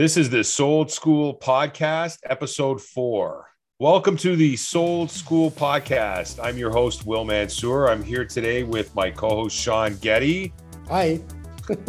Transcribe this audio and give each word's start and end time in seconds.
This 0.00 0.16
is 0.16 0.30
the 0.30 0.42
Sold 0.42 0.90
School 0.90 1.34
Podcast, 1.34 2.20
episode 2.24 2.80
four. 2.80 3.50
Welcome 3.80 4.16
to 4.16 4.34
the 4.34 4.56
Sold 4.56 5.10
School 5.10 5.50
Podcast. 5.50 6.42
I'm 6.42 6.56
your 6.56 6.70
host, 6.70 7.04
Will 7.04 7.26
Mansour. 7.26 7.86
I'm 7.90 8.02
here 8.02 8.24
today 8.24 8.62
with 8.62 8.94
my 8.94 9.10
co 9.10 9.28
host, 9.28 9.54
Shawn 9.54 9.96
Getty. 9.96 10.54
Hi. 10.88 11.20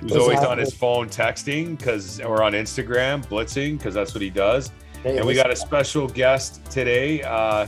Who's 0.00 0.16
always 0.16 0.38
on 0.38 0.56
his 0.56 0.72
phone 0.72 1.10
texting 1.10 1.76
because 1.76 2.22
we're 2.22 2.42
on 2.42 2.52
Instagram, 2.52 3.22
blitzing 3.26 3.76
because 3.76 3.92
that's 3.92 4.14
what 4.14 4.22
he 4.22 4.30
does. 4.30 4.72
Hey, 5.02 5.18
and 5.18 5.26
we 5.26 5.34
got 5.34 5.50
a 5.50 5.56
special 5.56 6.08
guest 6.08 6.64
today. 6.70 7.22
Uh, 7.22 7.66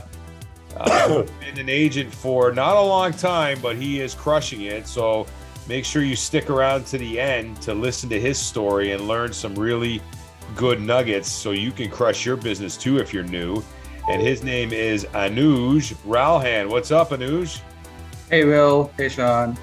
uh, 0.77 1.21
been 1.41 1.59
an 1.59 1.69
agent 1.69 2.11
for 2.11 2.51
not 2.51 2.75
a 2.75 2.81
long 2.81 3.13
time, 3.13 3.59
but 3.61 3.75
he 3.75 4.01
is 4.01 4.15
crushing 4.15 4.61
it. 4.61 4.87
So 4.87 5.27
make 5.69 5.85
sure 5.85 6.01
you 6.01 6.15
stick 6.15 6.49
around 6.49 6.83
to 6.87 6.97
the 6.97 7.19
end 7.19 7.61
to 7.61 7.75
listen 7.75 8.09
to 8.09 8.19
his 8.19 8.39
story 8.39 8.91
and 8.91 9.07
learn 9.07 9.31
some 9.31 9.53
really 9.53 10.01
good 10.55 10.81
nuggets 10.81 11.31
so 11.31 11.51
you 11.51 11.71
can 11.71 11.91
crush 11.91 12.25
your 12.25 12.35
business 12.35 12.75
too 12.75 12.97
if 12.97 13.13
you're 13.13 13.23
new. 13.23 13.61
And 14.09 14.19
his 14.19 14.43
name 14.43 14.73
is 14.73 15.05
Anuj 15.13 15.93
Ralhan. 16.07 16.71
What's 16.71 16.89
up, 16.89 17.11
Anuj? 17.11 17.61
Hey, 18.31 18.45
Will. 18.45 18.91
Hey, 18.97 19.09
Shawn. 19.09 19.55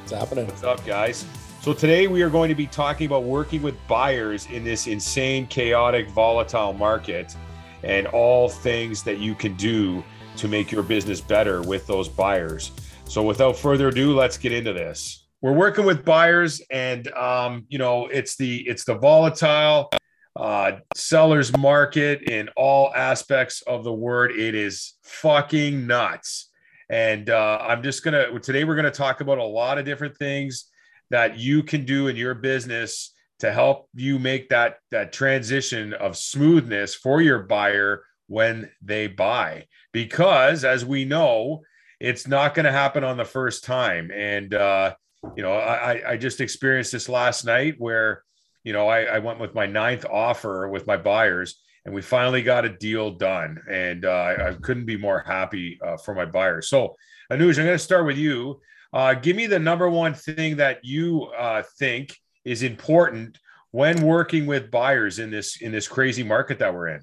What's 0.00 0.12
happening? 0.12 0.46
What's 0.46 0.64
up, 0.64 0.84
guys? 0.84 1.24
So 1.62 1.72
today 1.72 2.08
we 2.08 2.20
are 2.20 2.28
going 2.28 2.50
to 2.50 2.54
be 2.54 2.66
talking 2.66 3.06
about 3.06 3.24
working 3.24 3.62
with 3.62 3.74
buyers 3.88 4.46
in 4.50 4.64
this 4.64 4.86
insane, 4.86 5.46
chaotic, 5.46 6.10
volatile 6.10 6.74
market 6.74 7.34
and 7.82 8.06
all 8.08 8.50
things 8.50 9.02
that 9.04 9.16
you 9.16 9.34
can 9.34 9.54
do 9.54 10.04
to 10.36 10.46
make 10.46 10.70
your 10.70 10.82
business 10.82 11.22
better 11.22 11.62
with 11.62 11.86
those 11.86 12.06
buyers. 12.06 12.70
So 13.06 13.22
without 13.22 13.56
further 13.56 13.88
ado, 13.88 14.14
let's 14.14 14.36
get 14.36 14.52
into 14.52 14.74
this. 14.74 15.24
We're 15.40 15.52
working 15.52 15.84
with 15.84 16.04
buyers 16.04 16.60
and 16.70 17.06
um, 17.12 17.64
you 17.68 17.78
know, 17.78 18.08
it's 18.08 18.36
the 18.36 18.66
it's 18.66 18.84
the 18.84 18.98
volatile 18.98 19.90
uh, 20.34 20.72
sellers 20.96 21.56
market 21.56 22.22
in 22.22 22.48
all 22.56 22.92
aspects 22.94 23.62
of 23.62 23.84
the 23.84 23.92
word. 23.92 24.32
It 24.32 24.56
is 24.56 24.94
fucking 25.04 25.86
nuts. 25.86 26.50
And 26.90 27.30
uh, 27.30 27.58
I'm 27.60 27.84
just 27.84 28.02
gonna 28.02 28.38
today 28.40 28.64
we're 28.64 28.74
gonna 28.74 28.90
talk 28.90 29.20
about 29.20 29.38
a 29.38 29.44
lot 29.44 29.78
of 29.78 29.84
different 29.84 30.16
things 30.16 30.70
that 31.10 31.38
you 31.38 31.62
can 31.62 31.84
do 31.84 32.08
in 32.08 32.16
your 32.16 32.34
business 32.34 33.14
to 33.38 33.52
help 33.52 33.88
you 33.94 34.18
make 34.18 34.48
that 34.48 34.78
that 34.90 35.12
transition 35.12 35.92
of 35.94 36.16
smoothness 36.16 36.96
for 36.96 37.22
your 37.22 37.44
buyer 37.44 38.02
when 38.26 38.70
they 38.82 39.06
buy 39.06 39.66
because 39.92 40.64
as 40.64 40.84
we 40.84 41.04
know 41.04 41.62
it's 42.00 42.26
not 42.26 42.54
going 42.54 42.64
to 42.64 42.72
happen 42.72 43.02
on 43.04 43.16
the 43.16 43.24
first 43.24 43.64
time 43.64 44.10
and 44.12 44.54
uh, 44.54 44.94
you 45.36 45.42
know 45.42 45.52
I, 45.52 46.12
I 46.12 46.16
just 46.16 46.40
experienced 46.40 46.92
this 46.92 47.08
last 47.08 47.44
night 47.44 47.74
where 47.78 48.24
you 48.64 48.72
know 48.72 48.88
I, 48.88 49.02
I 49.02 49.18
went 49.18 49.40
with 49.40 49.54
my 49.54 49.66
ninth 49.66 50.04
offer 50.04 50.68
with 50.68 50.86
my 50.86 50.96
buyers 50.96 51.60
and 51.84 51.94
we 51.94 52.02
finally 52.02 52.42
got 52.42 52.64
a 52.64 52.68
deal 52.68 53.10
done 53.12 53.60
and 53.70 54.04
uh, 54.04 54.10
I, 54.10 54.48
I, 54.48 54.52
couldn't 54.54 54.84
be 54.84 54.96
more 54.96 55.20
happy 55.26 55.78
uh, 55.84 55.96
for 55.96 56.14
my 56.14 56.24
buyers 56.24 56.68
so 56.68 56.94
anuj 57.32 57.58
i'm 57.58 57.64
going 57.64 57.68
to 57.68 57.78
start 57.78 58.06
with 58.06 58.18
you 58.18 58.60
uh, 58.92 59.14
give 59.14 59.36
me 59.36 59.46
the 59.46 59.58
number 59.58 59.88
one 59.88 60.14
thing 60.14 60.56
that 60.56 60.84
you 60.84 61.24
uh, 61.38 61.62
think 61.78 62.16
is 62.44 62.62
important 62.62 63.38
when 63.70 64.00
working 64.02 64.46
with 64.46 64.70
buyers 64.70 65.18
in 65.18 65.30
this 65.30 65.60
in 65.60 65.72
this 65.72 65.86
crazy 65.86 66.22
market 66.22 66.58
that 66.58 66.72
we're 66.72 66.88
in. 66.88 67.02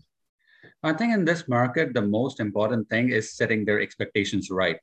I 0.82 0.94
think 0.94 1.14
in 1.14 1.26
this 1.26 1.48
market, 1.48 1.94
the 1.94 2.02
most 2.02 2.40
important 2.40 2.90
thing 2.90 3.10
is 3.10 3.34
setting 3.34 3.66
their 3.66 3.82
expectations 3.82 4.50
right, 4.50 4.78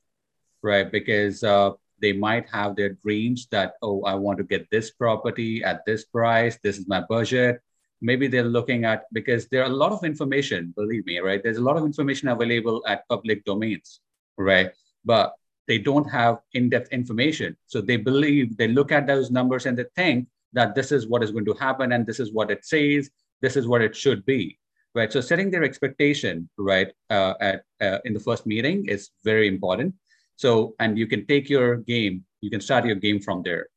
right? 0.63 0.91
Because 0.91 1.43
uh, 1.43 1.73
they 2.03 2.13
might 2.13 2.47
have 2.51 2.77
their 2.77 2.91
dreams 3.05 3.49
that 3.51 3.75
oh, 3.81 4.03
I 4.03 4.15
want 4.17 4.39
to 4.39 4.45
get 4.45 4.69
this 4.71 4.91
property 4.91 5.65
at 5.65 5.87
this 5.87 6.05
price. 6.05 6.59
This 6.63 6.77
is 6.77 6.87
my 6.87 7.01
budget. 7.09 7.63
Maybe 8.03 8.27
they're 8.27 8.43
looking 8.43 8.85
at 8.85 9.05
because 9.13 9.47
there 9.49 9.63
are 9.63 9.71
a 9.71 9.79
lot 9.83 9.93
of 9.93 10.05
information. 10.05 10.75
Believe 10.77 11.07
me, 11.07 11.21
right? 11.21 11.41
There's 11.43 11.59
a 11.59 11.63
lot 11.63 11.77
of 11.77 11.85
information 11.85 12.29
available 12.29 12.83
at 12.89 13.09
public 13.09 13.45
domains, 13.45 14.01
right? 14.37 14.71
But 15.05 15.35
they 15.69 15.79
don't 15.79 16.11
have 16.11 16.39
in-depth 16.55 16.93
information. 16.93 17.57
So 17.67 17.81
they 17.81 17.97
believe, 17.97 18.57
they 18.57 18.69
look 18.69 18.91
at 18.91 19.07
those 19.07 19.31
numbers 19.31 19.67
and 19.67 19.79
they 19.79 19.87
think 19.95 20.27
that 20.53 20.75
this 20.75 20.91
is 20.91 21.07
what 21.07 21.23
is 21.23 21.31
going 21.31 21.45
to 21.45 21.55
happen 21.55 21.93
and 21.93 22.05
this 22.05 22.19
is 22.19 22.33
what 22.33 22.51
it 22.51 22.65
says, 22.65 23.09
this 23.41 23.57
is 23.57 23.67
what 23.69 23.81
it 23.81 23.95
should 23.95 24.27
be, 24.27 24.59
right? 24.95 25.13
So 25.13 25.21
setting 25.21 25.51
their 25.51 25.63
expectation, 25.63 26.49
right, 26.59 26.93
uh, 27.11 27.35
at, 27.41 27.65
uh, 27.81 27.99
in 28.05 28.13
the 28.13 28.21
first 28.21 28.45
meeting 28.47 28.87
is 28.87 29.11
very 29.25 29.47
important. 29.47 29.95
So, 30.37 30.75
and 30.81 30.99
you 30.99 31.07
can 31.07 31.27
take 31.27 31.49
your 31.49 31.77
game, 31.77 32.25
you 32.41 32.51
can 32.51 32.61
start 32.61 32.85
your 32.85 32.97
game 32.97 33.21
from 33.21 33.43
there. 33.43 33.69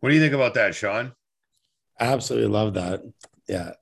What 0.00 0.10
do 0.10 0.14
you 0.14 0.20
think 0.20 0.34
about 0.34 0.54
that, 0.54 0.74
Shawn? 0.74 1.12
I 1.98 2.06
absolutely 2.06 2.48
love 2.48 2.74
that. 2.74 3.02
Yeah. 3.48 3.72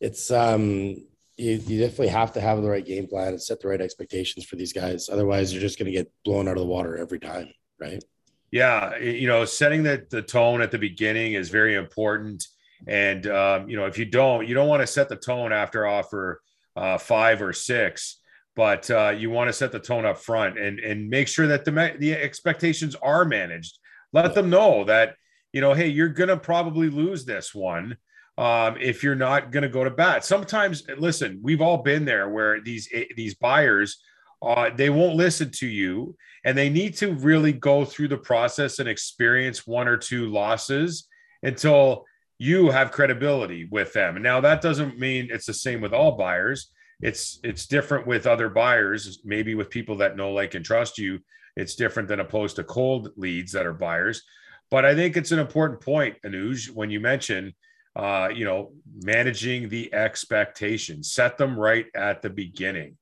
It's, 0.00 0.30
um, 0.30 0.96
you, 1.36 1.60
you 1.66 1.80
definitely 1.80 2.08
have 2.08 2.32
to 2.34 2.40
have 2.40 2.62
the 2.62 2.68
right 2.68 2.84
game 2.84 3.06
plan 3.06 3.28
and 3.28 3.42
set 3.42 3.60
the 3.60 3.68
right 3.68 3.80
expectations 3.80 4.44
for 4.44 4.56
these 4.56 4.72
guys. 4.72 5.08
Otherwise, 5.08 5.52
you're 5.52 5.62
just 5.62 5.78
going 5.78 5.86
to 5.86 5.92
get 5.92 6.12
blown 6.24 6.48
out 6.48 6.56
of 6.56 6.62
the 6.62 6.66
water 6.66 6.96
every 6.96 7.18
time, 7.18 7.48
right? 7.80 8.02
Yeah, 8.50 8.96
you 8.98 9.26
know, 9.26 9.44
setting 9.44 9.82
the, 9.82 10.06
the 10.10 10.22
tone 10.22 10.62
at 10.62 10.70
the 10.70 10.78
beginning 10.78 11.32
is 11.32 11.48
very 11.48 11.74
important. 11.74 12.46
And 12.86 13.26
um, 13.26 13.68
you 13.68 13.76
know, 13.76 13.86
if 13.86 13.98
you 13.98 14.04
don't, 14.04 14.46
you 14.46 14.54
don't 14.54 14.68
want 14.68 14.82
to 14.82 14.86
set 14.86 15.08
the 15.08 15.16
tone 15.16 15.52
after 15.52 15.86
offer 15.86 16.40
uh, 16.76 16.98
five 16.98 17.40
or 17.40 17.52
six, 17.52 18.20
but 18.56 18.90
uh, 18.90 19.14
you 19.16 19.30
want 19.30 19.48
to 19.48 19.52
set 19.52 19.72
the 19.72 19.78
tone 19.78 20.04
up 20.04 20.18
front 20.18 20.58
and 20.58 20.78
and 20.80 21.08
make 21.08 21.28
sure 21.28 21.46
that 21.46 21.64
the 21.64 21.96
the 21.98 22.12
expectations 22.12 22.94
are 22.96 23.24
managed. 23.24 23.78
Let 24.12 24.26
yeah. 24.26 24.32
them 24.32 24.50
know 24.50 24.84
that 24.84 25.16
you 25.52 25.60
know, 25.60 25.74
hey, 25.74 25.88
you're 25.88 26.08
gonna 26.08 26.36
probably 26.36 26.90
lose 26.90 27.24
this 27.24 27.54
one 27.54 27.96
um, 28.38 28.76
if 28.80 29.02
you're 29.02 29.14
not 29.14 29.52
to 29.52 29.68
go 29.68 29.84
to 29.84 29.90
bat. 29.90 30.24
Sometimes, 30.24 30.84
listen, 30.98 31.40
we've 31.42 31.60
all 31.60 31.78
been 31.78 32.04
there 32.04 32.28
where 32.28 32.60
these 32.60 32.88
eh, 32.92 33.04
these 33.16 33.34
buyers 33.34 34.02
uh, 34.44 34.70
they 34.74 34.90
won't 34.90 35.16
listen 35.16 35.50
to 35.50 35.66
you, 35.66 36.16
and 36.44 36.56
they 36.56 36.68
need 36.68 36.94
to 36.94 37.14
really 37.14 37.52
go 37.52 37.84
through 37.84 38.08
the 38.08 38.18
process 38.18 38.78
and 38.78 38.88
experience 38.88 39.66
one 39.66 39.88
or 39.88 39.96
two 39.96 40.26
losses 40.26 41.08
until 41.42 42.04
you 42.38 42.70
have 42.70 42.90
credibility 42.90 43.66
with 43.70 43.92
them. 43.92 44.20
Now, 44.20 44.40
that 44.40 44.60
doesn't 44.60 44.98
mean 44.98 45.28
it's 45.30 45.46
the 45.46 45.54
same 45.54 45.80
with 45.80 45.94
all 45.94 46.16
buyers. 46.16 46.70
It's 47.04 47.38
it's 47.44 47.66
different 47.66 48.06
with 48.06 48.26
other 48.26 48.48
buyers, 48.48 49.20
maybe 49.24 49.54
with 49.54 49.70
people 49.70 49.96
that 49.98 50.16
know, 50.16 50.32
like, 50.32 50.54
and 50.54 50.64
trust 50.64 50.98
you. 50.98 51.20
It's 51.56 51.76
different 51.76 52.08
than 52.08 52.20
opposed 52.20 52.56
to 52.56 52.64
cold 52.64 53.10
leads 53.16 53.52
that 53.52 53.66
are 53.66 53.74
buyers. 53.74 54.22
But 54.70 54.84
I 54.84 54.94
think 54.94 55.16
it's 55.16 55.30
an 55.30 55.38
important 55.38 55.80
point, 55.80 56.16
Anuj, 56.24 56.70
when 56.70 56.90
you 56.90 56.98
mention 56.98 57.54
uh, 57.96 58.28
you 58.34 58.44
know, 58.44 58.72
managing 59.02 59.68
the 59.68 59.92
expectations, 59.94 61.12
set 61.12 61.38
them 61.38 61.58
right 61.58 61.86
at 61.94 62.22
the 62.22 62.30
beginning. 62.30 62.96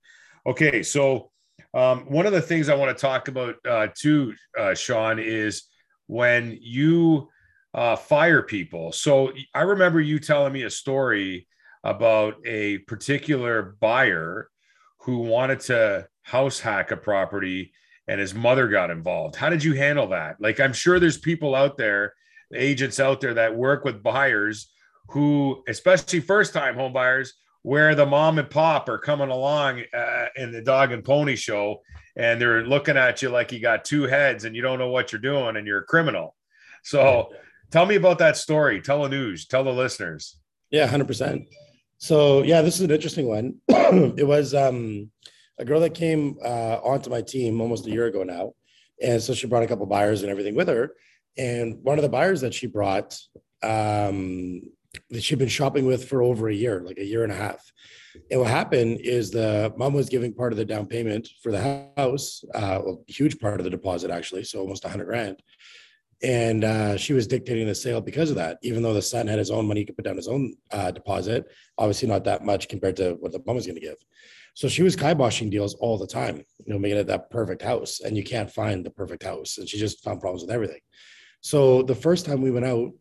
Okay, 0.46 0.82
so 0.82 1.30
um, 1.72 2.00
one 2.00 2.26
of 2.26 2.32
the 2.32 2.42
things 2.42 2.68
I 2.68 2.74
want 2.74 2.96
to 2.96 3.00
talk 3.00 3.28
about 3.28 3.56
uh, 3.66 3.88
too, 3.94 4.34
uh, 4.58 4.74
Shawn, 4.74 5.18
is 5.18 5.64
when 6.08 6.58
you 6.60 7.28
uh, 7.72 7.96
fire 7.96 8.42
people. 8.42 8.92
So 8.92 9.32
I 9.54 9.62
remember 9.62 10.00
you 10.00 10.18
telling 10.18 10.52
me 10.52 10.64
a 10.64 10.70
story 10.70 11.46
about 11.84 12.36
a 12.46 12.78
particular 12.78 13.76
buyer 13.80 14.48
who 15.00 15.18
wanted 15.18 15.60
to 15.60 16.06
house 16.22 16.60
hack 16.60 16.90
a 16.90 16.96
property 16.96 17.72
and 18.08 18.20
his 18.20 18.34
mother 18.34 18.68
got 18.68 18.90
involved. 18.90 19.36
How 19.36 19.48
did 19.48 19.62
you 19.62 19.74
handle 19.74 20.08
that? 20.08 20.36
Like, 20.40 20.60
I'm 20.60 20.72
sure 20.72 20.98
there's 20.98 21.18
people 21.18 21.54
out 21.54 21.76
there, 21.76 22.14
agents 22.54 23.00
out 23.00 23.20
there 23.20 23.34
that 23.34 23.56
work 23.56 23.84
with 23.84 24.02
buyers 24.02 24.70
who, 25.08 25.62
especially 25.68 26.20
first 26.20 26.52
time 26.52 26.74
home 26.74 26.92
buyers, 26.92 27.34
where 27.62 27.94
the 27.94 28.06
mom 28.06 28.38
and 28.38 28.50
pop 28.50 28.88
are 28.88 28.98
coming 28.98 29.30
along 29.30 29.82
uh, 29.94 30.26
in 30.36 30.52
the 30.52 30.62
dog 30.62 30.92
and 30.92 31.04
pony 31.04 31.36
show 31.36 31.80
and 32.16 32.40
they're 32.40 32.66
looking 32.66 32.96
at 32.96 33.22
you 33.22 33.30
like 33.30 33.52
you 33.52 33.60
got 33.60 33.84
two 33.84 34.02
heads 34.02 34.44
and 34.44 34.54
you 34.54 34.62
don't 34.62 34.78
know 34.78 34.90
what 34.90 35.12
you're 35.12 35.20
doing 35.20 35.56
and 35.56 35.66
you're 35.66 35.80
a 35.80 35.84
criminal. 35.84 36.34
So 36.82 37.32
tell 37.70 37.86
me 37.86 37.94
about 37.94 38.18
that 38.18 38.36
story. 38.36 38.80
Tell 38.80 39.02
the 39.02 39.08
news, 39.08 39.46
tell 39.46 39.64
the 39.64 39.72
listeners. 39.72 40.36
Yeah, 40.70 40.88
100%. 40.88 41.46
So, 42.02 42.42
yeah, 42.42 42.62
this 42.62 42.74
is 42.74 42.80
an 42.80 42.90
interesting 42.90 43.28
one. 43.28 43.60
it 43.68 44.26
was 44.26 44.54
um, 44.54 45.08
a 45.56 45.64
girl 45.64 45.78
that 45.78 45.94
came 45.94 46.36
uh, 46.44 46.78
onto 46.82 47.08
my 47.10 47.22
team 47.22 47.60
almost 47.60 47.86
a 47.86 47.90
year 47.90 48.06
ago 48.06 48.24
now. 48.24 48.54
And 49.00 49.22
so 49.22 49.34
she 49.34 49.46
brought 49.46 49.62
a 49.62 49.68
couple 49.68 49.86
buyers 49.86 50.22
and 50.22 50.30
everything 50.30 50.56
with 50.56 50.66
her. 50.66 50.96
And 51.38 51.78
one 51.84 51.98
of 51.98 52.02
the 52.02 52.08
buyers 52.08 52.40
that 52.40 52.54
she 52.54 52.66
brought 52.66 53.16
um, 53.62 54.62
that 55.10 55.22
she'd 55.22 55.38
been 55.38 55.46
shopping 55.46 55.86
with 55.86 56.08
for 56.08 56.24
over 56.24 56.48
a 56.48 56.54
year, 56.54 56.82
like 56.84 56.98
a 56.98 57.04
year 57.04 57.22
and 57.22 57.32
a 57.32 57.36
half. 57.36 57.72
And 58.32 58.40
what 58.40 58.50
happened 58.50 58.98
is 59.02 59.30
the 59.30 59.72
mom 59.76 59.94
was 59.94 60.08
giving 60.08 60.34
part 60.34 60.52
of 60.52 60.58
the 60.58 60.64
down 60.64 60.86
payment 60.86 61.28
for 61.40 61.52
the 61.52 61.92
house, 61.96 62.44
uh, 62.52 62.80
well, 62.84 63.04
huge 63.06 63.38
part 63.38 63.60
of 63.60 63.64
the 63.64 63.70
deposit 63.70 64.10
actually, 64.10 64.42
so 64.42 64.58
almost 64.58 64.84
a 64.84 64.88
hundred 64.88 65.04
grand. 65.04 65.40
And 66.22 66.62
uh, 66.64 66.96
she 66.96 67.12
was 67.12 67.26
dictating 67.26 67.66
the 67.66 67.74
sale 67.74 68.00
because 68.00 68.30
of 68.30 68.36
that. 68.36 68.58
Even 68.62 68.82
though 68.82 68.94
the 68.94 69.02
son 69.02 69.26
had 69.26 69.38
his 69.38 69.50
own 69.50 69.66
money, 69.66 69.80
he 69.80 69.86
could 69.86 69.96
put 69.96 70.04
down 70.04 70.16
his 70.16 70.28
own 70.28 70.54
uh, 70.70 70.90
deposit. 70.90 71.46
Obviously, 71.78 72.08
not 72.08 72.24
that 72.24 72.44
much 72.44 72.68
compared 72.68 72.96
to 72.96 73.14
what 73.14 73.32
the 73.32 73.42
mom 73.46 73.56
was 73.56 73.66
going 73.66 73.76
to 73.76 73.80
give. 73.80 73.96
So 74.54 74.68
she 74.68 74.82
was 74.82 74.94
kiboshing 74.94 75.50
deals 75.50 75.74
all 75.74 75.98
the 75.98 76.06
time, 76.06 76.36
you 76.64 76.72
know, 76.72 76.78
making 76.78 76.98
it 76.98 77.06
that 77.08 77.30
perfect 77.30 77.62
house. 77.62 78.00
And 78.00 78.16
you 78.16 78.22
can't 78.22 78.50
find 78.50 78.84
the 78.84 78.90
perfect 78.90 79.22
house. 79.22 79.58
And 79.58 79.68
she 79.68 79.78
just 79.78 80.04
found 80.04 80.20
problems 80.20 80.42
with 80.42 80.50
everything. 80.50 80.80
So 81.40 81.82
the 81.82 81.94
first 81.94 82.24
time 82.24 82.40
we 82.40 82.50
went 82.50 82.66
out, 82.66 82.92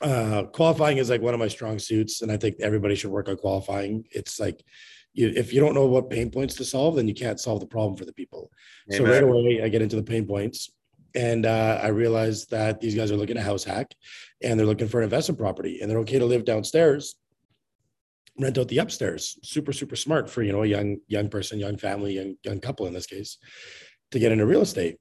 uh, 0.00 0.44
qualifying 0.44 0.98
is 0.98 1.10
like 1.10 1.22
one 1.22 1.34
of 1.34 1.40
my 1.40 1.48
strong 1.48 1.78
suits, 1.78 2.22
and 2.22 2.32
I 2.32 2.36
think 2.36 2.56
everybody 2.60 2.96
should 2.96 3.10
work 3.10 3.28
on 3.28 3.36
qualifying. 3.36 4.04
It's 4.10 4.40
like 4.40 4.64
you, 5.12 5.32
if 5.36 5.52
you 5.52 5.60
don't 5.60 5.74
know 5.74 5.86
what 5.86 6.10
pain 6.10 6.30
points 6.30 6.54
to 6.56 6.64
solve, 6.64 6.96
then 6.96 7.06
you 7.06 7.14
can't 7.14 7.38
solve 7.38 7.60
the 7.60 7.66
problem 7.66 7.96
for 7.96 8.04
the 8.04 8.12
people. 8.12 8.50
Amen. 8.92 8.98
So 8.98 9.12
right 9.12 9.22
away, 9.22 9.62
I 9.62 9.68
get 9.68 9.82
into 9.82 9.96
the 9.96 10.02
pain 10.02 10.26
points, 10.26 10.70
and 11.14 11.46
uh, 11.46 11.80
I 11.82 11.88
realized 11.88 12.50
that 12.50 12.80
these 12.80 12.94
guys 12.94 13.10
are 13.10 13.16
looking 13.16 13.36
at 13.36 13.44
house 13.44 13.64
hack, 13.64 13.94
and 14.42 14.58
they're 14.58 14.66
looking 14.66 14.88
for 14.88 14.98
an 14.98 15.04
investment 15.04 15.38
property, 15.38 15.80
and 15.80 15.90
they're 15.90 15.98
okay 16.00 16.18
to 16.18 16.26
live 16.26 16.44
downstairs, 16.44 17.16
rent 18.38 18.58
out 18.58 18.68
the 18.68 18.78
upstairs. 18.78 19.38
Super 19.42 19.72
super 19.72 19.96
smart 19.96 20.28
for 20.28 20.42
you 20.42 20.52
know 20.52 20.62
a 20.62 20.66
young 20.66 20.98
young 21.08 21.28
person, 21.28 21.58
young 21.58 21.76
family, 21.76 22.14
young 22.14 22.36
young 22.44 22.60
couple 22.60 22.86
in 22.86 22.94
this 22.94 23.06
case, 23.06 23.38
to 24.10 24.18
get 24.18 24.32
into 24.32 24.46
real 24.46 24.62
estate. 24.62 24.98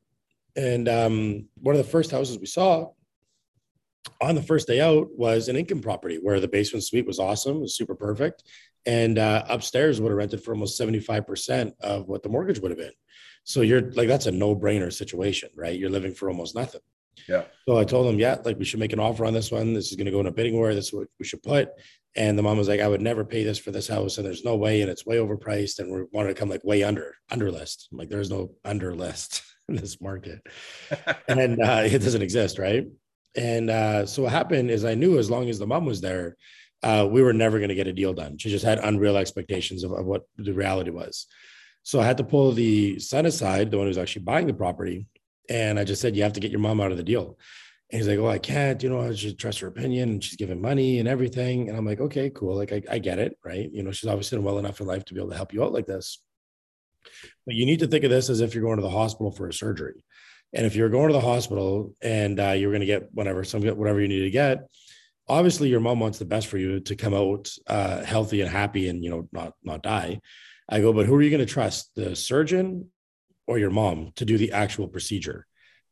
And 0.56 0.90
um, 0.90 1.48
one 1.56 1.75
of 1.75 1.84
the 1.84 1.92
first 1.92 2.12
houses 2.12 2.38
we 2.38 2.46
saw 2.46 2.90
on 4.19 4.36
the 4.36 4.42
first 4.42 4.68
day 4.68 4.81
out 4.81 5.08
was 5.16 5.48
an 5.48 5.56
income 5.56 5.80
property 5.80 6.18
where 6.22 6.40
the 6.40 6.48
basement 6.48 6.84
suite 6.84 7.08
was 7.08 7.19
awesome, 7.19 7.62
was 7.62 7.75
super 7.75 7.96
perfect, 7.96 8.44
and 8.86 9.18
uh, 9.18 9.44
upstairs 9.48 10.02
would 10.02 10.10
have 10.10 10.18
rented 10.18 10.44
for 10.44 10.54
almost 10.54 10.78
seventy 10.78 11.00
five 11.00 11.25
percent 11.25 11.74
of 11.81 12.08
what 12.08 12.24
the 12.24 12.30
mortgage 12.30 12.60
would 12.60 12.72
have 12.72 12.80
been. 12.80 12.94
So 13.44 13.62
you're 13.62 13.92
like, 13.92 14.08
that's 14.08 14.28
a 14.28 14.32
no 14.32 14.56
brainer 14.56 14.94
situation, 14.94 15.50
right? 15.56 15.78
You're 15.78 15.90
living 15.90 16.14
for 16.14 16.30
almost 16.30 16.56
nothing. 16.56 16.82
Yeah. 17.28 17.44
So 17.68 17.78
I 17.78 17.84
told 17.84 18.12
him, 18.12 18.20
yeah, 18.20 18.38
like 18.44 18.58
we 18.58 18.66
should 18.66 18.80
make 18.80 18.94
an 18.94 19.00
offer 19.00 19.26
on 19.26 19.34
this 19.34 19.52
one. 19.52 19.74
This 19.74 19.90
is 19.90 19.96
going 19.96 20.06
to 20.06 20.12
go 20.12 20.20
in 20.20 20.28
a 20.28 20.32
bidding 20.32 20.54
war. 20.54 20.74
This 20.74 20.88
is 20.88 20.94
what 20.94 21.08
we 21.20 21.26
should 21.26 21.44
put. 21.44 21.70
And 22.16 22.38
the 22.38 22.44
mom 22.44 22.58
was 22.58 22.68
like, 22.68 22.82
I 22.82 22.88
would 22.88 23.02
never 23.02 23.24
pay 23.24 23.44
this 23.44 23.58
for 23.58 23.72
this 23.72 23.88
house, 23.88 24.18
and 24.18 24.26
there's 24.26 24.44
no 24.44 24.58
way, 24.58 24.82
and 24.82 24.90
it's 24.90 25.06
way 25.06 25.16
overpriced, 25.16 25.80
and 25.80 25.92
we 25.92 26.04
wanted 26.12 26.30
to 26.30 26.40
come 26.40 26.50
like 26.50 26.64
way 26.64 26.84
under 26.84 27.16
under 27.30 27.50
list. 27.50 27.88
I'm 27.92 27.98
like 27.98 28.10
there's 28.10 28.30
no 28.30 28.52
under 28.66 28.94
list 28.94 29.44
in 29.70 29.76
this 29.76 30.02
market, 30.02 30.42
and 31.30 31.62
uh, 31.62 31.84
it 31.86 32.00
doesn't 32.00 32.22
exist, 32.22 32.60
right? 32.60 32.86
And 33.36 33.70
uh, 33.70 34.06
so 34.06 34.24
what 34.24 34.34
happened 34.34 34.72
is 34.72 34.84
I 34.84 34.96
knew 34.96 35.18
as 35.18 35.32
long 35.32 35.50
as 35.50 35.58
the 35.58 35.68
mom 35.68 35.86
was 35.86 36.02
there, 36.02 36.36
uh, 36.84 37.08
we 37.10 37.22
were 37.22 37.32
never 37.32 37.60
going 37.60 37.70
to 37.70 37.76
get 37.76 37.88
a 37.88 37.94
deal 37.94 38.14
done. 38.14 38.38
She 38.38 38.50
just 38.50 38.66
had 38.66 38.80
unreal 38.80 39.16
expectations 39.16 39.86
of, 39.86 39.94
of 39.94 40.06
what 40.06 40.24
the 40.36 40.52
reality 40.52 40.90
was. 40.90 41.28
So 41.83 42.00
I 42.00 42.06
had 42.06 42.18
to 42.18 42.24
pull 42.24 42.51
the 42.51 43.00
son 43.00 43.25
aside, 43.25 43.72
the 43.72 43.78
one 43.78 43.88
who's 43.88 43.98
actually 43.98 44.24
buying 44.24 44.48
the 44.48 44.54
property. 44.54 45.07
And 45.50 45.80
I 45.80 45.83
just 45.83 46.01
said, 46.01 46.16
you 46.16 46.24
have 46.24 46.33
to 46.33 46.39
get 46.39 46.51
your 46.51 46.60
mom 46.60 46.80
out 46.80 46.92
of 46.92 46.98
the 46.98 47.04
deal. 47.04 47.38
And 47.92 48.00
he's 48.00 48.07
like, 48.07 48.19
oh, 48.19 48.30
I 48.30 48.38
can't, 48.38 48.81
you 48.81 48.89
know, 48.89 49.01
I 49.01 49.13
should 49.13 49.38
trust 49.38 49.60
her 49.60 49.68
opinion 49.68 50.10
and 50.10 50.24
she's 50.24 50.38
giving 50.38 50.62
money 50.62 51.00
and 51.00 51.07
everything. 51.07 51.68
And 51.68 51.78
I'm 51.78 51.86
like, 51.86 52.00
okay, 52.00 52.30
cool. 52.30 52.56
Like, 52.56 52.72
I, 52.72 52.81
I 52.89 53.00
get 53.00 53.19
it. 53.19 53.38
Right. 53.44 53.69
You 53.72 53.83
know, 53.83 53.92
she's 53.92 54.10
obviously 54.10 54.38
done 54.38 54.45
well 54.45 54.60
enough 54.60 54.80
in 54.80 54.88
life 54.88 55.04
to 55.06 55.13
be 55.13 55.19
able 55.19 55.31
to 55.31 55.36
help 55.36 55.54
you 55.54 55.63
out 55.63 55.74
like 55.74 55.88
this. 55.88 56.19
But 57.45 57.56
you 57.56 57.66
need 57.66 57.80
to 57.80 57.88
think 57.88 58.04
of 58.04 58.12
this 58.12 58.30
as 58.30 58.39
if 58.39 58.54
you're 58.54 58.63
going 58.63 58.77
to 58.77 58.84
the 58.84 58.89
hospital 58.89 59.31
for 59.31 59.48
a 59.48 59.54
surgery. 59.54 60.06
And 60.54 60.66
if 60.66 60.75
you're 60.75 60.89
going 60.89 61.07
to 61.07 61.13
the 61.13 61.22
hospital 61.22 61.95
and 62.01 62.39
uh, 62.39 62.51
you're 62.51 62.72
going 62.72 62.81
to 62.81 62.86
get 62.86 63.13
whatever, 63.13 63.44
some 63.44 63.62
whatever 63.62 64.00
you 64.00 64.07
need 64.07 64.22
to 64.22 64.30
get, 64.30 64.68
obviously 65.27 65.69
your 65.69 65.80
mom 65.80 66.00
wants 66.00 66.19
the 66.19 66.25
best 66.25 66.48
for 66.48 66.57
you 66.57 66.80
to 66.81 66.95
come 66.95 67.13
out 67.13 67.50
uh, 67.68 68.04
healthy 68.04 68.42
and 68.42 68.50
happy 68.50 68.89
and 68.89 69.04
you 69.04 69.10
know 69.10 69.27
not 69.31 69.54
not 69.63 69.81
die. 69.81 70.19
I 70.72 70.80
go, 70.80 70.94
but 70.94 71.06
who 71.06 71.16
are 71.16 71.22
you 71.22 71.30
going 71.30 71.46
to 71.46 71.54
trust, 71.54 71.92
the 71.96 72.16
surgeon 72.16 72.90
or 73.46 73.60
your 73.60 73.70
mom 73.70 74.14
to 74.16 74.26
do 74.26 74.38
the 74.38 74.54
actual 74.54 74.88
procedure? 74.88 75.46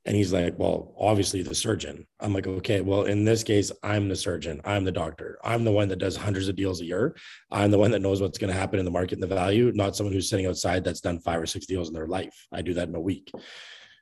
And 0.06 0.16
he's 0.16 0.31
like, 0.31 0.58
well, 0.58 0.96
obviously 0.98 1.44
the 1.44 1.54
surgeon. 1.54 2.08
I'm 2.22 2.34
like, 2.34 2.48
okay, 2.48 2.80
well, 2.80 3.04
in 3.04 3.26
this 3.26 3.44
case, 3.44 3.72
I'm 3.84 4.08
the 4.08 4.16
surgeon. 4.16 4.62
I'm 4.64 4.86
the 4.86 4.94
doctor. 4.94 5.38
I'm 5.44 5.66
the 5.66 5.74
one 5.74 5.90
that 5.90 6.00
does 6.00 6.16
hundreds 6.16 6.48
of 6.48 6.56
deals 6.56 6.80
a 6.80 6.86
year. 6.86 7.18
I'm 7.52 7.70
the 7.70 7.78
one 7.78 7.92
that 7.92 8.02
knows 8.02 8.22
what's 8.22 8.38
going 8.38 8.52
to 8.52 8.58
happen 8.58 8.80
in 8.80 8.86
the 8.86 8.92
market 8.92 9.16
and 9.16 9.24
the 9.24 9.28
value, 9.28 9.74
not 9.76 9.98
someone 9.98 10.14
who's 10.14 10.30
sitting 10.30 10.46
outside 10.46 10.86
that's 10.86 11.02
done 11.02 11.20
five 11.20 11.42
or 11.42 11.46
six 11.46 11.66
deals 11.66 11.90
in 11.90 11.94
their 11.94 12.08
life. 12.08 12.48
I 12.52 12.62
do 12.62 12.74
that 12.76 12.88
in 12.88 12.96
a 12.96 13.02
week. 13.02 13.30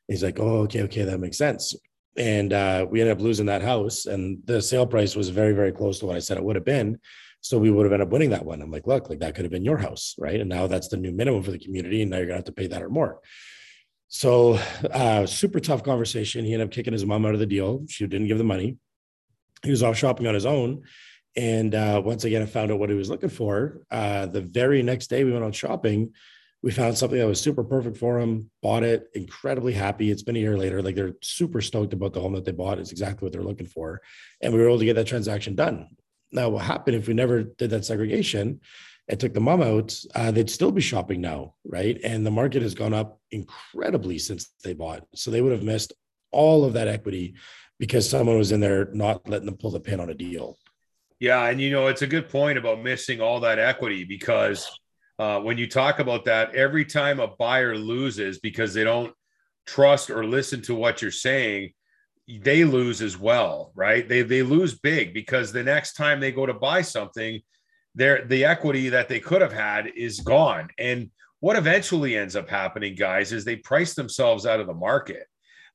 He's 0.08 0.24
like, 0.24 0.40
oh, 0.40 0.60
okay, 0.60 0.84
okay, 0.84 1.04
that 1.04 1.20
makes 1.20 1.38
sense. 1.38 1.76
And 2.16 2.54
uh, 2.54 2.86
we 2.90 3.02
ended 3.02 3.18
up 3.18 3.22
losing 3.22 3.48
that 3.48 3.64
house. 3.64 4.06
And 4.06 4.40
the 4.46 4.62
sale 4.62 4.86
price 4.86 5.16
was 5.16 5.30
very, 5.30 5.54
very 5.54 5.72
close 5.72 6.00
to 6.00 6.06
what 6.06 6.16
I 6.16 6.20
said 6.20 6.38
it 6.38 6.44
would 6.44 6.56
have 6.56 6.64
been. 6.64 7.00
So 7.42 7.58
we 7.58 7.72
would 7.72 7.86
have 7.86 7.94
ended 7.94 8.08
up 8.08 8.12
winning 8.12 8.32
that 8.32 8.46
one. 8.46 8.62
I'm 8.62 8.72
like, 8.72 8.88
look, 8.88 9.10
like 9.10 9.20
that 9.20 9.36
could 9.36 9.46
have 9.46 9.52
been 9.52 9.64
your 9.64 9.78
house, 9.78 10.16
right? 10.18 10.40
And 10.40 10.50
now 10.50 10.68
that's 10.68 10.88
the 10.90 10.98
new 10.98 11.12
minimum 11.12 11.44
for 11.44 11.52
the 11.52 11.60
community, 11.60 12.02
and 12.02 12.12
now 12.12 12.18
you're 12.18 12.26
gonna 12.26 12.38
have 12.38 12.46
to 12.46 12.52
pay 12.52 12.68
that 12.68 12.84
or 12.84 12.90
more. 12.90 13.20
So 14.10 14.60
uh, 14.92 15.26
super 15.26 15.60
tough 15.60 15.84
conversation. 15.84 16.46
He 16.46 16.54
ended 16.54 16.68
up 16.68 16.74
kicking 16.74 16.94
his 16.94 17.06
mom 17.06 17.26
out 17.26 17.34
of 17.34 17.40
the 17.40 17.46
deal. 17.46 17.86
She 17.90 18.08
didn't 18.08 18.28
give 18.28 18.38
the 18.38 18.44
money. 18.44 18.78
He 19.64 19.72
was 19.72 19.84
off 19.84 19.98
shopping 19.98 20.28
on 20.28 20.34
his 20.34 20.46
own. 20.46 20.84
And 21.36 21.76
uh, 21.76 22.02
once 22.04 22.24
again, 22.24 22.42
I 22.42 22.46
found 22.46 22.72
out 22.72 22.80
what 22.80 22.90
he 22.90 22.96
was 22.96 23.10
looking 23.10 23.30
for. 23.30 23.82
Uh, 23.92 24.26
the 24.26 24.42
very 24.42 24.82
next 24.82 25.08
day 25.08 25.24
we 25.24 25.32
went 25.32 25.46
out 25.46 25.54
shopping, 25.54 26.14
we 26.64 26.72
found 26.72 26.98
something 26.98 27.20
that 27.20 27.28
was 27.28 27.40
super 27.40 27.64
perfect 27.64 27.98
for 27.98 28.20
him, 28.20 28.50
bought 28.64 28.84
it, 28.84 29.08
incredibly 29.14 29.74
happy. 29.74 30.10
It's 30.10 30.24
been 30.24 30.36
a 30.36 30.40
year 30.40 30.58
later. 30.58 30.82
Like 30.82 30.96
they're 30.96 31.14
super 31.22 31.62
stoked 31.62 31.94
about 31.94 32.14
the 32.14 32.22
home 32.22 32.34
that 32.34 32.46
they 32.46 32.52
bought. 32.52 32.80
It's 32.80 32.92
exactly 32.92 33.26
what 33.26 33.34
they're 33.34 33.44
looking 33.44 33.68
for. 33.68 34.02
And 34.42 34.52
we 34.52 34.60
were 34.60 34.68
able 34.68 34.80
to 34.80 34.86
get 34.86 34.96
that 34.96 35.08
transaction 35.08 35.54
done. 35.54 35.90
Now, 36.32 36.50
what 36.50 36.66
happened 36.66 36.98
if 36.98 37.08
we 37.08 37.14
never 37.14 37.44
did 37.44 37.70
that 37.70 37.86
segregation 37.86 38.62
and 39.08 39.20
took 39.20 39.34
the 39.34 39.40
mom 39.40 39.62
out, 39.62 39.98
uh, 40.16 40.32
they'd 40.32 40.50
still 40.50 40.72
be 40.72 40.82
shopping 40.82 41.22
now, 41.22 41.56
right? 41.66 42.00
And 42.04 42.26
the 42.26 42.32
market 42.32 42.62
has 42.62 42.76
gone 42.76 42.94
up 42.94 43.20
incredibly 43.32 44.20
since 44.20 44.52
they 44.64 44.74
bought. 44.74 45.08
So 45.16 45.32
they 45.32 45.42
would 45.42 45.54
have 45.54 45.64
missed 45.64 45.94
all 46.32 46.66
of 46.66 46.74
that 46.74 46.88
equity 46.88 47.36
because 47.80 48.10
someone 48.10 48.38
was 48.38 48.52
in 48.52 48.60
there 48.60 48.90
not 48.94 49.28
letting 49.30 49.46
them 49.46 49.58
pull 49.58 49.72
the 49.72 49.80
pin 49.80 50.00
on 50.00 50.10
a 50.10 50.14
deal. 50.14 50.58
Yeah. 51.20 51.46
And, 51.46 51.62
you 51.62 51.72
know, 51.72 51.88
it's 51.88 52.02
a 52.02 52.08
good 52.08 52.30
point 52.30 52.58
about 52.58 52.84
missing 52.84 53.22
all 53.22 53.40
that 53.40 53.60
equity 53.60 54.04
because 54.04 54.70
uh, 55.20 55.40
when 55.40 55.58
you 55.58 55.68
talk 55.68 56.00
about 56.00 56.26
that, 56.26 56.54
every 56.54 56.86
time 56.86 57.20
a 57.20 57.28
buyer 57.28 57.76
loses 57.78 58.40
because 58.40 58.74
they 58.74 58.84
don't 58.84 59.14
trust 59.66 60.10
or 60.10 60.26
listen 60.26 60.62
to 60.64 60.76
what 60.76 61.02
you're 61.02 61.12
saying, 61.12 61.72
they 62.28 62.66
lose 62.66 63.02
as 63.02 63.18
well, 63.18 63.72
right? 63.76 64.08
They 64.08 64.22
they 64.22 64.44
lose 64.44 64.78
big 64.80 65.14
because 65.14 65.52
the 65.52 65.64
next 65.64 65.94
time 65.94 66.20
they 66.20 66.32
go 66.32 66.46
to 66.46 66.54
buy 66.54 66.82
something, 66.82 67.42
their 67.96 68.26
the 68.26 68.44
equity 68.44 68.90
that 68.90 69.08
they 69.08 69.20
could 69.20 69.42
have 69.42 69.54
had 69.54 69.88
is 69.96 70.20
gone. 70.20 70.70
And 70.78 71.10
what 71.40 71.56
eventually 71.56 72.18
ends 72.18 72.36
up 72.36 72.50
happening, 72.50 72.96
guys, 72.96 73.32
is 73.32 73.46
they 73.46 73.56
price 73.58 73.94
themselves 73.94 74.46
out 74.46 74.60
of 74.60 74.68
the 74.68 74.74
market. 74.74 75.26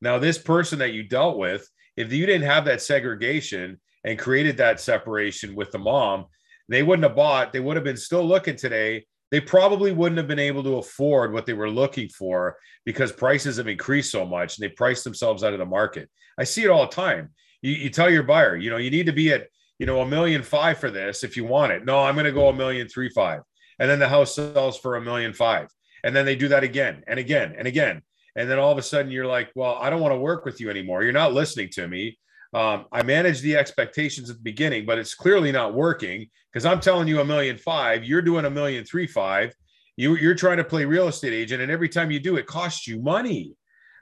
Now, 0.01 0.19
this 0.19 0.37
person 0.37 0.79
that 0.81 0.93
you 0.93 1.05
dealt 1.05 1.39
with, 1.39 1.67
if 1.97 2.13
you 2.13 2.27
didn't 2.27 2.49
have 2.49 2.65
that 2.67 2.83
segregation 2.83 3.81
and 4.05 4.19
created 4.19 4.57
that 4.57 4.81
separation 4.81 5.55
with 5.55 5.71
the 5.71 5.79
mom, 5.79 6.27
they 6.69 6.83
wouldn't 6.83 7.05
have 7.05 7.17
bought. 7.17 7.53
They 7.53 7.61
would 7.61 7.77
have 7.77 7.85
been 7.85 7.97
still 7.97 8.25
looking 8.25 8.57
today 8.57 9.07
they 9.33 9.41
probably 9.41 9.93
wouldn't 9.93 10.19
have 10.19 10.29
been 10.29 10.39
able 10.39 10.63
to 10.63 10.77
afford 10.77 11.33
what 11.33 11.47
they 11.47 11.55
were 11.55 11.71
looking 11.71 12.07
for 12.11 12.59
because 12.85 13.11
prices 13.11 13.57
have 13.57 13.67
increased 13.67 14.13
so 14.13 14.27
much 14.27 14.59
and 14.59 14.63
they 14.63 14.69
priced 14.69 15.05
themselves 15.05 15.43
out 15.43 15.55
of 15.55 15.59
the 15.59 15.65
market. 15.65 16.11
I 16.39 16.45
see 16.45 16.63
it 16.63 16.71
all 16.71 16.87
the 16.87 16.95
time. 16.95 17.31
You, 17.63 17.73
you 17.73 17.89
tell 17.89 18.11
your 18.11 18.25
buyer, 18.25 18.57
you 18.57 18.69
know, 18.69 18.77
you 18.77 18.91
need 18.91 19.07
to 19.07 19.13
be 19.13 19.33
at, 19.33 19.49
you 19.79 19.87
know, 19.87 20.03
a 20.03 20.07
million 20.07 20.43
five 20.43 20.79
for 20.79 20.91
this 20.91 21.25
if 21.25 21.35
you 21.35 21.45
want 21.45 21.73
it. 21.73 21.85
No, 21.87 22.01
I'm 22.01 22.15
going 22.15 22.27
to 22.27 22.33
go 22.33 22.51
a 22.51 22.53
million 22.53 22.89
three 22.89 23.09
five. 23.09 23.41
And 23.79 23.91
then 23.91 23.99
the 23.99 24.09
house 24.09 24.35
sells 24.35 24.79
for 24.79 24.97
a 24.97 25.01
million 25.01 25.33
five. 25.33 25.69
And 26.05 26.15
then 26.15 26.27
they 26.27 26.37
do 26.37 26.49
that 26.49 26.63
again 26.63 27.03
and 27.09 27.19
again 27.19 27.55
and 27.57 27.67
again. 27.67 28.03
And 28.37 28.51
then 28.51 28.59
all 28.59 28.71
of 28.71 28.79
a 28.79 28.83
sudden 28.83 29.11
you're 29.11 29.27
like, 29.27 29.51
well, 29.55 29.79
I 29.81 29.89
don't 29.89 30.01
want 30.03 30.13
to 30.13 30.19
work 30.19 30.45
with 30.45 30.61
you 30.61 30.69
anymore. 30.69 31.05
You're 31.05 31.13
not 31.13 31.33
listening 31.33 31.71
to 31.71 31.89
me. 31.89 32.19
Um, 32.55 32.87
I 32.93 33.03
managed 33.03 33.43
the 33.43 33.57
expectations 33.57 34.29
at 34.29 34.37
the 34.37 34.43
beginning, 34.43 34.85
but 34.85 34.99
it's 34.99 35.15
clearly 35.15 35.53
not 35.53 35.75
working 35.75 36.29
because 36.53 36.67
I'm 36.67 36.81
telling 36.81 37.09
you 37.09 37.21
a 37.21 37.25
million 37.25 37.57
five, 37.57 38.05
you're 38.05 38.23
doing 38.23 38.45
a 38.45 38.51
million 38.51 38.85
three 38.85 39.07
five. 39.07 39.55
You, 39.97 40.17
you're 40.17 40.35
trying 40.35 40.59
to 40.59 40.65
play 40.65 40.85
real 40.85 41.09
estate 41.09 41.33
agent, 41.33 41.63
and 41.63 41.71
every 41.71 41.89
time 41.89 42.11
you 42.11 42.21
do, 42.21 42.37
it 42.37 42.47
costs 42.47 42.87
you 42.87 43.01
money, 43.01 43.55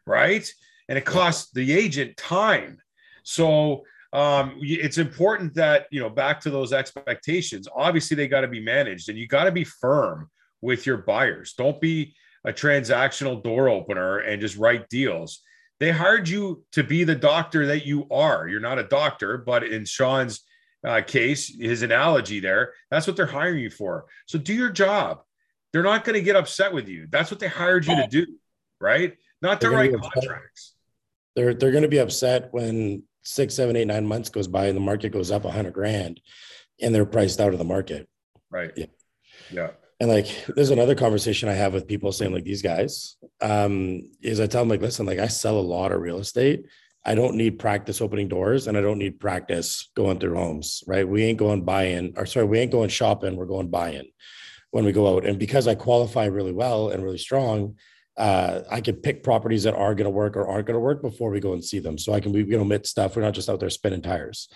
right? 0.07 0.49
And 0.89 0.99
it 0.99 1.05
costs 1.05 1.51
the 1.53 1.73
agent 1.73 2.17
time. 2.17 2.79
So 3.23 3.83
um, 4.13 4.57
it's 4.61 4.99
important 4.99 5.55
that 5.55 5.87
you 5.93 6.01
know 6.01 6.11
back 6.11 6.41
to 6.41 6.51
those 6.51 6.73
expectations. 6.73 7.69
Obviously, 7.75 8.17
they 8.17 8.27
got 8.27 8.41
to 8.41 8.49
be 8.49 8.61
managed, 8.61 9.09
and 9.09 9.19
you 9.19 9.29
got 9.29 9.45
to 9.45 9.53
be 9.53 9.65
firm 9.65 10.29
with 10.61 10.87
your 10.87 10.99
buyers. 10.99 11.55
Don't 11.57 11.81
be 11.81 12.15
a 12.45 12.53
transactional 12.53 13.43
door 13.43 13.69
opener 13.69 14.19
and 14.19 14.41
just 14.41 14.57
write 14.57 14.89
deals 14.89 15.43
they 15.81 15.91
hired 15.91 16.29
you 16.29 16.63
to 16.73 16.85
be 16.85 17.05
the 17.05 17.15
doctor 17.15 17.67
that 17.67 17.87
you 17.87 18.07
are. 18.11 18.47
You're 18.47 18.61
not 18.61 18.79
a 18.79 18.85
doctor, 18.85 19.39
but 19.39 19.65
in 19.65 19.87
Shawn's 19.87 20.43
uh, 20.87 21.01
case, 21.01 21.53
his 21.59 21.83
analogy 21.83 22.39
there, 22.39 22.75
that's 22.91 23.07
what 23.07 23.17
they're 23.17 23.27
hiring 23.27 23.61
you 23.61 23.71
for. 23.71 24.05
So 24.27 24.39
do 24.39 24.55
your 24.55 24.71
job. 24.71 25.23
They're 25.73 25.83
not 25.83 26.05
going 26.05 26.15
to 26.15 26.23
get 26.23 26.37
upset 26.37 26.73
with 26.73 26.87
you. 26.89 27.07
That's 27.11 27.31
what 27.31 27.41
they 27.41 27.49
hired 27.49 27.87
you 27.87 27.97
to 27.97 28.07
do, 28.07 28.27
right? 28.81 29.17
Not 29.41 29.61
to 29.63 29.71
write 29.71 29.93
contracts. 29.93 30.75
They're 31.37 31.55
they're 31.55 31.71
going 31.71 31.85
to 31.85 31.89
be 31.89 31.99
upset 31.99 32.49
when 32.53 33.05
six, 33.23 33.55
seven, 33.55 33.77
eight, 33.77 33.87
nine 33.87 34.07
months 34.07 34.31
goes 34.31 34.49
by 34.49 34.67
and 34.67 34.77
the 34.77 34.81
market 34.81 35.11
goes 35.11 35.31
up 35.31 35.45
a 35.45 35.51
hundred 35.51 35.75
grand, 35.75 36.21
and 36.83 36.95
they're 36.95 37.07
priced 37.07 37.41
out 37.41 37.53
of 37.53 37.59
the 37.59 37.65
market. 37.65 38.09
Right. 38.51 38.73
Yeah. 38.77 38.87
Yeah 39.51 39.71
and 40.01 40.09
like 40.09 40.27
there's 40.57 40.71
another 40.71 40.95
conversation 40.95 41.49
i 41.49 41.53
have 41.53 41.75
with 41.75 41.87
people 41.87 42.11
saying 42.11 42.33
like 42.33 42.45
these 42.45 42.63
guys 42.63 43.17
um 43.43 44.03
is 44.23 44.41
i 44.41 44.47
tell 44.47 44.63
them 44.63 44.69
like 44.69 44.81
listen 44.81 45.07
like 45.07 45.19
i 45.19 45.27
sell 45.27 45.59
a 45.59 45.61
lot 45.61 45.93
of 45.93 46.01
real 46.01 46.19
estate 46.19 46.65
i 47.05 47.15
don't 47.15 47.37
need 47.37 47.59
practice 47.59 48.01
opening 48.01 48.29
doors 48.29 48.67
and 48.67 48.77
i 48.77 48.81
don't 48.81 48.99
need 48.99 49.21
practice 49.21 49.91
going 49.95 50.19
through 50.19 50.35
homes 50.35 50.83
right 50.87 51.07
we 51.07 51.23
ain't 51.23 51.39
going 51.39 51.63
buy-in 51.63 52.13
or 52.17 52.27
sorry 52.27 52.47
we 52.47 52.59
ain't 52.59 52.73
going 52.73 52.89
shopping 52.89 53.37
we're 53.37 53.45
going 53.45 53.69
buy-in 53.69 54.07
when 54.71 54.85
we 54.85 54.93
go 54.93 55.17
out 55.17 55.27
and 55.27 55.39
because 55.39 55.69
i 55.69 55.75
qualify 55.75 56.25
really 56.25 56.53
well 56.53 56.91
and 56.91 57.05
really 57.05 57.19
strong 57.19 57.77
uh, 58.17 58.65
I 58.71 58.83
can 58.83 58.97
pick 58.97 59.23
properties 59.23 59.63
that 59.63 59.75
are 59.75 59.95
going 59.95 60.05
to 60.05 60.11
work 60.11 60.37
or 60.37 60.47
aren't 60.47 60.67
going 60.67 60.75
to 60.75 60.81
work 60.81 61.01
before 61.01 61.31
we 61.31 61.41
go 61.41 61.55
and 61.55 61.65
see 61.65 61.79
them. 61.79 61.97
So 61.97 62.13
I 62.13 62.21
can 62.21 62.33
we 62.33 62.45
can 62.45 62.61
omit 62.61 62.87
stuff. 62.87 63.17
We're 63.17 63.23
not 63.23 63.33
just 63.33 63.49
out 63.49 63.61
there 63.61 63.71
spinning 63.71 64.03
tires. 64.03 64.51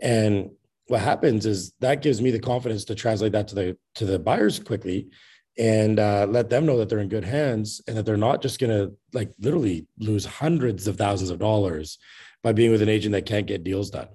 And 0.00 0.52
what 0.90 1.00
happens 1.00 1.46
is 1.46 1.72
that 1.78 2.02
gives 2.02 2.20
me 2.20 2.32
the 2.32 2.40
confidence 2.40 2.84
to 2.84 2.96
translate 2.96 3.30
that 3.30 3.46
to 3.46 3.54
the 3.54 3.76
to 3.94 4.04
the 4.04 4.18
buyers 4.18 4.58
quickly 4.58 5.08
and 5.56 6.00
uh, 6.00 6.26
let 6.28 6.50
them 6.50 6.66
know 6.66 6.78
that 6.78 6.88
they're 6.88 6.98
in 6.98 7.08
good 7.08 7.24
hands 7.24 7.80
and 7.86 7.96
that 7.96 8.04
they're 8.04 8.16
not 8.16 8.42
just 8.42 8.58
going 8.58 8.70
to 8.70 8.92
like 9.12 9.32
literally 9.38 9.86
lose 9.98 10.24
hundreds 10.24 10.88
of 10.88 10.96
thousands 10.96 11.30
of 11.30 11.38
dollars 11.38 11.98
by 12.42 12.52
being 12.52 12.72
with 12.72 12.82
an 12.82 12.88
agent 12.88 13.12
that 13.12 13.26
can't 13.26 13.46
get 13.46 13.62
deals 13.62 13.90
done. 13.90 14.08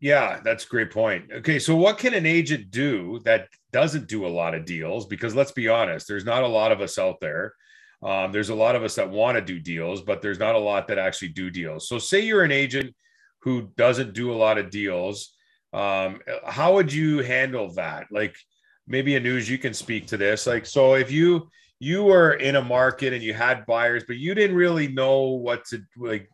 Yeah, 0.00 0.40
that's 0.42 0.64
a 0.64 0.68
great 0.68 0.90
point. 0.90 1.30
Okay, 1.32 1.60
so 1.60 1.76
what 1.76 1.98
can 1.98 2.12
an 2.12 2.26
agent 2.26 2.70
do 2.70 3.20
that 3.24 3.48
doesn't 3.72 4.08
do 4.08 4.26
a 4.26 4.28
lot 4.28 4.54
of 4.54 4.64
deals? 4.64 5.06
Because 5.06 5.34
let's 5.34 5.52
be 5.52 5.68
honest, 5.68 6.08
there's 6.08 6.24
not 6.24 6.42
a 6.42 6.48
lot 6.48 6.72
of 6.72 6.80
us 6.80 6.98
out 6.98 7.20
there. 7.20 7.54
Um, 8.02 8.32
there's 8.32 8.50
a 8.50 8.54
lot 8.54 8.74
of 8.74 8.82
us 8.82 8.96
that 8.96 9.08
want 9.08 9.36
to 9.36 9.42
do 9.42 9.60
deals, 9.60 10.02
but 10.02 10.22
there's 10.22 10.38
not 10.38 10.56
a 10.56 10.58
lot 10.58 10.88
that 10.88 10.98
actually 10.98 11.28
do 11.28 11.50
deals. 11.50 11.88
So, 11.88 11.98
say 11.98 12.20
you're 12.20 12.42
an 12.42 12.52
agent 12.52 12.94
who 13.42 13.70
doesn't 13.76 14.12
do 14.12 14.32
a 14.32 14.36
lot 14.36 14.58
of 14.58 14.70
deals. 14.70 15.35
Um, 15.76 16.20
how 16.46 16.74
would 16.74 16.90
you 16.90 17.18
handle 17.18 17.70
that? 17.74 18.06
Like, 18.10 18.34
maybe 18.86 19.12
Anuj, 19.12 19.48
you 19.48 19.58
can 19.58 19.74
speak 19.74 20.06
to 20.06 20.16
this. 20.16 20.46
Like, 20.46 20.64
so 20.64 20.94
if 20.94 21.10
you 21.10 21.50
you 21.78 22.02
were 22.02 22.32
in 22.34 22.56
a 22.56 22.62
market 22.62 23.12
and 23.12 23.22
you 23.22 23.34
had 23.34 23.66
buyers, 23.66 24.02
but 24.06 24.16
you 24.16 24.34
didn't 24.34 24.56
really 24.56 24.88
know 24.88 25.20
what 25.20 25.66
to 25.66 25.82
like 25.98 26.30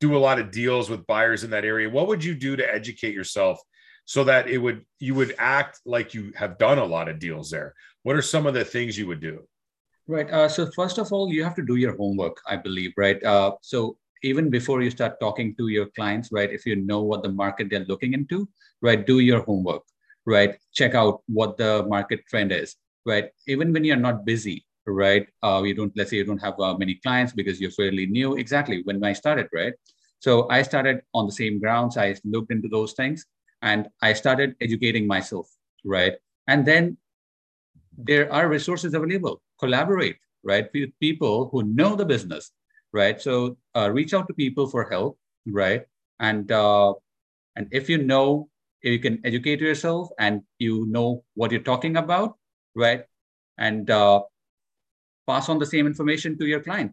do 0.00 0.16
a 0.16 0.18
lot 0.18 0.38
of 0.38 0.50
deals 0.50 0.88
with 0.88 1.06
buyers 1.06 1.44
in 1.44 1.50
that 1.50 1.66
area, 1.66 1.90
what 1.90 2.08
would 2.08 2.24
you 2.24 2.34
do 2.34 2.56
to 2.56 2.74
educate 2.74 3.12
yourself 3.12 3.60
so 4.06 4.24
that 4.24 4.48
it 4.48 4.56
would 4.56 4.86
you 4.98 5.14
would 5.14 5.34
act 5.36 5.80
like 5.84 6.14
you 6.14 6.32
have 6.34 6.56
done 6.56 6.78
a 6.78 6.84
lot 6.84 7.08
of 7.10 7.18
deals 7.18 7.50
there? 7.50 7.74
What 8.02 8.16
are 8.16 8.22
some 8.22 8.46
of 8.46 8.54
the 8.54 8.64
things 8.64 8.96
you 8.96 9.06
would 9.08 9.20
do? 9.20 9.46
Right. 10.08 10.30
Uh, 10.30 10.48
so 10.48 10.70
first 10.74 10.96
of 10.98 11.12
all, 11.12 11.30
you 11.30 11.44
have 11.44 11.56
to 11.56 11.66
do 11.66 11.76
your 11.76 11.96
homework, 11.96 12.40
I 12.46 12.56
believe. 12.56 12.92
Right. 12.96 13.22
Uh, 13.22 13.52
so 13.60 13.98
even 14.22 14.50
before 14.50 14.82
you 14.82 14.90
start 14.90 15.20
talking 15.20 15.54
to 15.56 15.68
your 15.68 15.86
clients, 15.86 16.30
right, 16.32 16.50
if 16.50 16.66
you 16.66 16.76
know 16.76 17.02
what 17.02 17.22
the 17.22 17.30
market 17.30 17.68
they're 17.70 17.84
looking 17.86 18.14
into, 18.14 18.48
right, 18.82 19.06
do 19.06 19.18
your 19.20 19.42
homework 19.42 19.82
right? 20.26 20.58
Check 20.74 20.94
out 20.94 21.22
what 21.28 21.56
the 21.56 21.84
market 21.88 22.26
trend 22.28 22.52
is, 22.52 22.76
right? 23.06 23.30
Even 23.46 23.72
when 23.72 23.84
you're 23.84 23.96
not 23.96 24.26
busy, 24.26 24.66
right? 24.86 25.26
Uh, 25.42 25.62
you 25.64 25.74
don't, 25.74 25.92
let's 25.96 26.10
say 26.10 26.16
you 26.16 26.24
don't 26.24 26.42
have 26.42 26.58
uh, 26.60 26.76
many 26.76 26.96
clients 26.96 27.32
because 27.32 27.60
you're 27.60 27.70
fairly 27.70 28.06
new. 28.06 28.36
Exactly 28.36 28.82
when 28.84 29.02
I 29.02 29.12
started, 29.12 29.48
right? 29.54 29.72
So 30.18 30.48
I 30.50 30.62
started 30.62 31.02
on 31.14 31.26
the 31.26 31.32
same 31.32 31.60
grounds. 31.60 31.96
I 31.96 32.16
looked 32.24 32.50
into 32.50 32.68
those 32.68 32.92
things 32.92 33.24
and 33.62 33.88
I 34.02 34.12
started 34.12 34.56
educating 34.60 35.06
myself, 35.06 35.48
right? 35.84 36.14
And 36.48 36.66
then 36.66 36.98
there 37.96 38.32
are 38.32 38.48
resources 38.48 38.94
available. 38.94 39.40
Collaborate, 39.58 40.16
right? 40.42 40.68
With 40.74 40.90
people 41.00 41.48
who 41.50 41.62
know 41.62 41.96
the 41.96 42.04
business, 42.04 42.50
right? 42.96 43.20
So 43.20 43.58
uh, 43.76 43.90
reach 43.92 44.14
out 44.14 44.26
to 44.28 44.34
people 44.34 44.66
for 44.66 44.88
help, 44.88 45.18
right? 45.46 45.84
And 46.18 46.50
uh, 46.50 46.94
and 47.54 47.68
if 47.70 47.90
you 47.92 47.98
know 47.98 48.48
if 48.80 48.90
you 48.90 48.98
can 48.98 49.20
educate 49.24 49.60
yourself 49.60 50.08
and 50.18 50.42
you 50.58 50.86
know 50.88 51.22
what 51.34 51.52
you're 51.52 51.68
talking 51.72 51.96
about, 51.96 52.38
right? 52.74 53.04
And 53.58 53.90
uh, 53.90 54.22
pass 55.26 55.48
on 55.48 55.58
the 55.58 55.66
same 55.66 55.86
information 55.86 56.38
to 56.38 56.46
your 56.46 56.60
client, 56.60 56.92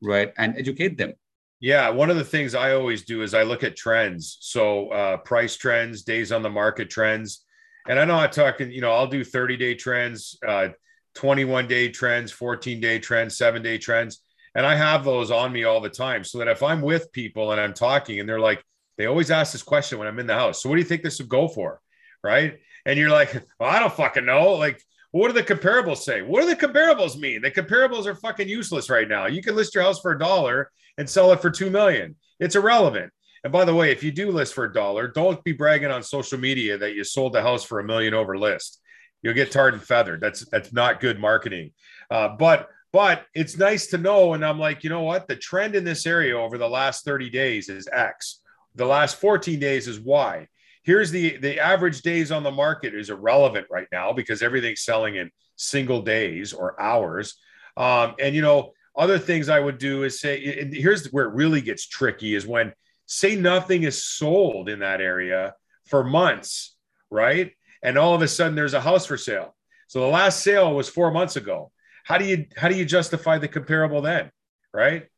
right? 0.00 0.32
And 0.38 0.56
educate 0.56 0.96
them. 0.96 1.14
Yeah, 1.60 1.88
one 1.90 2.10
of 2.10 2.16
the 2.16 2.24
things 2.24 2.54
I 2.54 2.72
always 2.74 3.02
do 3.04 3.22
is 3.22 3.32
I 3.32 3.42
look 3.42 3.64
at 3.64 3.74
trends. 3.74 4.38
So 4.40 4.88
uh, 4.90 5.16
price 5.18 5.56
trends, 5.56 6.02
days 6.02 6.30
on 6.30 6.42
the 6.42 6.50
market 6.50 6.90
trends, 6.90 7.44
and 7.88 7.98
I 7.98 8.04
know 8.04 8.16
I'm 8.16 8.30
talking. 8.30 8.70
You 8.70 8.82
know, 8.82 8.92
I'll 8.92 9.06
do 9.06 9.24
30 9.24 9.56
day 9.56 9.74
trends, 9.74 10.38
uh, 10.46 10.68
21 11.14 11.66
day 11.66 11.88
trends, 11.88 12.30
14 12.32 12.80
day 12.80 12.98
trends, 12.98 13.36
seven 13.36 13.62
day 13.62 13.78
trends, 13.78 14.20
and 14.54 14.64
I 14.66 14.74
have 14.74 15.04
those 15.04 15.30
on 15.30 15.52
me 15.52 15.64
all 15.64 15.80
the 15.80 15.90
time. 15.90 16.24
So 16.24 16.38
that 16.38 16.48
if 16.48 16.62
I'm 16.62 16.80
with 16.80 17.12
people 17.12 17.52
and 17.52 17.60
I'm 17.60 17.74
talking, 17.74 18.20
and 18.20 18.28
they're 18.28 18.40
like, 18.40 18.64
they 18.96 19.06
always 19.06 19.30
ask 19.30 19.52
this 19.52 19.62
question 19.62 19.98
when 19.98 20.08
I'm 20.08 20.18
in 20.18 20.26
the 20.26 20.34
house. 20.34 20.62
So 20.62 20.68
what 20.68 20.76
do 20.76 20.80
you 20.82 20.88
think 20.88 21.02
this 21.02 21.18
would 21.18 21.28
go 21.28 21.48
for? 21.48 21.80
Right. 22.22 22.60
And 22.86 22.98
you're 22.98 23.10
like, 23.10 23.32
well, 23.58 23.70
I 23.70 23.78
don't 23.78 23.92
fucking 23.92 24.24
know. 24.24 24.52
Like, 24.52 24.80
what 25.10 25.28
do 25.28 25.34
the 25.34 25.42
comparables 25.42 25.98
say? 25.98 26.22
What 26.22 26.42
do 26.42 26.48
the 26.48 26.56
comparables 26.56 27.18
mean? 27.18 27.42
The 27.42 27.50
comparables 27.50 28.06
are 28.06 28.14
fucking 28.14 28.48
useless 28.48 28.90
right 28.90 29.08
now. 29.08 29.26
You 29.26 29.42
can 29.42 29.54
list 29.54 29.74
your 29.74 29.84
house 29.84 30.00
for 30.00 30.12
a 30.12 30.18
dollar 30.18 30.70
and 30.98 31.08
sell 31.08 31.32
it 31.32 31.40
for 31.40 31.50
two 31.50 31.70
million. 31.70 32.16
It's 32.40 32.56
irrelevant. 32.56 33.12
And 33.44 33.52
by 33.52 33.64
the 33.64 33.74
way, 33.74 33.92
if 33.92 34.02
you 34.02 34.10
do 34.10 34.30
list 34.30 34.54
for 34.54 34.64
a 34.64 34.72
dollar, 34.72 35.06
don't 35.06 35.42
be 35.44 35.52
bragging 35.52 35.90
on 35.90 36.02
social 36.02 36.38
media 36.38 36.78
that 36.78 36.94
you 36.94 37.04
sold 37.04 37.34
the 37.34 37.42
house 37.42 37.62
for 37.62 37.78
a 37.78 37.84
million 37.84 38.14
over 38.14 38.38
list. 38.38 38.80
You'll 39.22 39.34
get 39.34 39.52
tarred 39.52 39.74
and 39.74 39.82
feathered. 39.82 40.20
That's 40.20 40.44
that's 40.46 40.72
not 40.72 41.00
good 41.00 41.18
marketing. 41.18 41.72
Uh, 42.10 42.28
but 42.28 42.68
but 42.94 43.26
it's 43.34 43.58
nice 43.58 43.88
to 43.88 43.98
know. 43.98 44.34
And 44.34 44.46
I'm 44.46 44.58
like, 44.58 44.84
you 44.84 44.88
know 44.88 45.02
what? 45.02 45.26
The 45.26 45.34
trend 45.34 45.74
in 45.74 45.82
this 45.82 46.06
area 46.06 46.38
over 46.38 46.56
the 46.56 46.68
last 46.68 47.04
30 47.04 47.28
days 47.28 47.68
is 47.68 47.88
X 47.92 48.40
the 48.74 48.86
last 48.86 49.16
14 49.20 49.58
days 49.58 49.88
is 49.88 50.00
Y. 50.00 50.48
Here's 50.82 51.10
the 51.10 51.38
the 51.38 51.58
average 51.60 52.02
days 52.02 52.30
on 52.30 52.42
the 52.42 52.50
market 52.50 52.94
is 52.94 53.10
irrelevant 53.10 53.66
right 53.70 53.88
now 53.90 54.12
because 54.12 54.42
everything's 54.42 54.82
selling 54.82 55.16
in 55.16 55.30
single 55.56 56.02
days 56.02 56.52
or 56.52 56.80
hours. 56.80 57.36
Um, 57.76 58.14
and 58.20 58.34
you 58.34 58.42
know, 58.42 58.72
other 58.96 59.18
things 59.18 59.48
I 59.48 59.60
would 59.60 59.78
do 59.78 60.02
is 60.04 60.20
say, 60.20 60.60
and 60.60 60.74
here's 60.74 61.10
where 61.12 61.26
it 61.26 61.34
really 61.34 61.60
gets 61.60 61.86
tricky 61.86 62.34
is 62.34 62.46
when 62.46 62.72
say 63.06 63.36
nothing 63.36 63.84
is 63.84 64.04
sold 64.04 64.68
in 64.68 64.80
that 64.80 65.00
area 65.00 65.54
for 65.86 66.04
months, 66.04 66.76
right? 67.10 67.52
And 67.82 67.96
all 67.96 68.14
of 68.14 68.22
a 68.22 68.28
sudden 68.28 68.54
there's 68.54 68.74
a 68.74 68.80
house 68.80 69.06
for 69.06 69.16
sale. 69.16 69.54
So 69.88 70.00
the 70.00 70.06
last 70.06 70.42
sale 70.42 70.74
was 70.74 70.88
four 70.88 71.10
months 71.10 71.36
ago. 71.36 71.70
How 72.04 72.18
do 72.18 72.24
you 72.24 72.46
how 72.56 72.68
do 72.68 72.76
you 72.76 72.84
justify 72.84 73.38
the 73.38 73.48
comparable 73.48 74.00
then, 74.00 74.30
right? 74.72 75.08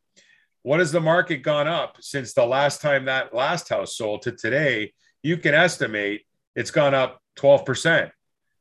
what 0.66 0.80
has 0.80 0.90
the 0.90 1.00
market 1.00 1.44
gone 1.44 1.68
up 1.68 1.96
since 2.00 2.32
the 2.32 2.44
last 2.44 2.80
time 2.80 3.04
that 3.04 3.32
last 3.32 3.68
house 3.68 3.96
sold 3.96 4.22
to 4.22 4.32
today? 4.32 4.92
You 5.22 5.36
can 5.36 5.54
estimate 5.54 6.22
it's 6.56 6.72
gone 6.72 6.92
up 6.92 7.22
12%. 7.38 8.10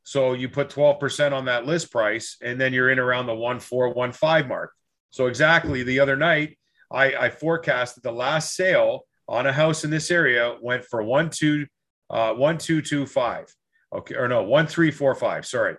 So 0.03 0.33
you 0.33 0.47
put 0.47 0.69
12% 0.69 1.31
on 1.31 1.45
that 1.45 1.65
list 1.65 1.91
price, 1.91 2.37
and 2.43 2.61
then 2.61 2.73
you're 2.73 2.91
in 2.91 2.99
around 2.99 3.25
the 3.25 3.33
1415 3.33 4.47
mark. 4.47 4.71
So 5.09 5.25
exactly 5.25 5.81
the 5.81 5.99
other 5.99 6.15
night, 6.15 6.59
I, 6.91 7.15
I 7.15 7.29
forecasted 7.31 8.03
the 8.03 8.11
last 8.11 8.53
sale 8.53 9.07
on 9.27 9.47
a 9.47 9.51
house 9.51 9.83
in 9.83 9.89
this 9.89 10.11
area 10.11 10.57
went 10.61 10.85
for 10.85 11.01
one 11.01 11.31
two 11.31 11.65
uh 12.11 12.33
one 12.33 12.59
two 12.59 12.83
two 12.83 13.07
five. 13.07 13.47
Okay, 13.91 14.13
or 14.13 14.27
no, 14.27 14.43
one 14.43 14.67
three 14.67 14.91
four 14.91 15.15
five. 15.15 15.43
Sorry. 15.47 15.75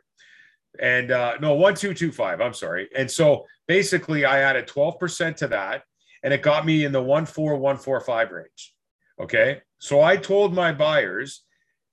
And 0.80 1.10
uh 1.10 1.36
no, 1.40 1.54
one 1.54 1.74
two 1.74 1.94
two 1.94 2.12
five. 2.12 2.40
I'm 2.40 2.54
sorry. 2.54 2.88
And 2.96 3.10
so 3.10 3.46
basically 3.66 4.24
I 4.24 4.40
added 4.40 4.66
12% 4.66 5.36
to 5.36 5.48
that 5.48 5.82
and 6.22 6.32
it 6.32 6.42
got 6.42 6.66
me 6.66 6.84
in 6.84 6.92
the 6.92 7.00
14145 7.00 8.30
range. 8.32 8.74
Okay. 9.20 9.60
So 9.78 10.02
I 10.02 10.16
told 10.16 10.54
my 10.54 10.72
buyers, 10.72 11.42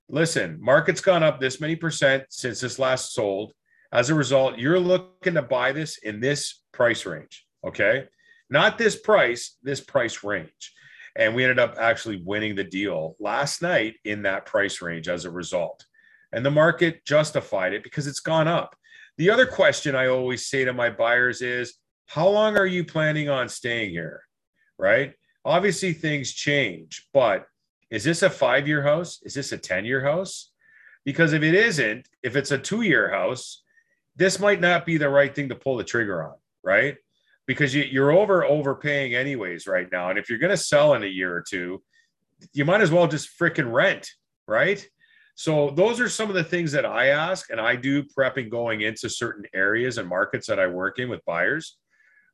listen, 0.08 0.58
market's 0.60 1.00
gone 1.00 1.22
up 1.22 1.40
this 1.40 1.60
many 1.60 1.76
percent 1.76 2.24
since 2.30 2.60
this 2.60 2.78
last 2.78 3.14
sold. 3.14 3.52
As 3.92 4.10
a 4.10 4.14
result, 4.14 4.58
you're 4.58 4.80
looking 4.80 5.34
to 5.34 5.42
buy 5.42 5.72
this 5.72 5.98
in 5.98 6.20
this 6.20 6.62
price 6.72 7.06
range. 7.06 7.46
Okay. 7.64 8.06
Not 8.50 8.76
this 8.76 8.98
price, 8.98 9.56
this 9.62 9.80
price 9.80 10.24
range. 10.24 10.72
And 11.16 11.34
we 11.34 11.44
ended 11.44 11.60
up 11.60 11.76
actually 11.78 12.20
winning 12.24 12.56
the 12.56 12.64
deal 12.64 13.16
last 13.20 13.62
night 13.62 13.94
in 14.04 14.22
that 14.22 14.46
price 14.46 14.82
range 14.82 15.08
as 15.08 15.24
a 15.24 15.30
result. 15.30 15.84
And 16.34 16.44
the 16.44 16.50
market 16.50 17.04
justified 17.04 17.72
it 17.72 17.84
because 17.84 18.06
it's 18.06 18.20
gone 18.20 18.48
up. 18.48 18.76
The 19.18 19.30
other 19.30 19.46
question 19.46 19.94
I 19.94 20.08
always 20.08 20.46
say 20.46 20.64
to 20.64 20.72
my 20.72 20.90
buyers 20.90 21.40
is 21.42 21.74
how 22.06 22.28
long 22.28 22.56
are 22.56 22.66
you 22.66 22.84
planning 22.84 23.28
on 23.28 23.48
staying 23.48 23.90
here? 23.90 24.22
Right? 24.76 25.14
Obviously, 25.44 25.92
things 25.92 26.32
change, 26.32 27.06
but 27.12 27.46
is 27.90 28.02
this 28.02 28.22
a 28.22 28.30
five 28.30 28.66
year 28.66 28.82
house? 28.82 29.20
Is 29.22 29.34
this 29.34 29.52
a 29.52 29.58
10 29.58 29.84
year 29.84 30.02
house? 30.02 30.50
Because 31.04 31.32
if 31.32 31.42
it 31.42 31.54
isn't, 31.54 32.08
if 32.22 32.34
it's 32.34 32.50
a 32.50 32.58
two 32.58 32.82
year 32.82 33.10
house, 33.10 33.62
this 34.16 34.40
might 34.40 34.60
not 34.60 34.84
be 34.84 34.96
the 34.96 35.08
right 35.08 35.32
thing 35.32 35.48
to 35.50 35.54
pull 35.54 35.76
the 35.76 35.84
trigger 35.84 36.24
on, 36.24 36.34
right? 36.64 36.96
Because 37.46 37.74
you, 37.74 38.02
are 38.02 38.10
over 38.10 38.44
overpaying 38.44 39.14
anyways 39.14 39.66
right 39.66 39.90
now. 39.92 40.10
And 40.10 40.18
if 40.18 40.28
you're 40.28 40.38
going 40.38 40.50
to 40.50 40.56
sell 40.56 40.94
in 40.94 41.04
a 41.04 41.06
year 41.06 41.32
or 41.32 41.44
two, 41.48 41.82
you 42.52 42.64
might 42.64 42.80
as 42.80 42.90
well 42.90 43.06
just 43.06 43.38
freaking 43.38 43.72
rent, 43.72 44.10
right? 44.48 44.86
So 45.34 45.70
those 45.70 46.00
are 46.00 46.08
some 46.08 46.28
of 46.28 46.34
the 46.34 46.44
things 46.44 46.72
that 46.72 46.86
I 46.86 47.08
ask 47.08 47.50
and 47.50 47.60
I 47.60 47.76
do 47.76 48.04
prepping 48.04 48.50
going 48.50 48.82
into 48.82 49.08
certain 49.10 49.44
areas 49.52 49.98
and 49.98 50.08
markets 50.08 50.46
that 50.46 50.60
I 50.60 50.68
work 50.68 50.98
in 50.98 51.08
with 51.08 51.24
buyers 51.24 51.76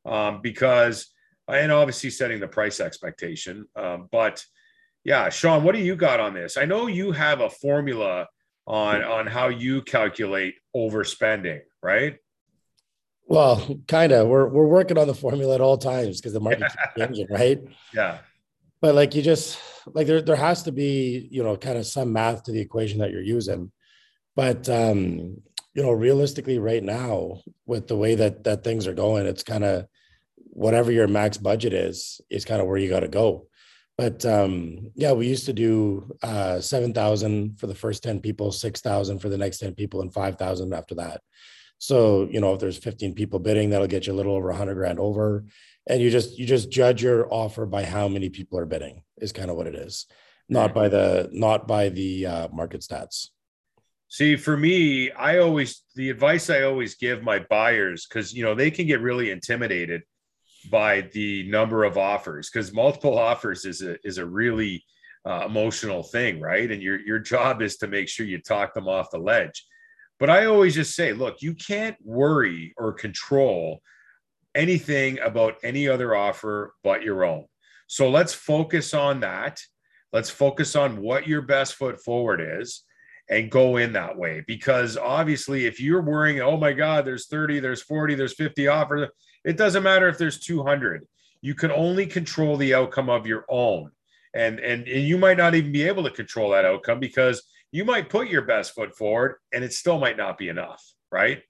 um, 0.05 0.41
because, 0.41 1.07
and 1.47 1.71
obviously 1.71 2.11
setting 2.11 2.39
the 2.39 2.47
price 2.47 2.79
expectation. 2.79 3.65
Um, 3.75 4.07
but 4.11 4.45
yeah, 5.03 5.29
Shawn, 5.29 5.63
what 5.63 5.73
do 5.73 5.81
you 5.81 5.95
got 5.95 6.19
on 6.19 6.33
this? 6.33 6.57
I 6.57 6.65
know 6.65 6.87
you 6.87 7.11
have 7.11 7.41
a 7.41 7.49
formula 7.49 8.27
on 8.67 9.03
on 9.03 9.25
how 9.25 9.49
you 9.49 9.81
calculate 9.81 10.55
overspending, 10.75 11.61
right? 11.81 12.17
Well, 13.25 13.79
kind 13.87 14.11
of. 14.11 14.27
We're 14.27 14.47
we're 14.47 14.67
working 14.67 14.97
on 14.97 15.07
the 15.07 15.15
formula 15.15 15.55
at 15.55 15.61
all 15.61 15.77
times 15.77 16.19
because 16.19 16.33
the 16.33 16.39
market 16.39 16.63
keeps 16.63 16.75
changing, 16.97 17.27
right? 17.29 17.59
Yeah. 17.93 18.19
But 18.81 18.95
like 18.95 19.15
you 19.15 19.21
just 19.21 19.59
like 19.93 20.07
there 20.07 20.21
there 20.21 20.35
has 20.35 20.63
to 20.63 20.71
be 20.71 21.27
you 21.31 21.43
know 21.43 21.55
kind 21.57 21.77
of 21.77 21.85
some 21.85 22.13
math 22.13 22.43
to 22.43 22.51
the 22.51 22.61
equation 22.61 22.99
that 22.99 23.11
you're 23.11 23.21
using, 23.21 23.71
but 24.35 24.67
um, 24.69 25.37
you 25.73 25.83
know 25.83 25.91
realistically 25.91 26.59
right 26.59 26.83
now 26.83 27.41
with 27.65 27.87
the 27.87 27.97
way 27.97 28.15
that 28.15 28.43
that 28.43 28.63
things 28.63 28.87
are 28.87 28.93
going, 28.93 29.25
it's 29.27 29.43
kind 29.43 29.63
of 29.63 29.85
whatever 30.35 30.91
your 30.91 31.07
max 31.07 31.37
budget 31.37 31.73
is 31.73 32.19
is 32.29 32.45
kind 32.45 32.61
of 32.61 32.67
where 32.67 32.77
you 32.77 32.89
got 32.89 33.01
to 33.01 33.07
go 33.07 33.47
But 33.97 34.25
um, 34.25 34.91
yeah, 34.95 35.11
we 35.11 35.27
used 35.27 35.45
to 35.45 35.53
do 35.53 36.09
uh, 36.23 36.59
7,000 36.59 37.59
for 37.59 37.67
the 37.67 37.75
first 37.75 38.03
10 38.03 38.19
people, 38.21 38.51
6,000 38.51 39.19
for 39.19 39.29
the 39.29 39.37
next 39.37 39.59
10 39.59 39.75
people, 39.75 40.01
and 40.01 40.13
5,000 40.13 40.73
after 40.73 40.95
that. 40.95 41.21
So, 41.77 42.27
you 42.31 42.39
know, 42.41 42.53
if 42.53 42.59
there's 42.59 42.77
15 42.77 43.13
people 43.15 43.39
bidding, 43.39 43.69
that'll 43.69 43.87
get 43.87 44.07
you 44.07 44.13
a 44.13 44.15
little 44.15 44.35
over 44.35 44.49
100 44.49 44.75
grand 44.75 44.99
over. 44.99 45.45
And 45.91 46.01
you 46.01 46.09
just 46.09 46.39
you 46.39 46.45
just 46.45 46.71
judge 46.71 47.03
your 47.03 47.27
offer 47.33 47.65
by 47.65 47.83
how 47.83 48.07
many 48.07 48.29
people 48.29 48.57
are 48.57 48.65
bidding 48.65 49.03
is 49.17 49.33
kind 49.33 49.51
of 49.51 49.57
what 49.57 49.67
it 49.67 49.75
is, 49.75 50.07
not 50.47 50.73
by 50.73 50.87
the 50.87 51.29
not 51.33 51.67
by 51.67 51.89
the 51.89 52.25
uh, 52.25 52.47
market 52.53 52.79
stats. 52.79 53.27
See, 54.07 54.37
for 54.37 54.55
me, 54.55 55.11
I 55.11 55.39
always 55.39 55.83
the 55.95 56.09
advice 56.09 56.49
I 56.49 56.61
always 56.61 56.95
give 56.95 57.23
my 57.23 57.39
buyers 57.49 58.07
because 58.07 58.33
you 58.33 58.41
know 58.41 58.55
they 58.55 58.71
can 58.71 58.87
get 58.87 59.01
really 59.01 59.31
intimidated 59.31 60.03
by 60.71 61.01
the 61.11 61.49
number 61.49 61.83
of 61.83 61.97
offers 61.97 62.49
because 62.49 62.71
multiple 62.71 63.17
offers 63.29 63.65
is 63.65 63.81
a 63.81 63.97
is 64.05 64.17
a 64.17 64.25
really 64.25 64.85
uh, 65.27 65.43
emotional 65.45 66.03
thing, 66.03 66.39
right? 66.39 66.71
And 66.71 66.81
your 66.81 67.01
your 67.01 67.19
job 67.19 67.61
is 67.61 67.75
to 67.77 67.87
make 67.87 68.07
sure 68.07 68.25
you 68.25 68.41
talk 68.41 68.73
them 68.73 68.87
off 68.87 69.11
the 69.11 69.19
ledge. 69.19 69.65
But 70.21 70.29
I 70.29 70.45
always 70.45 70.73
just 70.73 70.95
say, 70.95 71.11
look, 71.11 71.41
you 71.41 71.53
can't 71.53 71.97
worry 72.01 72.73
or 72.77 72.93
control 72.93 73.81
anything 74.55 75.19
about 75.19 75.55
any 75.63 75.87
other 75.87 76.15
offer 76.15 76.73
but 76.83 77.03
your 77.03 77.23
own. 77.23 77.45
So 77.87 78.09
let's 78.09 78.33
focus 78.33 78.93
on 78.93 79.19
that. 79.21 79.59
Let's 80.13 80.29
focus 80.29 80.75
on 80.75 81.01
what 81.01 81.27
your 81.27 81.41
best 81.41 81.75
foot 81.75 82.01
forward 82.01 82.41
is 82.41 82.83
and 83.29 83.49
go 83.49 83.77
in 83.77 83.93
that 83.93 84.17
way. 84.17 84.43
Because 84.45 84.97
obviously, 84.97 85.65
if 85.65 85.79
you're 85.79 86.01
worrying, 86.01 86.41
oh 86.41 86.57
my 86.57 86.73
God, 86.73 87.05
there's 87.05 87.27
30, 87.27 87.59
there's 87.59 87.81
40, 87.81 88.15
there's 88.15 88.35
50 88.35 88.67
offers, 88.67 89.09
it 89.43 89.57
doesn't 89.57 89.83
matter 89.83 90.07
if 90.07 90.17
there's 90.17 90.39
200. 90.39 91.07
You 91.41 91.55
can 91.55 91.71
only 91.71 92.05
control 92.05 92.57
the 92.57 92.73
outcome 92.73 93.09
of 93.09 93.25
your 93.25 93.45
own. 93.49 93.91
And, 94.33 94.59
and, 94.59 94.87
and 94.87 95.03
you 95.03 95.17
might 95.17 95.37
not 95.37 95.55
even 95.55 95.71
be 95.71 95.83
able 95.83 96.03
to 96.03 96.11
control 96.11 96.51
that 96.51 96.65
outcome 96.65 96.99
because 96.99 97.43
you 97.71 97.85
might 97.85 98.09
put 98.09 98.27
your 98.27 98.43
best 98.43 98.73
foot 98.73 98.95
forward 98.95 99.37
and 99.53 99.63
it 99.63 99.73
still 99.73 99.99
might 99.99 100.17
not 100.17 100.37
be 100.37 100.49
enough, 100.49 100.83
right? 101.11 101.41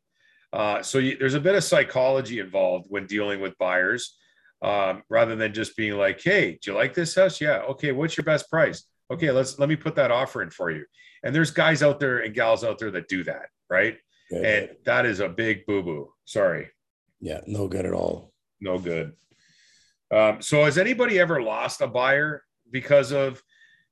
Uh, 0.54 0.82
so 0.82 0.98
you, 0.98 1.18
there's 1.18 1.34
a 1.34 1.40
bit 1.40 1.56
of 1.56 1.64
psychology 1.64 2.40
involved 2.40 2.88
when 2.90 3.06
dealing 3.06 3.40
with 3.40 3.58
buyers 3.58 4.18
um, 4.62 5.04
rather 5.10 5.36
than 5.36 5.54
just 5.54 5.76
being 5.78 5.98
like, 5.98 6.22
hey, 6.22 6.60
do 6.62 6.72
you 6.72 6.78
like 6.78 6.94
this 6.94 7.16
house? 7.16 7.40
Yeah. 7.40 7.60
Okay. 7.70 7.92
What's 7.92 8.18
your 8.18 8.26
best 8.26 8.50
price? 8.50 8.84
Okay, 9.12 9.32
let's 9.32 9.60
let 9.60 9.68
me 9.68 9.76
put 9.76 9.96
that 9.96 10.12
offer 10.12 10.42
in 10.42 10.50
for 10.50 10.72
you. 10.72 10.86
And 11.24 11.36
there's 11.36 11.52
guys 11.52 11.84
out 11.84 12.00
there 12.00 12.20
and 12.20 12.34
gals 12.34 12.64
out 12.64 12.80
there 12.80 12.92
that 12.92 13.10
do 13.10 13.24
that, 13.26 13.48
right? 13.70 13.98
And 14.32 14.70
that 14.86 15.06
is 15.06 15.20
a 15.20 15.28
big 15.28 15.66
boo 15.66 15.84
boo. 15.84 16.14
Sorry. 16.24 16.70
Yeah, 17.20 17.42
no 17.46 17.68
good 17.68 17.86
at 17.86 17.94
all. 17.94 18.32
No 18.62 18.80
good. 18.80 19.14
Um, 20.12 20.42
so, 20.42 20.64
has 20.64 20.78
anybody 20.78 21.20
ever 21.20 21.42
lost 21.42 21.82
a 21.82 21.88
buyer 21.88 22.44
because 22.72 23.12
of 23.12 23.44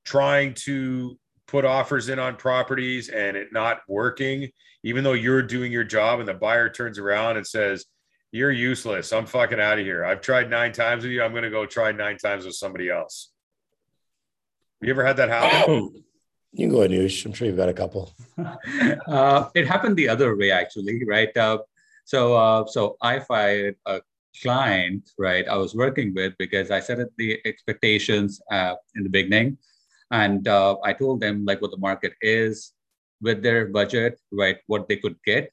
trying 0.04 0.54
to 0.54 1.18
put 1.50 1.64
offers 1.64 2.08
in 2.08 2.18
on 2.18 2.36
properties 2.36 3.08
and 3.08 3.36
it 3.36 3.52
not 3.52 3.80
working, 3.88 4.48
even 4.84 5.02
though 5.02 5.14
you're 5.14 5.42
doing 5.42 5.72
your 5.72 5.84
job 5.84 6.20
and 6.20 6.28
the 6.28 6.34
buyer 6.34 6.70
turns 6.70 6.98
around 6.98 7.36
and 7.36 7.46
says, 7.46 7.86
You're 8.30 8.52
useless. 8.52 9.12
I'm 9.12 9.26
fucking 9.26 9.60
out 9.60 9.78
of 9.78 9.84
here. 9.84 10.04
I've 10.04 10.20
tried 10.20 10.48
nine 10.48 10.72
times 10.72 11.02
with 11.02 11.12
you. 11.12 11.22
I'm 11.22 11.32
going 11.32 11.42
to 11.42 11.50
go 11.50 11.66
try 11.66 11.90
nine 11.90 12.18
times 12.18 12.44
with 12.44 12.54
somebody 12.54 12.88
else. 12.88 13.32
You 14.80 14.90
ever 14.90 15.04
had 15.04 15.16
that 15.18 15.28
happen? 15.28 15.92
You 16.52 16.66
can 16.66 16.74
go 16.74 16.78
Anuj. 16.78 17.24
I'm 17.24 17.32
sure 17.32 17.46
you've 17.46 17.56
got 17.56 17.68
a 17.68 17.72
couple. 17.72 18.12
uh, 19.06 19.50
it 19.54 19.68
happened 19.68 19.96
the 19.96 20.08
other 20.08 20.36
way, 20.36 20.50
actually, 20.50 21.00
right? 21.06 21.34
Uh, 21.36 21.58
so, 22.04 22.34
uh, 22.34 22.66
so 22.66 22.96
I 23.00 23.20
fired 23.20 23.76
a 23.86 24.00
client, 24.42 25.08
right? 25.16 25.46
I 25.46 25.56
was 25.56 25.76
working 25.76 26.12
with 26.12 26.34
because 26.40 26.72
I 26.72 26.80
set 26.80 26.98
the 27.16 27.38
expectations 27.44 28.42
uh, 28.50 28.74
in 28.96 29.04
the 29.04 29.08
beginning, 29.08 29.58
and 30.10 30.46
uh, 30.48 30.76
I 30.84 30.92
told 30.92 31.20
them 31.20 31.44
like 31.44 31.60
what 31.60 31.70
the 31.70 31.78
market 31.78 32.14
is 32.20 32.72
with 33.20 33.42
their 33.42 33.66
budget, 33.68 34.18
right? 34.32 34.58
What 34.66 34.88
they 34.88 34.96
could 34.96 35.16
get, 35.24 35.52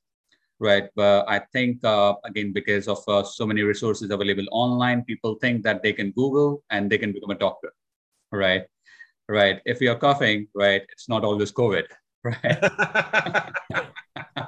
right? 0.60 0.90
But 0.96 1.26
I 1.28 1.40
think 1.54 1.84
uh, 1.84 2.16
again 2.26 2.54
because 2.54 2.88
of 2.88 3.00
so 3.28 3.46
many 3.46 3.62
resources 3.62 4.12
available 4.12 4.46
online, 4.52 5.04
people 5.04 5.36
think 5.36 5.64
that 5.64 5.84
they 5.84 5.94
can 5.94 6.12
Google 6.12 6.64
and 6.70 6.90
they 6.90 6.98
can 6.98 7.12
become 7.14 7.32
a 7.32 7.40
doctor, 7.40 7.74
right? 8.32 8.64
right? 9.30 9.62
If 9.66 9.82
you're 9.82 9.96
coughing, 9.96 10.48
right, 10.56 10.84
it's 10.90 11.10
not 11.10 11.24
always 11.24 11.52
COVID, 11.52 11.86
right? 12.24 12.64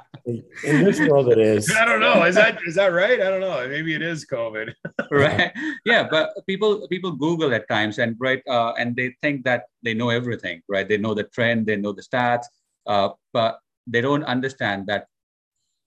In 0.26 0.84
this 0.84 1.00
world, 1.00 1.30
it 1.32 1.38
is. 1.38 1.70
I 1.76 1.84
don't 1.84 2.00
know. 2.00 2.24
Is 2.24 2.34
that 2.34 2.58
is 2.66 2.74
that 2.74 2.92
right? 2.92 3.20
I 3.20 3.30
don't 3.30 3.40
know. 3.40 3.66
Maybe 3.68 3.94
it 3.94 4.02
is 4.02 4.26
COVID. 4.26 4.72
right. 5.10 5.52
Yeah, 5.84 6.08
but 6.08 6.30
people 6.46 6.86
people 6.88 7.12
Google 7.12 7.52
at 7.54 7.68
times, 7.68 7.98
and 7.98 8.16
right, 8.18 8.42
uh, 8.48 8.72
and 8.78 8.96
they 8.96 9.14
think 9.22 9.44
that 9.44 9.64
they 9.82 9.94
know 9.94 10.10
everything, 10.10 10.62
right? 10.68 10.88
They 10.88 10.98
know 10.98 11.14
the 11.14 11.24
trend, 11.24 11.66
they 11.66 11.76
know 11.76 11.92
the 11.92 12.02
stats, 12.02 12.46
uh, 12.86 13.10
but 13.32 13.58
they 13.86 14.00
don't 14.00 14.24
understand 14.24 14.86
that 14.86 15.06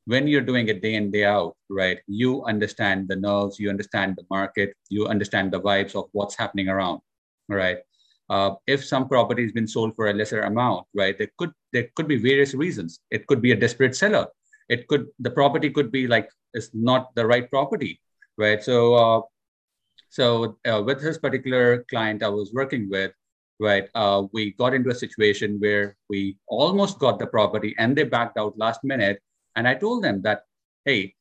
when 0.05 0.27
you're 0.27 0.41
doing 0.41 0.67
it 0.67 0.81
day 0.81 0.95
in 0.95 1.11
day 1.11 1.25
out, 1.25 1.55
right? 1.69 1.99
You 2.07 2.43
understand 2.45 3.07
the 3.07 3.15
nerves, 3.15 3.59
you 3.59 3.69
understand 3.69 4.15
the 4.17 4.25
market, 4.29 4.75
you 4.89 5.07
understand 5.07 5.51
the 5.51 5.61
vibes 5.61 5.95
of 5.95 6.09
what's 6.11 6.35
happening 6.35 6.67
around, 6.67 7.01
right? 7.47 7.79
Uh, 8.29 8.51
if 8.67 8.83
some 8.83 9.07
property 9.07 9.43
has 9.43 9.51
been 9.51 9.67
sold 9.67 9.95
for 9.95 10.07
a 10.07 10.13
lesser 10.13 10.41
amount, 10.41 10.87
right? 10.93 11.17
There 11.17 11.31
could 11.37 11.51
there 11.71 11.87
could 11.95 12.07
be 12.07 12.17
various 12.17 12.53
reasons. 12.53 12.99
It 13.11 13.27
could 13.27 13.41
be 13.41 13.51
a 13.51 13.55
desperate 13.55 13.95
seller. 13.95 14.27
It 14.69 14.87
could 14.87 15.07
the 15.19 15.31
property 15.31 15.69
could 15.69 15.91
be 15.91 16.07
like 16.07 16.29
it's 16.53 16.69
not 16.73 17.13
the 17.15 17.25
right 17.25 17.49
property, 17.49 17.99
right? 18.37 18.63
So 18.63 18.95
uh, 18.95 19.21
so 20.09 20.57
uh, 20.65 20.81
with 20.85 21.01
this 21.01 21.17
particular 21.17 21.85
client 21.89 22.23
I 22.23 22.29
was 22.29 22.53
working 22.53 22.89
with, 22.89 23.11
right, 23.59 23.89
uh, 23.95 24.23
we 24.31 24.53
got 24.53 24.73
into 24.73 24.91
a 24.91 24.95
situation 24.95 25.57
where 25.59 25.97
we 26.07 26.37
almost 26.47 26.99
got 26.99 27.19
the 27.19 27.27
property 27.27 27.75
and 27.79 27.95
they 27.97 28.03
backed 28.03 28.37
out 28.37 28.57
last 28.57 28.83
minute. 28.83 29.19
And 29.55 29.67
I 29.67 29.73
told 29.75 30.03
them 30.03 30.21
that, 30.21 30.43
hey, 30.85 31.15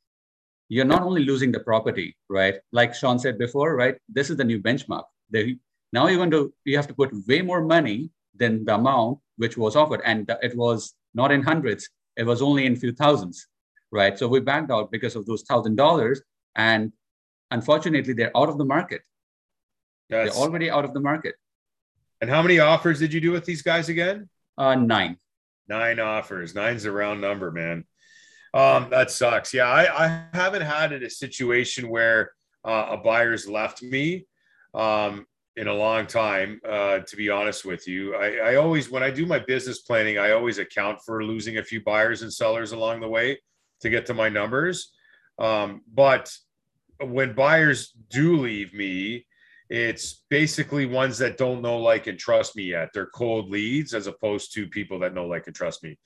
you're 0.69 0.85
not 0.85 1.03
only 1.03 1.25
losing 1.25 1.53
the 1.53 1.61
property, 1.61 2.17
right? 2.29 2.57
Like 2.73 2.95
Shawn 2.95 3.19
said 3.19 3.39
before, 3.39 3.77
right? 3.77 3.97
This 4.09 4.31
is 4.31 4.37
the 4.37 4.45
new 4.45 4.61
benchmark. 4.61 5.05
The, 5.31 5.59
now 5.93 6.07
you're 6.07 6.17
going 6.17 6.31
to 6.31 6.53
you 6.65 6.77
have 6.77 6.87
to 6.89 6.95
put 6.95 7.13
way 7.27 7.43
more 7.43 7.63
money 7.63 8.11
than 8.35 8.65
the 8.65 8.75
amount 8.75 9.19
which 9.37 9.57
was 9.57 9.77
offered, 9.77 10.01
and 10.05 10.31
it 10.43 10.57
was 10.57 10.95
not 11.15 11.33
in 11.33 11.43
hundreds; 11.43 11.89
it 12.17 12.25
was 12.25 12.43
only 12.43 12.67
in 12.67 12.77
few 12.77 12.93
thousands, 12.93 13.49
right? 13.91 14.19
So 14.19 14.29
we 14.29 14.41
backed 14.41 14.71
out 14.71 14.91
because 14.91 15.17
of 15.17 15.27
those 15.27 15.43
thousand 15.43 15.77
dollars, 15.77 16.23
and 16.57 16.93
unfortunately, 17.51 18.15
they're 18.15 18.37
out 18.37 18.49
of 18.49 18.59
the 18.59 18.65
market. 18.65 19.03
Yes. 20.09 20.35
They're 20.35 20.43
already 20.43 20.71
out 20.71 20.85
of 20.85 20.93
the 20.95 21.01
market. 21.01 21.35
And 22.21 22.31
how 22.31 22.43
many 22.43 22.59
offers 22.59 22.99
did 22.99 23.13
you 23.13 23.21
do 23.21 23.33
with 23.33 23.45
these 23.45 23.63
guys 23.63 23.89
again? 23.89 24.29
Uh, 24.57 24.75
nine. 24.75 25.17
Nine 25.69 25.99
offers. 25.99 26.55
Nine's 26.55 26.85
a 26.85 26.93
round 26.93 27.21
number, 27.21 27.51
man. 27.51 27.85
Um, 28.55 28.89
that 28.91 29.11
sucks. 29.11 29.55
Yeah, 29.55 29.67
I, 29.67 30.07
I 30.07 30.25
haven't 30.35 30.63
had 30.63 30.93
a 30.93 31.09
situation 31.09 31.89
where 31.89 32.33
uh, 32.65 32.89
a 32.91 32.97
buyer's 32.99 33.49
left 33.49 33.83
me. 33.83 34.27
Um, 34.75 35.27
in 35.57 35.69
a 35.69 35.75
long 35.75 36.07
time, 36.07 36.61
uh, 36.67 37.01
to 37.01 37.17
be 37.17 37.29
honest 37.29 37.65
with 37.65 37.87
you. 37.87 38.15
I, 38.15 38.53
I, 38.53 38.55
always, 38.55 38.91
when 38.91 39.03
I 39.03 39.11
do 39.11 39.27
my 39.27 39.39
business 39.39 39.81
planning, 39.81 40.19
I 40.19 40.33
always 40.33 40.59
account 40.59 41.01
for 41.05 41.25
losing 41.25 41.59
a 41.59 41.65
few 41.65 41.83
buyers 41.83 42.23
and 42.23 42.33
sellers 42.33 42.73
along 42.73 43.01
the 43.01 43.09
way 43.09 43.39
to 43.81 43.91
get 43.91 44.07
to 44.07 44.15
my 44.15 44.29
numbers. 44.29 44.93
Um, 45.39 45.83
but 45.93 46.33
when 47.01 47.35
buyers 47.35 47.93
do 48.11 48.39
leave 48.39 48.73
me, 48.73 49.27
it's 49.69 50.23
basically 50.31 50.87
ones 50.87 51.19
that 51.19 51.39
don't 51.39 51.63
know, 51.63 51.79
like, 51.79 52.07
and 52.07 52.19
trust 52.19 52.57
me 52.57 52.65
yet. 52.65 52.91
They're 52.93 53.07
cold 53.07 53.51
leads 53.51 53.95
as 53.95 54.07
opposed 54.07 54.55
to 54.55 54.67
people 54.67 54.99
that 55.01 55.15
know, 55.15 55.27
like, 55.27 55.47
and 55.47 55.57
trust 55.57 55.83
me. 55.83 55.99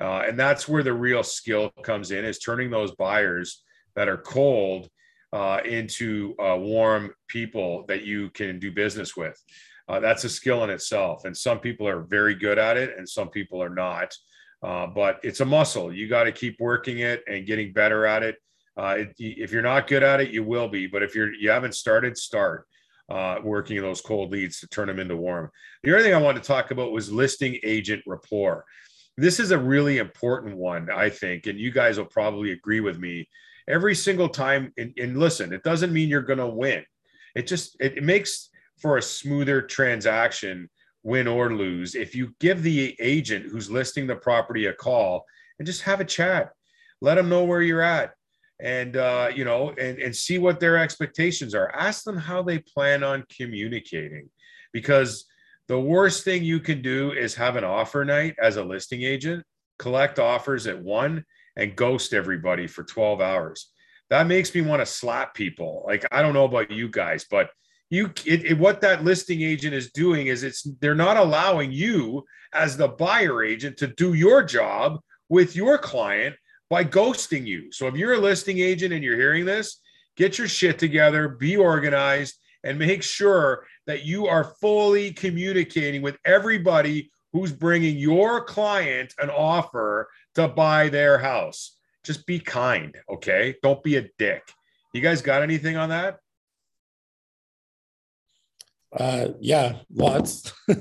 Uh, 0.00 0.22
and 0.26 0.38
that's 0.38 0.68
where 0.68 0.82
the 0.82 0.92
real 0.92 1.22
skill 1.22 1.70
comes 1.82 2.10
in 2.10 2.24
is 2.24 2.38
turning 2.38 2.70
those 2.70 2.94
buyers 2.94 3.62
that 3.96 4.08
are 4.08 4.16
cold 4.16 4.88
uh, 5.32 5.60
into 5.64 6.34
uh, 6.38 6.56
warm 6.56 7.12
people 7.28 7.84
that 7.88 8.04
you 8.04 8.30
can 8.30 8.58
do 8.58 8.72
business 8.72 9.16
with. 9.16 9.40
Uh, 9.88 10.00
that's 10.00 10.24
a 10.24 10.28
skill 10.28 10.62
in 10.64 10.70
itself. 10.70 11.24
And 11.24 11.36
some 11.36 11.58
people 11.58 11.86
are 11.88 12.02
very 12.02 12.34
good 12.34 12.58
at 12.58 12.76
it, 12.76 12.96
and 12.96 13.08
some 13.08 13.28
people 13.28 13.62
are 13.62 13.74
not. 13.74 14.14
Uh, 14.62 14.86
but 14.86 15.18
it's 15.22 15.40
a 15.40 15.44
muscle. 15.44 15.92
You 15.92 16.08
got 16.08 16.24
to 16.24 16.32
keep 16.32 16.60
working 16.60 16.98
it 16.98 17.24
and 17.26 17.46
getting 17.46 17.72
better 17.72 18.06
at 18.06 18.22
it. 18.22 18.36
Uh, 18.76 18.96
it. 18.98 19.14
If 19.18 19.52
you're 19.52 19.62
not 19.62 19.88
good 19.88 20.02
at 20.02 20.20
it, 20.20 20.30
you 20.30 20.44
will 20.44 20.68
be. 20.68 20.86
But 20.86 21.02
if 21.02 21.14
you're 21.14 21.32
you 21.32 21.50
haven't 21.50 21.74
started, 21.74 22.16
start 22.16 22.66
uh, 23.08 23.38
working 23.42 23.80
those 23.80 24.00
cold 24.00 24.30
leads 24.30 24.60
to 24.60 24.68
turn 24.68 24.86
them 24.86 25.00
into 25.00 25.16
warm. 25.16 25.50
The 25.82 25.94
other 25.94 26.04
thing 26.04 26.14
I 26.14 26.18
wanted 26.18 26.42
to 26.42 26.46
talk 26.46 26.70
about 26.70 26.92
was 26.92 27.10
listing 27.10 27.58
agent 27.64 28.02
rapport. 28.06 28.64
This 29.16 29.40
is 29.40 29.50
a 29.50 29.58
really 29.58 29.98
important 29.98 30.56
one, 30.56 30.88
I 30.90 31.10
think, 31.10 31.46
and 31.46 31.58
you 31.58 31.72
guys 31.72 31.98
will 31.98 32.06
probably 32.06 32.52
agree 32.52 32.80
with 32.80 32.98
me 32.98 33.28
every 33.70 33.94
single 33.94 34.28
time. 34.28 34.72
And, 34.76 34.92
and 34.98 35.18
listen, 35.18 35.52
it 35.52 35.62
doesn't 35.62 35.92
mean 35.92 36.08
you're 36.08 36.22
going 36.22 36.38
to 36.38 36.46
win. 36.46 36.84
It 37.34 37.46
just 37.46 37.76
it, 37.80 37.98
it 37.98 38.04
makes 38.04 38.50
for 38.78 38.96
a 38.96 39.02
smoother 39.02 39.62
transaction, 39.62 40.68
win 41.02 41.28
or 41.28 41.54
lose. 41.54 41.94
If 41.94 42.14
you 42.14 42.34
give 42.40 42.62
the 42.62 42.96
agent 43.00 43.46
who's 43.46 43.70
listing 43.70 44.06
the 44.06 44.16
property 44.16 44.66
a 44.66 44.72
call 44.72 45.24
and 45.58 45.66
just 45.66 45.82
have 45.82 46.00
a 46.00 46.04
chat, 46.04 46.50
let 47.00 47.14
them 47.14 47.28
know 47.28 47.44
where 47.44 47.62
you're 47.62 47.82
at 47.82 48.12
and 48.60 48.96
uh, 48.96 49.30
you 49.34 49.44
know 49.44 49.70
and, 49.78 49.98
and 49.98 50.14
see 50.14 50.38
what 50.38 50.60
their 50.60 50.76
expectations 50.76 51.54
are 51.54 51.70
ask 51.74 52.04
them 52.04 52.16
how 52.16 52.42
they 52.42 52.58
plan 52.58 53.02
on 53.02 53.24
communicating 53.34 54.28
because 54.72 55.24
the 55.70 55.78
worst 55.78 56.24
thing 56.24 56.42
you 56.42 56.58
can 56.58 56.82
do 56.82 57.12
is 57.12 57.36
have 57.36 57.54
an 57.54 57.62
offer 57.62 58.04
night 58.04 58.34
as 58.42 58.56
a 58.56 58.64
listing 58.64 59.04
agent, 59.04 59.44
collect 59.78 60.18
offers 60.18 60.66
at 60.66 60.82
one, 60.82 61.24
and 61.56 61.76
ghost 61.76 62.12
everybody 62.12 62.66
for 62.66 62.84
12 62.84 63.20
hours. 63.20 63.70
That 64.10 64.26
makes 64.26 64.54
me 64.54 64.60
want 64.60 64.80
to 64.80 64.86
slap 64.86 65.34
people. 65.34 65.84
Like, 65.86 66.04
I 66.10 66.22
don't 66.22 66.34
know 66.34 66.44
about 66.44 66.70
you 66.70 66.88
guys, 66.88 67.26
but 67.30 67.50
you 67.90 68.12
it, 68.24 68.44
it, 68.44 68.58
what 68.58 68.80
that 68.80 69.04
listing 69.04 69.42
agent 69.42 69.74
is 69.74 69.90
doing 69.90 70.28
is 70.28 70.42
it's 70.42 70.62
they're 70.80 70.94
not 70.94 71.16
allowing 71.16 71.72
you 71.72 72.24
as 72.52 72.76
the 72.76 72.88
buyer 72.88 73.42
agent 73.42 73.76
to 73.78 73.88
do 73.88 74.14
your 74.14 74.42
job 74.42 75.00
with 75.28 75.56
your 75.56 75.76
client 75.76 76.36
by 76.68 76.84
ghosting 76.84 77.46
you. 77.46 77.70
So 77.72 77.88
if 77.88 77.96
you're 77.96 78.14
a 78.14 78.18
listing 78.18 78.58
agent 78.58 78.92
and 78.92 79.02
you're 79.02 79.16
hearing 79.16 79.44
this, 79.44 79.80
get 80.16 80.38
your 80.38 80.48
shit 80.48 80.78
together, 80.78 81.28
be 81.28 81.56
organized, 81.56 82.36
and 82.62 82.78
make 82.78 83.02
sure 83.02 83.66
that 83.86 84.04
you 84.04 84.26
are 84.26 84.44
fully 84.60 85.12
communicating 85.12 86.02
with 86.02 86.16
everybody 86.24 87.10
who's 87.32 87.52
bringing 87.52 87.96
your 87.96 88.44
client 88.44 89.14
an 89.18 89.30
offer 89.30 90.08
to 90.34 90.48
buy 90.48 90.88
their 90.88 91.18
house. 91.18 91.76
Just 92.04 92.26
be 92.26 92.38
kind, 92.38 92.96
okay? 93.08 93.54
Don't 93.62 93.82
be 93.82 93.96
a 93.96 94.08
dick. 94.18 94.42
You 94.94 95.00
guys 95.00 95.22
got 95.22 95.42
anything 95.42 95.76
on 95.76 95.90
that? 95.90 96.18
Uh, 98.92 99.28
yeah, 99.40 99.76
lots. 99.94 100.52
be, 100.66 100.74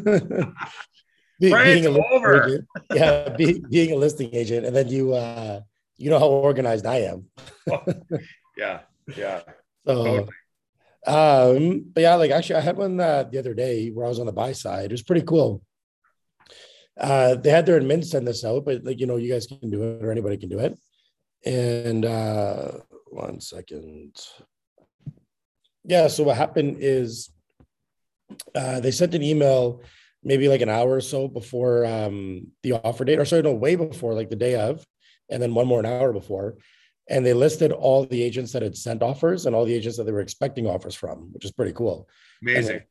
being 1.39 1.85
a 1.85 1.99
over. 2.11 2.45
Agent, 2.45 2.67
yeah, 2.93 3.29
be, 3.29 3.61
being 3.69 3.91
a 3.91 3.95
listing 3.95 4.33
agent, 4.33 4.65
and 4.65 4.75
then 4.75 4.87
you, 4.87 5.13
uh, 5.13 5.61
you 5.97 6.09
know 6.09 6.17
how 6.17 6.27
organized 6.27 6.85
I 6.85 7.01
am. 7.01 7.25
oh, 7.71 7.83
yeah, 8.57 8.79
yeah. 9.15 9.41
So, 9.85 10.03
totally. 10.03 10.27
um, 11.05 11.85
but 11.93 12.01
yeah, 12.01 12.15
like 12.15 12.31
actually, 12.31 12.55
I 12.55 12.61
had 12.61 12.77
one 12.77 12.99
uh, 12.99 13.23
the 13.23 13.37
other 13.37 13.53
day 13.53 13.89
where 13.89 14.05
I 14.05 14.09
was 14.09 14.19
on 14.19 14.25
the 14.25 14.31
buy 14.31 14.53
side. 14.53 14.85
It 14.85 14.91
was 14.91 15.03
pretty 15.03 15.25
cool. 15.25 15.61
Uh, 16.99 17.35
they 17.35 17.49
had 17.49 17.65
their 17.65 17.79
admin 17.79 18.03
send 18.03 18.27
this 18.27 18.43
out, 18.43 18.65
but 18.65 18.83
like 18.83 18.99
you 18.99 19.07
know, 19.07 19.17
you 19.17 19.31
guys 19.31 19.47
can 19.47 19.69
do 19.69 19.83
it 19.83 20.03
or 20.03 20.11
anybody 20.11 20.37
can 20.37 20.49
do 20.49 20.59
it. 20.59 20.77
And 21.45 22.05
uh, 22.05 22.71
one 23.07 23.39
second. 23.39 24.15
Yeah. 25.85 26.07
So 26.07 26.23
what 26.23 26.37
happened 26.37 26.77
is 26.79 27.29
uh, 28.53 28.79
they 28.79 28.91
sent 28.91 29.15
an 29.15 29.23
email 29.23 29.81
maybe 30.23 30.49
like 30.49 30.61
an 30.61 30.69
hour 30.69 30.95
or 30.95 31.01
so 31.01 31.27
before 31.27 31.85
um, 31.85 32.47
the 32.63 32.73
offer 32.73 33.05
date, 33.05 33.19
or 33.19 33.25
sorry, 33.25 33.41
no, 33.41 33.53
way 33.53 33.75
before, 33.75 34.13
like 34.13 34.29
the 34.29 34.35
day 34.35 34.55
of, 34.55 34.85
and 35.29 35.41
then 35.41 35.53
one 35.53 35.67
more 35.67 35.79
an 35.79 35.85
hour 35.85 36.11
before. 36.11 36.57
And 37.09 37.25
they 37.25 37.33
listed 37.33 37.71
all 37.71 38.05
the 38.05 38.21
agents 38.21 38.51
that 38.51 38.61
had 38.61 38.77
sent 38.77 39.01
offers 39.01 39.45
and 39.45 39.55
all 39.55 39.65
the 39.65 39.73
agents 39.73 39.97
that 39.97 40.03
they 40.03 40.11
were 40.11 40.19
expecting 40.19 40.67
offers 40.67 40.93
from, 40.93 41.31
which 41.31 41.45
is 41.45 41.51
pretty 41.51 41.73
cool. 41.73 42.07
Amazing. 42.41 42.81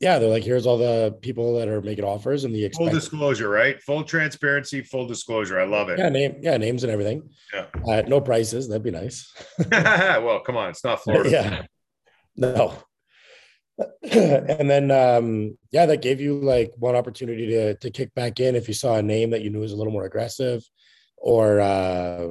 Yeah, 0.00 0.18
they're 0.18 0.28
like, 0.28 0.44
here's 0.44 0.66
all 0.66 0.76
the 0.76 1.16
people 1.22 1.56
that 1.58 1.68
are 1.68 1.80
making 1.80 2.04
offers 2.04 2.44
and 2.44 2.54
the 2.54 2.64
expect- 2.64 2.90
full 2.90 2.94
disclosure, 2.94 3.48
right? 3.48 3.80
Full 3.82 4.04
transparency, 4.04 4.82
full 4.82 5.06
disclosure. 5.06 5.58
I 5.58 5.64
love 5.64 5.88
it. 5.88 5.98
Yeah, 5.98 6.08
name, 6.08 6.36
yeah, 6.42 6.56
names 6.56 6.84
and 6.84 6.92
everything. 6.92 7.30
Yeah. 7.52 7.66
Uh, 7.86 8.02
no 8.06 8.20
prices. 8.20 8.68
That'd 8.68 8.82
be 8.82 8.90
nice. 8.90 9.32
well, 9.70 10.40
come 10.40 10.56
on, 10.56 10.70
it's 10.70 10.84
not 10.84 11.02
Florida. 11.02 11.30
yeah. 11.30 11.62
No. 12.38 12.74
and 14.02 14.68
then 14.68 14.90
um, 14.90 15.56
yeah, 15.70 15.86
that 15.86 16.02
gave 16.02 16.20
you 16.20 16.38
like 16.38 16.70
one 16.76 16.94
opportunity 16.94 17.46
to 17.46 17.74
to 17.76 17.90
kick 17.90 18.14
back 18.14 18.40
in 18.40 18.54
if 18.54 18.68
you 18.68 18.74
saw 18.74 18.96
a 18.96 19.02
name 19.02 19.30
that 19.30 19.40
you 19.40 19.48
knew 19.48 19.60
was 19.60 19.72
a 19.72 19.76
little 19.76 19.92
more 19.92 20.04
aggressive, 20.04 20.62
or 21.16 21.60
uh, 21.60 22.28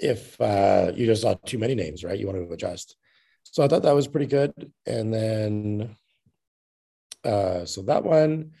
if 0.00 0.40
uh, 0.40 0.90
you 0.94 1.04
just 1.04 1.20
saw 1.20 1.34
too 1.44 1.58
many 1.58 1.74
names, 1.74 2.02
right? 2.02 2.18
You 2.18 2.26
want 2.26 2.38
to 2.38 2.54
adjust. 2.54 2.96
So 3.44 3.62
I 3.62 3.68
thought 3.68 3.82
that 3.82 3.94
was 3.94 4.08
pretty 4.08 4.26
good. 4.26 4.72
And 4.86 5.12
then 5.12 5.96
uh, 7.24 7.64
so 7.64 7.82
that 7.82 8.04
one. 8.04 8.52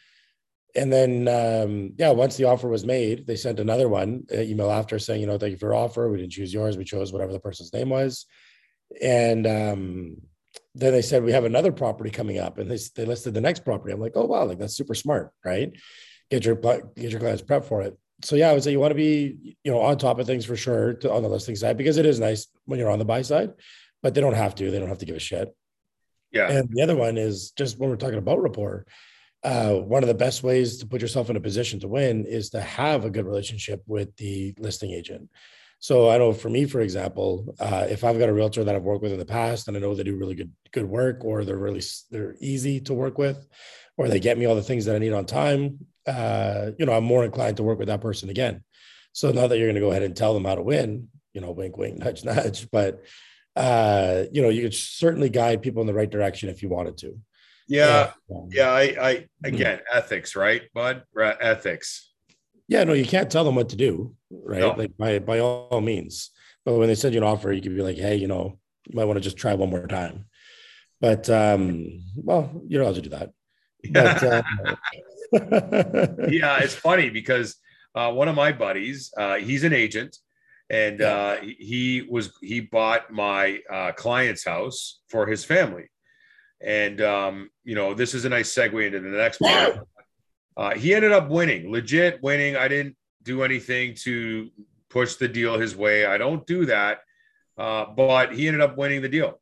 And 0.74 0.90
then, 0.90 1.28
um, 1.28 1.92
yeah, 1.98 2.10
once 2.12 2.36
the 2.36 2.44
offer 2.44 2.66
was 2.66 2.86
made, 2.86 3.26
they 3.26 3.36
sent 3.36 3.60
another 3.60 3.90
one 3.90 4.24
email 4.32 4.70
after 4.70 4.98
saying, 4.98 5.20
you 5.20 5.26
know, 5.26 5.36
thank 5.36 5.50
you 5.50 5.58
for 5.58 5.66
your 5.66 5.74
offer. 5.74 6.10
We 6.10 6.16
didn't 6.16 6.32
choose 6.32 6.54
yours. 6.54 6.78
We 6.78 6.84
chose 6.84 7.12
whatever 7.12 7.32
the 7.32 7.40
person's 7.40 7.74
name 7.74 7.90
was. 7.90 8.24
And 9.02 9.46
um, 9.46 10.16
then 10.74 10.92
they 10.92 11.02
said 11.02 11.24
we 11.24 11.32
have 11.32 11.44
another 11.44 11.72
property 11.72 12.10
coming 12.10 12.38
up, 12.38 12.58
and 12.58 12.70
they 12.70 12.78
they 12.96 13.04
listed 13.04 13.34
the 13.34 13.40
next 13.40 13.64
property. 13.64 13.92
I'm 13.92 14.00
like, 14.00 14.12
oh 14.14 14.24
wow, 14.24 14.44
like 14.44 14.58
that's 14.58 14.76
super 14.76 14.94
smart, 14.94 15.32
right? 15.44 15.72
Get 16.30 16.44
your 16.44 16.56
get 16.56 17.10
your 17.10 17.20
clients 17.20 17.42
prep 17.42 17.64
for 17.64 17.82
it. 17.82 17.98
So 18.24 18.36
yeah, 18.36 18.50
I 18.50 18.52
would 18.52 18.62
say 18.62 18.70
you 18.70 18.80
want 18.80 18.92
to 18.92 18.96
be 18.96 19.56
you 19.64 19.72
know 19.72 19.80
on 19.80 19.98
top 19.98 20.18
of 20.18 20.26
things 20.26 20.44
for 20.44 20.56
sure 20.56 20.94
to, 20.94 21.12
on 21.12 21.22
the 21.22 21.28
listing 21.28 21.56
side 21.56 21.76
because 21.76 21.98
it 21.98 22.06
is 22.06 22.20
nice 22.20 22.46
when 22.64 22.78
you're 22.78 22.90
on 22.90 22.98
the 22.98 23.04
buy 23.04 23.22
side, 23.22 23.52
but 24.02 24.14
they 24.14 24.20
don't 24.20 24.34
have 24.34 24.54
to. 24.56 24.70
They 24.70 24.78
don't 24.78 24.88
have 24.88 24.98
to 24.98 25.06
give 25.06 25.16
a 25.16 25.20
shit. 25.20 25.54
Yeah. 26.32 26.50
And 26.50 26.68
the 26.70 26.82
other 26.82 26.96
one 26.96 27.18
is 27.18 27.50
just 27.52 27.78
when 27.78 27.90
we're 27.90 27.96
talking 27.96 28.18
about 28.18 28.42
rapport. 28.42 28.86
Uh, 29.44 29.74
one 29.74 30.04
of 30.04 30.08
the 30.08 30.14
best 30.14 30.42
ways 30.42 30.78
to 30.78 30.86
put 30.86 31.00
yourself 31.00 31.28
in 31.28 31.36
a 31.36 31.40
position 31.40 31.80
to 31.80 31.88
win 31.88 32.24
is 32.24 32.50
to 32.50 32.60
have 32.60 33.04
a 33.04 33.10
good 33.10 33.26
relationship 33.26 33.82
with 33.86 34.14
the 34.16 34.54
listing 34.58 34.92
agent. 34.92 35.28
So 35.80 36.08
I 36.08 36.16
know 36.16 36.32
for 36.32 36.48
me, 36.48 36.64
for 36.64 36.80
example, 36.80 37.56
uh, 37.58 37.86
if 37.90 38.04
I've 38.04 38.18
got 38.18 38.28
a 38.28 38.32
realtor 38.32 38.62
that 38.62 38.74
I've 38.76 38.84
worked 38.84 39.02
with 39.02 39.12
in 39.12 39.18
the 39.18 39.24
past 39.24 39.66
and 39.66 39.76
I 39.76 39.80
know 39.80 39.96
they 39.96 40.04
do 40.04 40.16
really 40.16 40.36
good 40.36 40.52
good 40.70 40.84
work, 40.84 41.24
or 41.24 41.44
they're 41.44 41.58
really 41.58 41.82
they're 42.10 42.36
easy 42.40 42.80
to 42.82 42.94
work 42.94 43.18
with, 43.18 43.44
or 43.96 44.06
they 44.06 44.20
get 44.20 44.38
me 44.38 44.44
all 44.46 44.54
the 44.54 44.62
things 44.62 44.84
that 44.84 44.94
I 44.94 45.00
need 45.00 45.12
on 45.12 45.26
time, 45.26 45.86
uh, 46.06 46.70
you 46.78 46.86
know, 46.86 46.92
I'm 46.92 47.04
more 47.04 47.24
inclined 47.24 47.56
to 47.58 47.62
work 47.62 47.80
with 47.80 47.88
that 47.88 48.00
person 48.00 48.30
again. 48.30 48.62
So 49.12 49.30
now 49.30 49.46
that 49.46 49.58
you're 49.58 49.66
going 49.66 49.74
to 49.74 49.80
go 49.80 49.90
ahead 49.90 50.02
and 50.02 50.16
tell 50.16 50.34
them 50.34 50.44
how 50.44 50.54
to 50.54 50.62
win, 50.62 51.08
you 51.32 51.40
know, 51.40 51.50
wink, 51.50 51.76
wink, 51.76 51.98
nudge, 52.04 52.24
nudge, 52.24 52.70
but 52.70 53.02
uh, 53.56 54.24
you 54.32 54.42
know, 54.42 54.48
you 54.48 54.62
could 54.62 54.74
certainly 54.74 55.28
guide 55.28 55.62
people 55.62 55.80
in 55.80 55.86
the 55.86 55.94
right 55.94 56.10
direction 56.10 56.48
if 56.48 56.62
you 56.62 56.68
wanted 56.68 56.96
to. 56.98 57.18
Yeah, 57.68 58.12
um, 58.34 58.48
yeah. 58.50 58.70
I, 58.70 58.82
I 58.82 59.14
hmm. 59.16 59.54
again, 59.54 59.80
ethics, 59.92 60.34
right, 60.36 60.62
bud? 60.74 61.04
Ethics 61.16 62.12
yeah, 62.72 62.84
no, 62.84 62.94
you 62.94 63.04
can't 63.04 63.30
tell 63.30 63.44
them 63.44 63.54
what 63.54 63.68
to 63.68 63.76
do, 63.76 64.14
right? 64.30 64.60
No. 64.60 64.70
Like 64.70 64.96
by 64.96 65.18
by 65.18 65.40
all 65.40 65.82
means. 65.82 66.30
But 66.64 66.78
when 66.78 66.88
they 66.88 66.94
send 66.94 67.14
you 67.14 67.20
an 67.20 67.26
offer, 67.26 67.52
you 67.52 67.60
could 67.60 67.74
be 67.74 67.82
like, 67.82 67.98
hey, 67.98 68.16
you 68.16 68.28
know, 68.28 68.58
you 68.88 68.96
might 68.96 69.04
want 69.04 69.18
to 69.18 69.20
just 69.20 69.36
try 69.36 69.52
one 69.54 69.68
more 69.68 69.86
time. 69.86 70.24
But 70.98 71.28
um, 71.28 72.02
well, 72.16 72.62
you're 72.66 72.80
allowed 72.82 72.94
to 72.94 73.02
do 73.02 73.10
that. 73.10 73.30
But, 73.92 74.22
uh, 74.22 74.42
yeah, 76.30 76.58
it's 76.62 76.74
funny 76.74 77.10
because 77.10 77.56
uh, 77.94 78.12
one 78.12 78.28
of 78.28 78.36
my 78.36 78.52
buddies, 78.52 79.12
uh, 79.18 79.36
he's 79.36 79.64
an 79.64 79.72
agent, 79.72 80.16
and 80.72 81.00
yeah. 81.00 81.06
uh, 81.06 81.36
he 81.42 82.04
was 82.10 82.32
he 82.40 82.60
bought 82.60 83.12
my 83.12 83.60
uh, 83.70 83.92
client's 83.92 84.44
house 84.44 85.00
for 85.08 85.26
his 85.26 85.44
family, 85.44 85.84
and 86.60 87.00
um, 87.00 87.50
you 87.62 87.76
know 87.76 87.94
this 87.94 88.14
is 88.14 88.24
a 88.24 88.28
nice 88.28 88.52
segue 88.52 88.84
into 88.84 88.98
the 88.98 89.08
next 89.08 89.38
part. 89.38 89.86
Uh, 90.54 90.74
he 90.74 90.94
ended 90.94 91.12
up 91.12 91.30
winning, 91.30 91.70
legit 91.72 92.22
winning. 92.22 92.56
I 92.56 92.68
didn't 92.68 92.94
do 93.22 93.42
anything 93.42 93.94
to 93.94 94.50
push 94.90 95.14
the 95.14 95.28
deal 95.28 95.58
his 95.58 95.74
way. 95.74 96.04
I 96.04 96.18
don't 96.18 96.46
do 96.46 96.66
that. 96.66 96.98
Uh, 97.56 97.86
but 97.86 98.34
he 98.34 98.48
ended 98.48 98.60
up 98.60 98.76
winning 98.76 99.02
the 99.02 99.08
deal. 99.08 99.40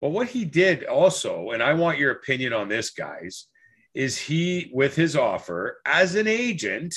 But 0.00 0.10
what 0.10 0.28
he 0.28 0.44
did 0.44 0.84
also, 0.84 1.50
and 1.50 1.62
I 1.62 1.74
want 1.74 1.98
your 1.98 2.12
opinion 2.12 2.52
on 2.52 2.68
this, 2.68 2.90
guys, 2.90 3.46
is 3.94 4.18
he, 4.18 4.70
with 4.74 4.96
his 4.96 5.16
offer 5.16 5.78
as 5.86 6.14
an 6.14 6.26
agent, 6.26 6.94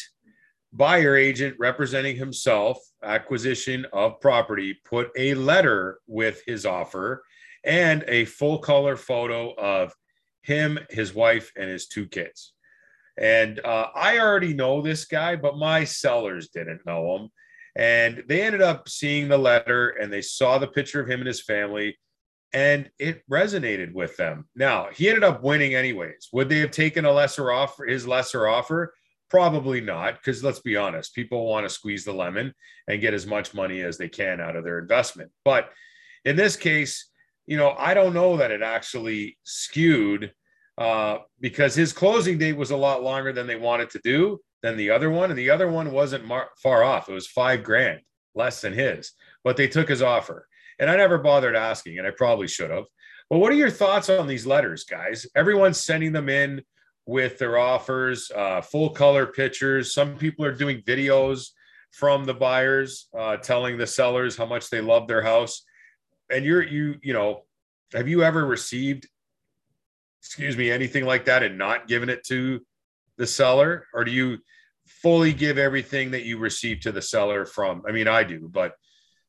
buyer 0.78 1.16
agent 1.16 1.56
representing 1.60 2.16
himself, 2.16 2.78
acquisition 3.04 3.86
of 3.92 4.20
property, 4.22 4.78
put 4.86 5.10
a 5.18 5.34
letter 5.34 6.00
with 6.08 6.42
his 6.46 6.66
offer 6.66 7.24
and 7.63 8.04
a 8.08 8.26
full 8.26 8.60
color 8.60 8.96
photo 8.96 9.54
of 9.56 9.94
him, 10.44 10.80
his 10.90 11.13
wife, 11.13 11.52
and 11.58 11.70
his 11.70 11.88
two 11.88 12.08
kids. 12.08 12.54
And 13.20 13.60
uh, 13.66 13.88
I 13.96 14.20
already 14.20 14.54
know 14.54 14.82
this 14.82 15.06
guy, 15.06 15.36
but 15.36 15.58
my 15.58 15.84
sellers 15.84 16.50
didn't 16.50 16.86
know 16.86 17.16
him. 17.16 17.30
And 17.76 18.24
they 18.28 18.44
ended 18.44 18.62
up 18.62 18.88
seeing 18.88 19.28
the 19.28 19.38
letter 19.38 19.90
and 19.90 20.12
they 20.12 20.22
saw 20.22 20.58
the 20.58 20.68
picture 20.68 21.02
of 21.02 21.10
him 21.10 21.20
and 21.20 21.28
his 21.28 21.44
family, 21.44 21.98
and 22.54 22.90
it 22.98 23.24
resonated 23.30 23.94
with 23.94 24.16
them. 24.18 24.48
Now, 24.56 24.88
he 24.94 25.10
ended 25.10 25.24
up 25.24 25.44
winning 25.44 25.76
anyways. 25.76 26.30
Would 26.34 26.50
they 26.50 26.60
have 26.60 26.72
taken 26.72 27.06
a 27.06 27.12
lesser 27.12 27.52
offer, 27.52 27.86
his 27.86 28.08
lesser 28.08 28.48
offer? 28.48 28.94
Probably 29.30 29.82
not, 29.82 30.16
because 30.16 30.44
let's 30.44 30.60
be 30.60 30.78
honest, 30.78 31.13
people 31.13 31.46
want 31.46 31.66
to 31.66 31.70
squeeze 31.70 32.06
the 32.06 32.13
lemon 32.13 32.54
and 32.88 33.02
get 33.02 33.13
as 33.13 33.28
much 33.28 33.54
money 33.54 33.82
as 33.82 33.98
they 33.98 34.08
can 34.08 34.40
out 34.40 34.56
of 34.56 34.63
their 34.63 34.80
investment. 34.80 35.32
But 35.44 35.70
in 36.24 36.36
this 36.36 36.56
case, 36.56 37.10
you 37.46 37.58
know, 37.58 37.76
I 37.78 37.94
don't 37.94 38.13
know 38.13 38.38
that 38.38 38.52
it 38.52 38.62
actually 38.62 39.38
skewed 39.44 40.32
uh, 40.78 41.20
because 41.40 41.76
his 41.76 41.94
closing 41.94 42.38
date 42.38 42.58
was 42.58 42.72
a 42.72 42.78
lot 42.78 43.04
longer 43.04 43.34
than 43.34 43.48
they 43.48 43.56
wanted 43.56 43.90
to 43.92 44.02
do 44.04 44.40
than 44.62 44.78
the 44.78 44.92
other 44.92 45.10
one. 45.10 45.30
And 45.30 45.40
the 45.40 45.50
other 45.50 45.70
one 45.70 45.92
wasn't 45.92 46.26
mar- 46.26 46.50
far 46.62 46.84
off. 46.84 47.10
It 47.10 47.13
was 47.13 47.28
five 47.28 47.63
grand 47.63 48.00
less 48.36 48.62
than 48.62 48.74
his, 48.74 49.12
but 49.44 49.58
they 49.58 49.68
took 49.68 49.90
his 49.90 50.02
offer. 50.02 50.48
And 50.80 50.90
I 50.90 50.96
never 50.96 51.18
bothered 51.18 51.56
asking, 51.56 51.98
and 51.98 52.08
I 52.08 52.12
probably 52.12 52.48
should 52.48 52.70
have. 52.70 52.86
But 53.30 53.40
what 53.40 53.52
are 53.52 53.56
your 53.56 53.72
thoughts 53.72 54.10
on 54.10 54.28
these 54.28 54.46
letters, 54.46 54.84
guys? 54.84 55.26
Everyone's 55.36 55.80
sending 55.80 56.12
them 56.12 56.30
in 56.30 56.62
with 57.08 57.39
their 57.39 57.58
offers, 57.58 58.30
uh, 58.36 58.62
full 58.62 58.91
color 58.91 59.26
pictures. 59.26 59.93
Some 59.93 60.17
people 60.17 60.46
are 60.46 60.54
doing 60.54 60.82
videos 60.82 61.48
from 61.91 62.26
the 62.26 62.34
buyers, 62.36 63.08
uh, 63.17 63.38
telling 63.38 63.78
the 63.78 63.88
sellers 63.88 64.38
how 64.38 64.46
much 64.46 64.70
they 64.70 64.82
love 64.82 65.08
their 65.08 65.24
house. 65.24 65.63
And 66.30 66.46
you're, 66.46 66.62
you, 66.62 66.96
you 67.02 67.13
know, 67.13 67.46
have 67.93 68.08
you 68.08 68.24
ever 68.24 68.46
received 68.46 69.08
excuse 70.28 70.58
me, 70.58 70.70
anything 70.70 71.06
like 71.06 71.26
that 71.26 71.41
and 71.41 71.58
not 71.58 71.88
giving 71.88 72.10
it 72.10 72.26
to 72.26 72.60
the 73.17 73.26
seller? 73.26 73.88
Or 73.93 74.04
do 74.04 74.12
you 74.12 74.39
fully 74.86 75.34
give 75.34 75.58
everything 75.58 76.12
that 76.12 76.24
you 76.24 76.38
receive 76.38 76.82
to 76.82 76.91
the 76.91 77.02
seller 77.02 77.46
from? 77.46 77.84
I 77.88 77.91
mean, 77.91 78.08
I 78.08 78.24
do, 78.24 78.50
but 78.52 78.74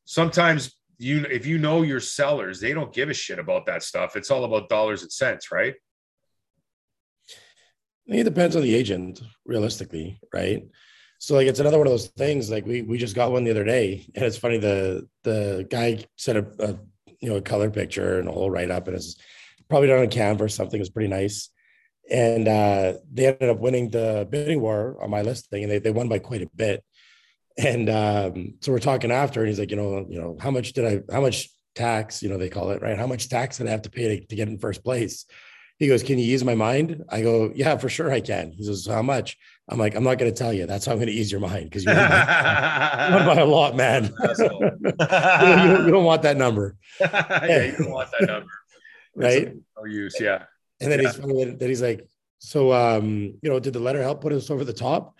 sometimes 0.05 0.75
you 0.97 1.25
if 1.31 1.45
you 1.45 1.57
know 1.57 1.81
your 1.83 2.01
sellers, 2.01 2.59
they 2.59 2.73
don't 2.73 2.93
give 2.93 3.09
a 3.09 3.13
shit 3.13 3.39
about 3.39 3.65
that 3.67 3.83
stuff. 3.83 4.15
It's 4.15 4.29
all 4.29 4.43
about 4.43 4.69
dollars 4.69 5.01
and 5.01 5.11
cents, 5.11 5.51
right? 5.51 5.75
It 8.11 8.23
depends 8.23 8.55
on 8.55 8.63
the 8.63 8.75
agent, 8.75 9.21
realistically, 9.45 10.19
right? 10.33 10.63
So 11.19 11.35
like 11.35 11.47
it's 11.47 11.59
another 11.59 11.77
one 11.77 11.85
of 11.85 11.93
those 11.93 12.07
things. 12.07 12.49
Like 12.49 12.65
we 12.65 12.81
we 12.81 12.97
just 12.97 13.15
got 13.15 13.31
one 13.31 13.43
the 13.43 13.51
other 13.51 13.65
day, 13.65 14.09
and 14.15 14.25
it's 14.25 14.37
funny. 14.37 14.57
The 14.57 15.07
the 15.23 15.67
guy 15.69 16.05
sent 16.17 16.37
a, 16.37 16.45
a 16.59 16.79
you 17.19 17.29
know 17.29 17.35
a 17.35 17.41
color 17.41 17.69
picture 17.69 18.19
and 18.19 18.27
a 18.27 18.31
whole 18.31 18.49
write 18.49 18.71
up, 18.71 18.87
and 18.87 18.95
it's 18.95 19.17
probably 19.69 19.89
done 19.89 19.99
on 19.99 20.07
Canva 20.07 20.41
or 20.41 20.49
something. 20.49 20.79
It's 20.79 20.89
pretty 20.89 21.09
nice, 21.09 21.49
and 22.09 22.47
uh, 22.47 22.93
they 23.13 23.27
ended 23.27 23.49
up 23.49 23.59
winning 23.59 23.89
the 23.89 24.27
bidding 24.29 24.61
war 24.61 24.97
on 25.01 25.09
my 25.09 25.21
listing, 25.21 25.63
and 25.63 25.71
they 25.71 25.79
they 25.79 25.91
won 25.91 26.09
by 26.09 26.19
quite 26.19 26.41
a 26.41 26.49
bit. 26.55 26.83
And 27.57 27.89
um, 27.89 28.53
so 28.61 28.71
we're 28.71 28.79
talking 28.79 29.11
after, 29.11 29.41
and 29.41 29.49
he's 29.49 29.59
like, 29.59 29.71
you 29.71 29.75
know, 29.75 30.05
you 30.09 30.19
know, 30.19 30.37
how 30.39 30.49
much 30.49 30.71
did 30.71 30.85
I, 30.85 31.13
how 31.13 31.19
much 31.19 31.49
tax, 31.75 32.23
you 32.23 32.29
know, 32.29 32.37
they 32.37 32.49
call 32.49 32.71
it, 32.71 32.81
right? 32.81 32.97
How 32.97 33.07
much 33.07 33.27
tax 33.27 33.57
did 33.57 33.67
I 33.67 33.71
have 33.71 33.81
to 33.81 33.89
pay 33.91 34.19
to, 34.19 34.25
to 34.27 34.35
get 34.35 34.47
in 34.47 34.57
first 34.59 34.81
place? 34.81 35.25
He 35.79 35.87
goes, 35.87 36.03
Can 36.03 36.19
you 36.19 36.33
ease 36.33 36.43
my 36.43 36.55
mind? 36.55 37.03
I 37.09 37.21
go, 37.21 37.51
Yeah, 37.55 37.77
for 37.77 37.89
sure 37.89 38.11
I 38.11 38.19
can. 38.19 38.51
He 38.51 38.63
says, 38.63 38.85
How 38.85 39.01
much? 39.01 39.37
I'm 39.69 39.79
like, 39.79 39.95
I'm 39.95 40.03
not 40.03 40.17
going 40.17 40.31
to 40.31 40.37
tell 40.37 40.51
you. 40.51 40.65
That's 40.65 40.85
how 40.85 40.91
I'm 40.91 40.97
going 40.97 41.07
to 41.07 41.13
ease 41.13 41.31
your 41.31 41.41
mind 41.41 41.65
because 41.65 41.85
you 41.85 41.91
want 41.91 42.09
by 42.09 43.37
a 43.39 43.45
lot, 43.57 43.75
man. 43.75 44.05
you, 44.37 44.45
don't, 44.49 45.85
you, 45.85 45.91
don't, 45.91 46.03
want 46.03 46.23
that 46.23 46.37
number. 46.37 46.75
yeah, 46.99 47.65
you 47.65 47.77
don't 47.77 47.91
want 47.91 48.09
that 48.19 48.27
number. 48.27 48.51
right? 49.15 49.53
No 49.77 49.85
use. 49.85 50.17
Yeah. 50.19 50.43
And 50.81 50.91
then 50.91 51.01
yeah. 51.01 51.11
he's 51.11 51.57
that 51.59 51.69
he's 51.69 51.81
like, 51.81 52.07
So, 52.39 52.73
um, 52.73 53.37
you 53.41 53.49
know, 53.49 53.59
did 53.59 53.73
the 53.73 53.79
letter 53.79 54.01
help 54.01 54.21
put 54.21 54.33
us 54.33 54.49
over 54.49 54.65
the 54.65 54.73
top? 54.73 55.15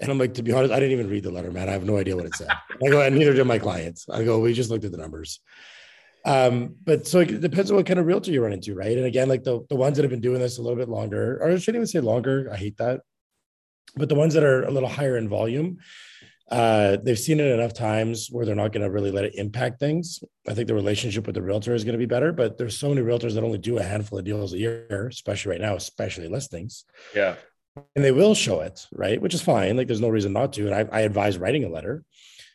And 0.00 0.10
I'm 0.10 0.18
like, 0.18 0.34
to 0.34 0.42
be 0.42 0.52
honest, 0.52 0.72
I 0.72 0.80
didn't 0.80 0.92
even 0.92 1.10
read 1.10 1.24
the 1.24 1.30
letter, 1.30 1.52
man. 1.52 1.68
I 1.68 1.72
have 1.72 1.84
no 1.84 1.98
idea 1.98 2.16
what 2.16 2.24
it 2.24 2.34
said. 2.34 2.48
I 2.48 2.88
go, 2.88 3.02
and 3.02 3.16
neither 3.16 3.34
did 3.34 3.44
my 3.44 3.58
clients. 3.58 4.08
I 4.08 4.24
go, 4.24 4.40
we 4.40 4.54
just 4.54 4.70
looked 4.70 4.84
at 4.84 4.92
the 4.92 4.98
numbers. 4.98 5.40
Um, 6.24 6.76
but 6.84 7.06
so 7.06 7.20
it 7.20 7.40
depends 7.40 7.70
on 7.70 7.76
what 7.76 7.86
kind 7.86 7.98
of 7.98 8.06
realtor 8.06 8.30
you 8.30 8.42
run 8.42 8.52
into, 8.52 8.74
right? 8.74 8.96
And 8.96 9.06
again, 9.06 9.28
like 9.28 9.42
the, 9.42 9.64
the 9.68 9.76
ones 9.76 9.96
that 9.96 10.02
have 10.02 10.10
been 10.10 10.20
doing 10.20 10.40
this 10.40 10.58
a 10.58 10.62
little 10.62 10.76
bit 10.76 10.88
longer, 10.88 11.38
or 11.40 11.50
I 11.50 11.58
shouldn't 11.58 11.76
even 11.76 11.86
say 11.86 12.00
longer, 12.00 12.50
I 12.52 12.56
hate 12.56 12.76
that. 12.76 13.00
But 13.96 14.08
the 14.08 14.14
ones 14.14 14.34
that 14.34 14.44
are 14.44 14.64
a 14.64 14.70
little 14.70 14.88
higher 14.88 15.16
in 15.16 15.28
volume, 15.28 15.78
uh, 16.50 16.98
they've 17.02 17.18
seen 17.18 17.40
it 17.40 17.46
enough 17.46 17.72
times 17.72 18.28
where 18.30 18.44
they're 18.44 18.54
not 18.54 18.72
going 18.72 18.82
to 18.82 18.90
really 18.90 19.10
let 19.10 19.24
it 19.24 19.36
impact 19.36 19.78
things. 19.78 20.22
I 20.48 20.54
think 20.54 20.68
the 20.68 20.74
relationship 20.74 21.26
with 21.26 21.36
the 21.36 21.42
realtor 21.42 21.74
is 21.74 21.84
going 21.84 21.94
to 21.94 21.98
be 21.98 22.06
better, 22.06 22.32
but 22.32 22.58
there's 22.58 22.76
so 22.76 22.88
many 22.88 23.02
realtors 23.02 23.34
that 23.34 23.44
only 23.44 23.58
do 23.58 23.78
a 23.78 23.82
handful 23.82 24.18
of 24.18 24.24
deals 24.24 24.52
a 24.52 24.58
year, 24.58 25.08
especially 25.08 25.52
right 25.52 25.60
now, 25.60 25.76
especially 25.76 26.28
listings. 26.28 26.84
Yeah. 27.14 27.36
And 27.94 28.04
they 28.04 28.10
will 28.12 28.34
show 28.34 28.60
it, 28.60 28.86
right? 28.92 29.20
Which 29.20 29.32
is 29.32 29.42
fine. 29.42 29.76
Like 29.76 29.86
there's 29.86 30.00
no 30.00 30.08
reason 30.08 30.32
not 30.32 30.52
to. 30.54 30.66
And 30.66 30.74
I, 30.74 30.98
I 30.98 31.00
advise 31.02 31.38
writing 31.38 31.64
a 31.64 31.68
letter, 31.68 32.04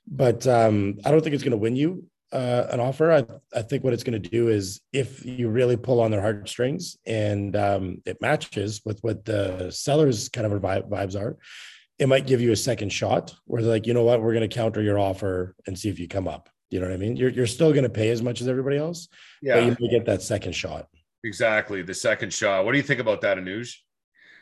but 0.05 0.45
um, 0.45 0.99
I 1.05 1.11
don't 1.11 1.21
think 1.21 1.33
it's 1.33 1.43
going 1.43 1.51
to 1.51 1.57
win 1.57 1.77
you 1.77 2.05
uh, 2.31 2.67
an 2.69 2.79
offer, 2.79 3.11
I, 3.11 3.25
I 3.57 3.61
think 3.61 3.83
what 3.83 3.93
it's 3.93 4.03
going 4.03 4.21
to 4.21 4.29
do 4.29 4.49
is 4.49 4.81
if 4.91 5.25
you 5.25 5.49
really 5.49 5.77
pull 5.77 6.01
on 6.01 6.11
their 6.11 6.21
heartstrings 6.21 6.97
and 7.05 7.55
um, 7.55 8.01
it 8.05 8.21
matches 8.21 8.81
with 8.83 8.99
what 9.03 9.25
the 9.25 9.71
seller's 9.71 10.29
kind 10.29 10.45
of 10.45 10.61
vibes 10.61 11.19
are, 11.19 11.37
it 11.97 12.09
might 12.09 12.27
give 12.27 12.41
you 12.41 12.51
a 12.51 12.57
second 12.57 12.91
shot 12.91 13.33
where 13.45 13.61
they're 13.61 13.71
like, 13.71 13.87
you 13.87 13.93
know 13.93 14.03
what, 14.03 14.21
we're 14.21 14.33
going 14.33 14.47
to 14.47 14.53
counter 14.53 14.81
your 14.81 14.99
offer 14.99 15.55
and 15.65 15.77
see 15.77 15.89
if 15.89 15.99
you 15.99 16.07
come 16.07 16.27
up. 16.27 16.49
You 16.69 16.79
know 16.79 16.87
what 16.87 16.93
I 16.93 16.97
mean? 16.97 17.15
You're, 17.15 17.29
you're 17.29 17.47
still 17.47 17.71
going 17.71 17.83
to 17.83 17.89
pay 17.89 18.09
as 18.09 18.21
much 18.21 18.41
as 18.41 18.47
everybody 18.47 18.77
else, 18.77 19.07
yeah. 19.41 19.55
but 19.55 19.65
you 19.65 19.77
may 19.79 19.87
get 19.89 20.05
that 20.07 20.21
second 20.21 20.53
shot. 20.53 20.87
Exactly. 21.23 21.83
The 21.83 21.93
second 21.93 22.33
shot. 22.33 22.65
What 22.65 22.73
do 22.73 22.77
you 22.77 22.83
think 22.83 22.99
about 22.99 23.21
that, 23.21 23.37
Anuj? 23.37 23.73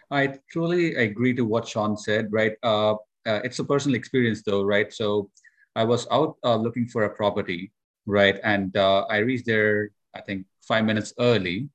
I 0.10 0.36
truly 0.52 0.96
agree 0.96 1.34
to 1.36 1.46
what 1.46 1.68
Shawn 1.68 1.98
said, 1.98 2.28
right? 2.32 2.54
Uh, 2.64 2.94
uh, 3.26 3.40
it's 3.44 3.60
a 3.60 3.64
personal 3.64 3.96
experience 3.96 4.42
though, 4.44 4.64
right? 4.64 4.92
So 4.92 5.30
I 5.76 5.84
was 5.84 6.08
out 6.12 6.38
uh, 6.44 6.56
looking 6.56 6.88
for 6.88 7.04
a 7.04 7.10
property, 7.10 7.72
right? 8.06 8.40
And 8.44 8.76
uh, 8.78 9.06
I 9.10 9.18
reached 9.18 9.46
there, 9.46 9.90
I 10.14 10.22
think, 10.22 10.46
five 10.62 10.86
minutes 10.86 11.14
early. 11.20 11.70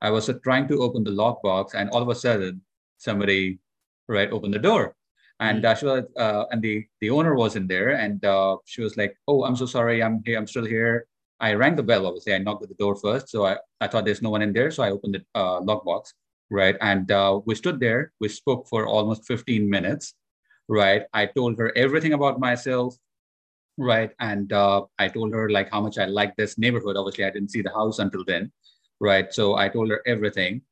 I 0.00 0.10
was 0.10 0.30
trying 0.44 0.68
to 0.68 0.82
open 0.82 1.02
the 1.04 1.10
lockbox, 1.10 1.74
and 1.74 1.90
all 1.90 2.02
of 2.02 2.08
a 2.08 2.14
sudden, 2.14 2.62
somebody, 2.98 3.58
right, 4.06 4.30
opened 4.30 4.54
the 4.54 4.58
door. 4.58 4.94
And 5.40 5.64
uh, 5.64 5.74
she 5.74 5.86
was, 5.86 6.04
uh, 6.16 6.44
and 6.50 6.60
the 6.62 6.84
the 7.00 7.10
owner 7.10 7.34
was 7.34 7.56
in 7.56 7.66
there, 7.66 7.90
and 7.90 8.24
uh, 8.24 8.58
she 8.66 8.82
was 8.82 8.96
like, 8.96 9.16
"Oh, 9.26 9.44
I'm 9.44 9.56
so 9.56 9.66
sorry, 9.66 10.02
I'm 10.02 10.22
here, 10.26 10.38
I'm 10.38 10.46
still 10.46 10.66
here." 10.66 11.06
I 11.40 11.54
rang 11.54 11.76
the 11.76 11.82
bell. 11.82 12.06
Obviously, 12.06 12.34
I 12.34 12.38
knocked 12.38 12.62
at 12.64 12.68
the 12.68 12.74
door 12.74 12.96
first, 12.96 13.28
so 13.28 13.46
I, 13.46 13.58
I 13.80 13.86
thought 13.86 14.04
there's 14.04 14.22
no 14.22 14.30
one 14.30 14.42
in 14.42 14.52
there, 14.52 14.70
so 14.70 14.82
I 14.82 14.90
opened 14.90 15.14
the 15.14 15.24
uh, 15.38 15.60
lockbox, 15.60 16.12
right? 16.50 16.76
And 16.80 17.10
uh, 17.10 17.40
we 17.46 17.54
stood 17.54 17.78
there. 17.80 18.12
We 18.20 18.28
spoke 18.28 18.66
for 18.68 18.86
almost 18.86 19.26
15 19.26 19.70
minutes, 19.70 20.14
right? 20.66 21.02
I 21.12 21.26
told 21.26 21.58
her 21.58 21.72
everything 21.76 22.12
about 22.12 22.40
myself, 22.40 22.96
right? 23.78 24.10
And 24.18 24.52
uh, 24.52 24.84
I 24.98 25.08
told 25.08 25.32
her 25.32 25.48
like 25.48 25.70
how 25.70 25.80
much 25.80 25.96
I 25.96 26.04
like 26.04 26.36
this 26.36 26.58
neighborhood. 26.58 26.96
Obviously, 26.96 27.24
I 27.24 27.30
didn't 27.30 27.50
see 27.50 27.62
the 27.62 27.72
house 27.72 28.00
until 28.00 28.24
then, 28.24 28.52
right? 29.00 29.32
So 29.32 29.56
I 29.56 29.68
told 29.68 29.88
her 29.90 30.02
everything, 30.06 30.62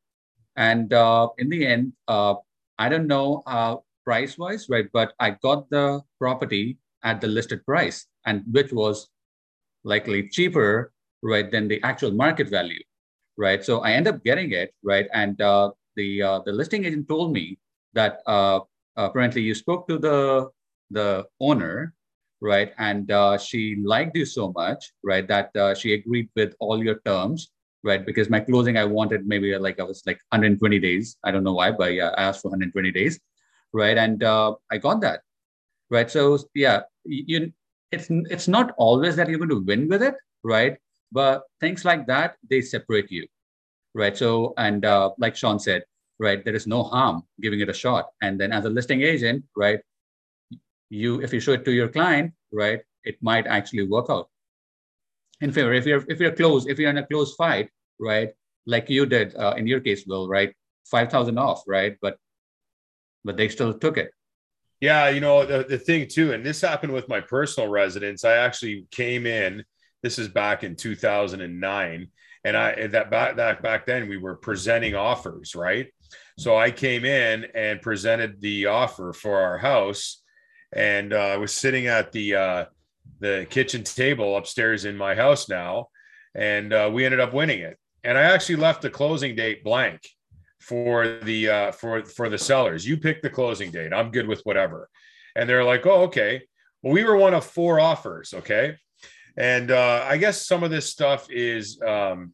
and 0.57 0.92
uh, 0.92 1.29
in 1.38 1.49
the 1.49 1.66
end, 1.66 1.92
uh, 2.09 2.35
I 2.79 2.88
don't 2.88 3.07
know 3.07 3.42
uh, 3.47 3.77
price 4.05 4.37
wise, 4.37 4.69
right? 4.69 4.87
But 4.92 5.14
I 5.21 5.31
got 5.42 5.71
the 5.71 6.03
property 6.19 6.79
at 7.05 7.21
the 7.21 7.29
listed 7.29 7.64
price, 7.64 8.07
and 8.27 8.42
which 8.51 8.73
was 8.73 9.09
likely 9.85 10.29
cheaper, 10.29 10.92
right, 11.23 11.51
than 11.51 11.69
the 11.69 11.81
actual 11.83 12.11
market 12.11 12.51
value, 12.51 12.83
right? 13.38 13.64
So 13.64 13.81
I 13.81 13.92
end 13.92 14.09
up 14.09 14.25
getting 14.25 14.51
it, 14.53 14.75
right? 14.83 15.07
And 15.14 15.40
uh, 15.40 15.71
the 15.95 16.23
uh, 16.23 16.40
the 16.45 16.53
listing 16.53 16.85
agent 16.85 17.09
told 17.09 17.33
me 17.33 17.59
that 17.95 18.21
apparently 18.97 19.42
you 19.42 19.55
spoke 19.55 19.87
to 19.88 19.97
the 19.97 20.51
the 20.90 21.25
owner 21.40 21.95
right? 22.40 22.72
And 22.79 23.11
uh, 23.11 23.38
she 23.38 23.77
liked 23.85 24.16
you 24.16 24.25
so 24.25 24.53
much, 24.53 24.92
right, 25.03 25.27
that 25.29 25.55
uh, 25.57 25.75
she 25.75 25.94
agreed 25.94 26.29
with 26.37 26.55
all 26.61 26.83
your 26.83 27.01
terms, 27.05 27.51
right? 27.83 28.05
Because 28.05 28.29
my 28.31 28.40
closing, 28.40 28.77
I 28.77 28.85
wanted 28.85 29.27
maybe 29.27 29.57
like 29.57 29.81
I 29.81 29.85
was 29.85 30.03
like 30.07 30.18
120 30.31 30.79
days. 30.79 31.16
I 31.25 31.31
don't 31.31 31.44
know 31.44 31.55
why, 31.55 31.70
but 31.72 31.94
yeah, 31.94 32.11
I 32.16 32.25
asked 32.25 32.42
for 32.42 32.49
120 32.49 32.90
days, 32.92 33.18
right? 33.72 33.96
And 33.96 34.22
uh, 34.22 34.55
I 34.70 34.79
got 34.79 35.01
that, 35.03 35.20
right? 35.90 36.11
So 36.11 36.38
yeah, 36.55 36.83
you 37.05 37.53
it's 37.92 38.09
it's 38.11 38.49
not 38.49 38.75
always 38.79 39.16
that 39.16 39.29
you're 39.29 39.38
going 39.38 39.51
to 39.51 39.64
win 39.64 39.88
with 39.88 40.03
it, 40.03 40.14
right? 40.42 40.77
But 41.12 41.44
things 41.61 41.85
like 41.85 42.07
that 42.09 42.37
they 42.51 42.61
separate 42.61 43.11
you, 43.11 43.27
right? 43.94 44.16
So 44.16 44.55
and 44.59 44.85
uh, 44.85 45.11
like 45.18 45.37
Shawn 45.37 45.59
said, 45.59 45.85
right, 46.18 46.44
there 46.44 46.55
is 46.55 46.66
no 46.66 46.83
harm 46.83 47.22
giving 47.40 47.61
it 47.61 47.68
a 47.68 47.75
shot. 47.75 48.07
And 48.22 48.40
then 48.40 48.53
as 48.53 48.64
a 48.64 48.70
listing 48.70 49.03
agent, 49.03 49.44
right, 49.57 49.81
you 50.88 51.20
if 51.20 51.33
you 51.33 51.40
show 51.40 51.53
it 51.53 51.64
to 51.64 51.72
your 51.72 51.88
client, 51.88 52.33
right, 52.53 52.81
it 53.05 53.16
might 53.22 53.46
actually 53.46 53.87
work 53.87 54.07
out 54.11 54.29
in 55.40 55.53
favor. 55.53 55.72
If 55.72 55.87
you're 55.87 56.05
if 56.09 56.20
you're 56.20 56.33
close, 56.33 56.66
if 56.66 56.79
you're 56.79 56.90
in 56.90 56.99
a 56.99 57.07
close 57.07 57.35
fight, 57.35 57.70
right, 57.99 58.31
like 58.66 58.90
you 58.90 59.07
did 59.07 59.35
uh, 59.37 59.55
in 59.57 59.66
your 59.66 59.81
case, 59.81 60.05
Will, 60.07 60.29
right, 60.29 60.55
five 60.85 61.11
thousand 61.11 61.38
off, 61.38 61.62
right, 61.66 61.96
but 62.01 62.18
but 63.25 63.37
they 63.37 63.49
still 63.49 63.75
took 63.75 63.99
it. 63.99 64.11
Yeah, 64.81 65.09
you 65.09 65.20
know 65.20 65.46
the, 65.46 65.64
the 65.64 65.79
thing 65.79 66.09
too, 66.09 66.33
and 66.33 66.44
this 66.44 66.61
happened 66.61 66.92
with 66.92 67.09
my 67.09 67.20
personal 67.20 67.68
residence. 67.70 68.25
I 68.25 68.37
actually 68.37 68.87
came 68.90 69.27
in. 69.27 69.64
This 70.03 70.18
is 70.18 70.29
back 70.29 70.62
in 70.62 70.77
2009, 70.77 72.09
and 72.44 72.57
I 72.57 72.87
that 72.88 73.11
back 73.11 73.37
that 73.37 73.62
back 73.62 73.87
then 73.87 74.09
we 74.09 74.18
were 74.18 74.37
presenting 74.37 74.94
offers, 74.94 75.55
right? 75.55 75.88
So 76.38 76.57
I 76.57 76.70
came 76.70 77.05
in 77.05 77.46
and 77.55 77.81
presented 77.81 78.40
the 78.40 78.66
offer 78.66 79.14
for 79.14 79.38
our 79.38 79.57
house, 79.57 80.22
and 80.76 81.12
uh, 81.12 81.16
I 81.16 81.36
was 81.38 81.52
sitting 81.52 81.86
at 81.86 82.12
the 82.12 82.34
uh, 82.34 82.64
the 83.18 83.46
kitchen 83.50 83.82
table 83.82 84.36
upstairs 84.36 84.84
in 84.84 84.96
my 84.96 85.14
house 85.14 85.48
now, 85.48 85.88
and 86.34 86.72
uh, 86.72 86.90
we 86.92 87.04
ended 87.04 87.18
up 87.18 87.32
winning 87.32 87.60
it. 87.60 87.78
And 88.04 88.16
I 88.16 88.22
actually 88.22 88.56
left 88.56 88.82
the 88.82 88.90
closing 88.90 89.34
date 89.34 89.64
blank 89.64 90.06
for 90.60 91.18
the 91.22 91.48
uh, 91.48 91.72
for 91.72 92.04
for 92.04 92.28
the 92.28 92.38
sellers. 92.38 92.86
You 92.86 92.98
pick 92.98 93.22
the 93.22 93.30
closing 93.30 93.70
date. 93.70 93.92
I'm 93.92 94.10
good 94.10 94.28
with 94.28 94.42
whatever. 94.42 94.88
And 95.34 95.48
they're 95.48 95.64
like, 95.64 95.86
oh, 95.86 96.02
okay. 96.04 96.42
Well, 96.82 96.92
we 96.92 97.04
were 97.04 97.16
one 97.16 97.34
of 97.34 97.44
four 97.44 97.80
offers. 97.80 98.34
Okay. 98.34 98.76
And 99.36 99.70
uh, 99.70 100.04
I 100.08 100.16
guess 100.16 100.46
some 100.46 100.62
of 100.62 100.70
this 100.70 100.90
stuff 100.90 101.26
is, 101.30 101.80
um, 101.82 102.32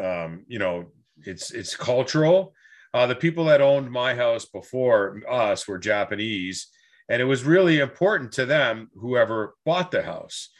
um, 0.00 0.44
you 0.46 0.58
know, 0.58 0.92
it's 1.18 1.52
it's 1.52 1.76
cultural. 1.76 2.54
Uh, 2.92 3.06
the 3.06 3.14
people 3.14 3.44
that 3.46 3.60
owned 3.60 3.90
my 3.90 4.14
house 4.14 4.44
before 4.44 5.20
us 5.28 5.66
were 5.66 5.78
Japanese, 5.78 6.68
and 7.08 7.20
it 7.20 7.26
was 7.26 7.44
really 7.44 7.80
important 7.80 8.32
to 8.32 8.46
them, 8.46 8.88
whoever 8.94 9.54
bought 9.64 9.90
the 9.90 10.02
house. 10.02 10.50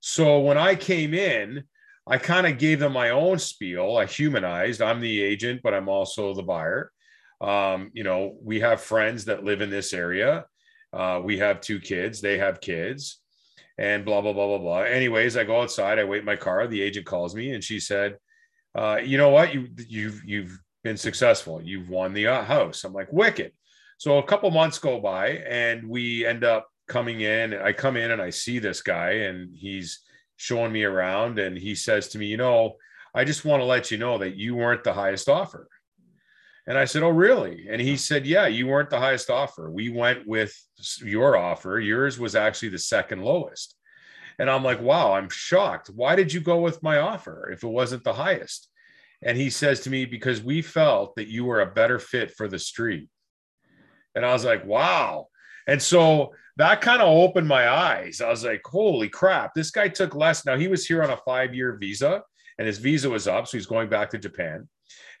So 0.00 0.40
when 0.40 0.58
I 0.58 0.74
came 0.74 1.14
in, 1.14 1.64
I 2.06 2.18
kind 2.18 2.46
of 2.46 2.58
gave 2.58 2.80
them 2.80 2.92
my 2.92 3.10
own 3.10 3.38
spiel. 3.38 3.96
I 3.96 4.06
humanized. 4.06 4.82
I'm 4.82 5.00
the 5.00 5.22
agent, 5.22 5.60
but 5.62 5.74
I'm 5.74 5.88
also 5.88 6.34
the 6.34 6.42
buyer. 6.42 6.90
Um, 7.40 7.90
you 7.92 8.02
know, 8.02 8.36
we 8.42 8.60
have 8.60 8.80
friends 8.80 9.24
that 9.26 9.44
live 9.44 9.60
in 9.60 9.70
this 9.70 9.92
area. 9.92 10.46
Uh, 10.92 11.20
we 11.22 11.38
have 11.38 11.60
two 11.60 11.80
kids. 11.80 12.20
They 12.20 12.38
have 12.38 12.60
kids, 12.60 13.20
and 13.78 14.04
blah 14.04 14.20
blah 14.20 14.32
blah 14.32 14.46
blah 14.46 14.58
blah. 14.58 14.80
Anyways, 14.80 15.36
I 15.36 15.44
go 15.44 15.62
outside. 15.62 15.98
I 15.98 16.04
wait 16.04 16.24
my 16.24 16.36
car. 16.36 16.66
The 16.66 16.82
agent 16.82 17.06
calls 17.06 17.34
me, 17.34 17.52
and 17.52 17.62
she 17.62 17.80
said, 17.80 18.16
uh, 18.74 19.00
"You 19.02 19.18
know 19.18 19.30
what? 19.30 19.54
You 19.54 19.68
you've 19.88 20.22
you've 20.24 20.58
been 20.82 20.96
successful. 20.96 21.62
You've 21.62 21.88
won 21.88 22.12
the 22.12 22.26
uh, 22.26 22.44
house. 22.44 22.84
I'm 22.84 22.92
like, 22.92 23.12
wicked. 23.12 23.52
So 24.02 24.18
a 24.18 24.22
couple 24.24 24.50
months 24.50 24.80
go 24.80 24.98
by 24.98 25.28
and 25.48 25.88
we 25.88 26.26
end 26.26 26.42
up 26.42 26.66
coming 26.88 27.20
in. 27.20 27.54
I 27.54 27.72
come 27.72 27.96
in 27.96 28.10
and 28.10 28.20
I 28.20 28.30
see 28.30 28.58
this 28.58 28.82
guy 28.82 29.10
and 29.10 29.54
he's 29.54 30.00
showing 30.34 30.72
me 30.72 30.82
around 30.82 31.38
and 31.38 31.56
he 31.56 31.76
says 31.76 32.08
to 32.08 32.18
me, 32.18 32.26
you 32.26 32.36
know, 32.36 32.74
I 33.14 33.22
just 33.24 33.44
want 33.44 33.60
to 33.60 33.64
let 33.64 33.92
you 33.92 33.98
know 33.98 34.18
that 34.18 34.34
you 34.34 34.56
weren't 34.56 34.82
the 34.82 34.92
highest 34.92 35.28
offer. 35.28 35.68
And 36.66 36.76
I 36.76 36.84
said, 36.84 37.04
Oh, 37.04 37.10
really? 37.10 37.68
And 37.70 37.80
he 37.80 37.96
said, 37.96 38.26
Yeah, 38.26 38.48
you 38.48 38.66
weren't 38.66 38.90
the 38.90 38.98
highest 38.98 39.30
offer. 39.30 39.70
We 39.70 39.88
went 39.88 40.26
with 40.26 40.52
your 40.98 41.36
offer. 41.36 41.78
Yours 41.78 42.18
was 42.18 42.34
actually 42.34 42.70
the 42.70 42.78
second 42.78 43.22
lowest. 43.22 43.76
And 44.40 44.50
I'm 44.50 44.64
like, 44.64 44.80
Wow, 44.80 45.12
I'm 45.12 45.28
shocked. 45.28 45.90
Why 45.94 46.16
did 46.16 46.32
you 46.32 46.40
go 46.40 46.60
with 46.60 46.82
my 46.82 46.98
offer 46.98 47.52
if 47.52 47.62
it 47.62 47.68
wasn't 47.68 48.02
the 48.02 48.14
highest? 48.14 48.68
And 49.22 49.38
he 49.38 49.48
says 49.48 49.78
to 49.82 49.90
me, 49.90 50.06
Because 50.06 50.42
we 50.42 50.60
felt 50.60 51.14
that 51.14 51.28
you 51.28 51.44
were 51.44 51.60
a 51.60 51.72
better 51.72 52.00
fit 52.00 52.32
for 52.32 52.48
the 52.48 52.58
street. 52.58 53.08
And 54.14 54.24
I 54.24 54.32
was 54.32 54.44
like, 54.44 54.64
Wow. 54.64 55.28
And 55.66 55.80
so 55.80 56.32
that 56.56 56.80
kind 56.80 57.00
of 57.00 57.08
opened 57.08 57.48
my 57.48 57.68
eyes. 57.68 58.20
I 58.20 58.28
was 58.28 58.44
like, 58.44 58.62
Holy 58.64 59.08
crap, 59.08 59.54
this 59.54 59.70
guy 59.70 59.88
took 59.88 60.14
less. 60.14 60.44
Now 60.44 60.56
he 60.56 60.68
was 60.68 60.86
here 60.86 61.02
on 61.02 61.10
a 61.10 61.20
five 61.24 61.54
year 61.54 61.76
visa 61.80 62.22
and 62.58 62.66
his 62.66 62.78
visa 62.78 63.08
was 63.08 63.26
up. 63.26 63.46
So 63.46 63.56
he's 63.56 63.66
going 63.66 63.88
back 63.88 64.10
to 64.10 64.18
Japan. 64.18 64.68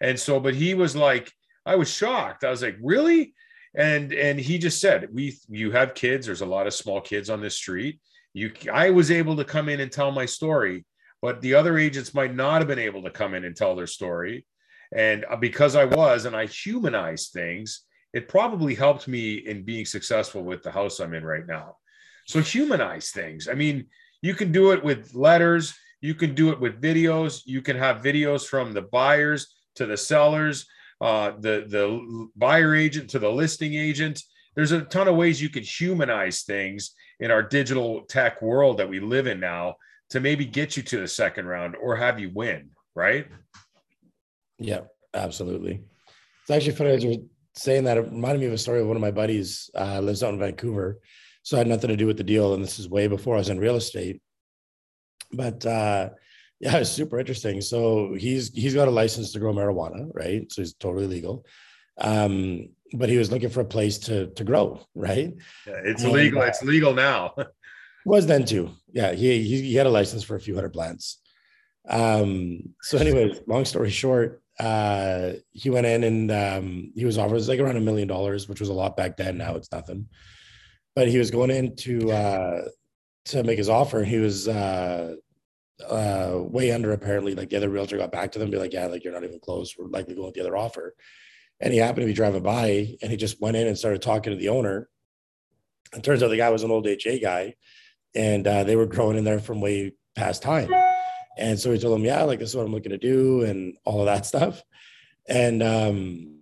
And 0.00 0.18
so, 0.18 0.40
but 0.40 0.54
he 0.54 0.74
was 0.74 0.94
like, 0.94 1.32
I 1.64 1.76
was 1.76 1.90
shocked. 1.90 2.44
I 2.44 2.50
was 2.50 2.62
like, 2.62 2.76
really? 2.82 3.34
And 3.74 4.12
and 4.12 4.38
he 4.38 4.58
just 4.58 4.80
said, 4.80 5.08
we 5.12 5.38
you 5.48 5.70
have 5.70 5.94
kids. 5.94 6.26
There's 6.26 6.42
a 6.42 6.46
lot 6.46 6.66
of 6.66 6.74
small 6.74 7.00
kids 7.00 7.30
on 7.30 7.40
this 7.40 7.56
street. 7.56 8.00
You, 8.34 8.52
I 8.72 8.90
was 8.90 9.10
able 9.10 9.36
to 9.36 9.44
come 9.44 9.68
in 9.68 9.80
and 9.80 9.92
tell 9.92 10.10
my 10.10 10.26
story, 10.26 10.84
but 11.20 11.40
the 11.40 11.54
other 11.54 11.78
agents 11.78 12.14
might 12.14 12.34
not 12.34 12.60
have 12.60 12.68
been 12.68 12.78
able 12.78 13.02
to 13.02 13.10
come 13.10 13.34
in 13.34 13.44
and 13.44 13.56
tell 13.56 13.76
their 13.76 13.86
story. 13.86 14.46
And 14.94 15.24
uh, 15.30 15.36
because 15.36 15.76
I 15.76 15.84
was, 15.84 16.24
and 16.24 16.36
I 16.36 16.46
humanized 16.46 17.32
things, 17.32 17.82
it 18.12 18.28
probably 18.28 18.74
helped 18.74 19.08
me 19.08 19.34
in 19.34 19.64
being 19.64 19.86
successful 19.86 20.42
with 20.42 20.62
the 20.62 20.70
house 20.70 21.00
I'm 21.00 21.14
in 21.14 21.24
right 21.24 21.46
now. 21.46 21.76
So 22.26 22.40
humanize 22.40 23.10
things. 23.10 23.48
I 23.48 23.54
mean, 23.54 23.86
you 24.20 24.34
can 24.34 24.52
do 24.52 24.72
it 24.72 24.84
with 24.84 25.14
letters. 25.14 25.74
You 26.00 26.14
can 26.14 26.34
do 26.34 26.50
it 26.50 26.60
with 26.60 26.80
videos. 26.80 27.42
You 27.44 27.62
can 27.62 27.76
have 27.76 28.02
videos 28.02 28.46
from 28.46 28.72
the 28.72 28.82
buyers 28.82 29.54
to 29.76 29.86
the 29.86 29.96
sellers, 29.96 30.66
uh, 31.00 31.32
the 31.38 31.64
the 31.68 32.28
buyer 32.36 32.74
agent 32.74 33.10
to 33.10 33.18
the 33.18 33.30
listing 33.30 33.74
agent. 33.74 34.22
There's 34.54 34.72
a 34.72 34.82
ton 34.82 35.08
of 35.08 35.16
ways 35.16 35.40
you 35.40 35.48
can 35.48 35.62
humanize 35.62 36.42
things 36.42 36.94
in 37.20 37.30
our 37.30 37.42
digital 37.42 38.02
tech 38.02 38.42
world 38.42 38.78
that 38.78 38.88
we 38.88 39.00
live 39.00 39.26
in 39.26 39.40
now 39.40 39.76
to 40.10 40.20
maybe 40.20 40.44
get 40.44 40.76
you 40.76 40.82
to 40.82 41.00
the 41.00 41.08
second 41.08 41.46
round 41.46 41.74
or 41.76 41.96
have 41.96 42.20
you 42.20 42.30
win, 42.34 42.70
right? 42.94 43.26
Yeah, 44.58 44.80
absolutely. 45.14 45.82
It's 46.42 46.50
actually 46.50 46.74
funny 46.74 47.18
saying 47.54 47.84
that. 47.84 47.98
It 47.98 48.10
reminded 48.10 48.40
me 48.40 48.46
of 48.46 48.52
a 48.52 48.58
story 48.58 48.80
of 48.80 48.86
one 48.86 48.96
of 48.96 49.02
my 49.02 49.10
buddies 49.10 49.70
uh, 49.74 50.00
lives 50.00 50.22
out 50.22 50.34
in 50.34 50.40
Vancouver. 50.40 50.98
So 51.42 51.56
I 51.56 51.58
had 51.58 51.68
nothing 51.68 51.88
to 51.88 51.96
do 51.96 52.06
with 52.06 52.16
the 52.16 52.24
deal. 52.24 52.54
And 52.54 52.62
this 52.62 52.78
is 52.78 52.88
way 52.88 53.06
before 53.06 53.34
I 53.34 53.38
was 53.38 53.48
in 53.48 53.58
real 53.58 53.76
estate. 53.76 54.22
But 55.32 55.64
uh, 55.66 56.10
yeah, 56.60 56.76
it's 56.78 56.90
super 56.90 57.18
interesting. 57.18 57.60
So 57.60 58.14
he's 58.14 58.52
he's 58.52 58.74
got 58.74 58.88
a 58.88 58.92
license 58.92 59.32
to 59.32 59.38
grow 59.38 59.52
marijuana, 59.52 60.08
right? 60.14 60.50
So 60.52 60.62
he's 60.62 60.74
totally 60.74 61.06
legal. 61.06 61.44
Um, 61.98 62.70
but 62.94 63.08
he 63.08 63.16
was 63.16 63.30
looking 63.30 63.50
for 63.50 63.60
a 63.60 63.66
place 63.66 63.98
to 63.98 64.28
to 64.28 64.44
grow, 64.44 64.80
right? 64.94 65.34
Yeah, 65.66 65.80
it's 65.84 66.02
and, 66.02 66.12
legal. 66.12 66.42
Uh, 66.42 66.46
it's 66.46 66.62
legal 66.62 66.94
now. 66.94 67.34
was 68.04 68.26
then 68.26 68.44
too. 68.44 68.70
Yeah, 68.92 69.12
he, 69.12 69.42
he 69.42 69.62
he 69.62 69.74
had 69.74 69.86
a 69.86 69.90
license 69.90 70.22
for 70.22 70.36
a 70.36 70.40
few 70.40 70.54
hundred 70.54 70.72
plants. 70.72 71.18
Um, 71.88 72.74
so, 72.82 72.98
anyways, 72.98 73.40
long 73.46 73.64
story 73.64 73.90
short, 73.90 74.41
uh, 74.62 75.32
he 75.50 75.70
went 75.70 75.86
in 75.86 76.04
and 76.04 76.30
um, 76.30 76.92
he 76.94 77.04
was 77.04 77.18
offered 77.18 77.46
like 77.48 77.58
around 77.58 77.76
a 77.76 77.80
million 77.80 78.06
dollars, 78.06 78.48
which 78.48 78.60
was 78.60 78.68
a 78.68 78.72
lot 78.72 78.96
back 78.96 79.16
then. 79.16 79.36
Now 79.36 79.56
it's 79.56 79.72
nothing. 79.72 80.06
But 80.94 81.08
he 81.08 81.18
was 81.18 81.32
going 81.32 81.50
in 81.50 81.74
to 81.76 82.12
uh, 82.12 82.62
to 83.26 83.42
make 83.42 83.58
his 83.58 83.68
offer. 83.68 84.04
He 84.04 84.18
was 84.18 84.46
uh, 84.46 85.16
uh, 85.88 86.34
way 86.36 86.70
under 86.70 86.92
apparently. 86.92 87.34
Like 87.34 87.50
the 87.50 87.56
other 87.56 87.70
realtor 87.70 87.98
got 87.98 88.12
back 88.12 88.30
to 88.32 88.38
them, 88.38 88.50
be 88.50 88.56
like, 88.56 88.72
yeah, 88.72 88.86
like 88.86 89.02
you're 89.02 89.12
not 89.12 89.24
even 89.24 89.40
close. 89.40 89.74
We're 89.76 89.86
likely 89.86 90.14
going 90.14 90.26
with 90.26 90.34
the 90.34 90.42
other 90.42 90.56
offer. 90.56 90.94
And 91.58 91.72
he 91.72 91.80
happened 91.80 92.02
to 92.02 92.06
be 92.06 92.12
driving 92.12 92.42
by, 92.42 92.96
and 93.02 93.10
he 93.10 93.16
just 93.16 93.40
went 93.40 93.56
in 93.56 93.66
and 93.66 93.76
started 93.76 94.02
talking 94.02 94.32
to 94.32 94.38
the 94.38 94.48
owner. 94.48 94.88
It 95.92 96.04
turns 96.04 96.22
out 96.22 96.28
the 96.28 96.36
guy 96.36 96.50
was 96.50 96.62
an 96.62 96.70
old 96.70 96.86
HA 96.86 97.18
guy, 97.18 97.54
and 98.14 98.46
uh, 98.46 98.62
they 98.64 98.76
were 98.76 98.86
growing 98.86 99.18
in 99.18 99.24
there 99.24 99.40
from 99.40 99.60
way 99.60 99.94
past 100.14 100.42
time. 100.42 100.70
And 101.38 101.58
so 101.58 101.72
he 101.72 101.78
told 101.78 101.98
him, 101.98 102.04
yeah, 102.04 102.22
like 102.22 102.38
this 102.38 102.50
is 102.50 102.56
what 102.56 102.66
I'm 102.66 102.72
looking 102.72 102.92
to 102.92 102.98
do, 102.98 103.42
and 103.44 103.74
all 103.84 104.00
of 104.00 104.06
that 104.06 104.26
stuff. 104.26 104.62
And 105.28 105.62
um, 105.62 106.32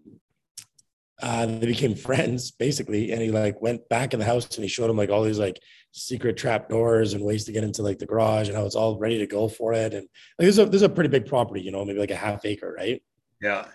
uh, 1.22 1.46
they 1.46 1.66
became 1.66 1.94
friends 1.94 2.50
basically. 2.50 3.12
And 3.12 3.20
he 3.20 3.31
like 3.31 3.61
went 3.61 3.88
back 3.88 4.12
in 4.12 4.20
the 4.20 4.26
house 4.26 4.55
and 4.57 4.64
he 4.64 4.68
showed 4.68 4.90
him 4.90 4.96
like 4.96 5.11
all 5.11 5.22
these 5.22 5.38
like 5.38 5.61
secret 5.92 6.37
trap 6.37 6.68
doors 6.68 7.12
and 7.12 7.24
ways 7.24 7.44
to 7.44 7.53
get 7.53 7.64
into 7.64 7.83
like 7.83 7.98
the 7.98 8.07
garage 8.07 8.48
and 8.48 8.57
how 8.57 8.64
it's 8.64 8.74
all 8.74 8.98
ready 8.98 9.18
to 9.18 9.26
go 9.26 9.48
for 9.48 9.72
it. 9.72 9.92
And 9.92 10.09
like 10.38 10.46
this 10.46 10.55
is 10.55 10.59
a, 10.59 10.64
this 10.66 10.76
is 10.76 10.83
a 10.83 10.88
pretty 10.88 11.11
big 11.11 11.26
property, 11.26 11.61
you 11.61 11.72
know, 11.72 11.85
maybe 11.85 11.98
like 11.98 12.11
a 12.11 12.16
half 12.16 12.44
acre, 12.44 12.74
right? 12.76 13.03
Yeah. 13.42 13.66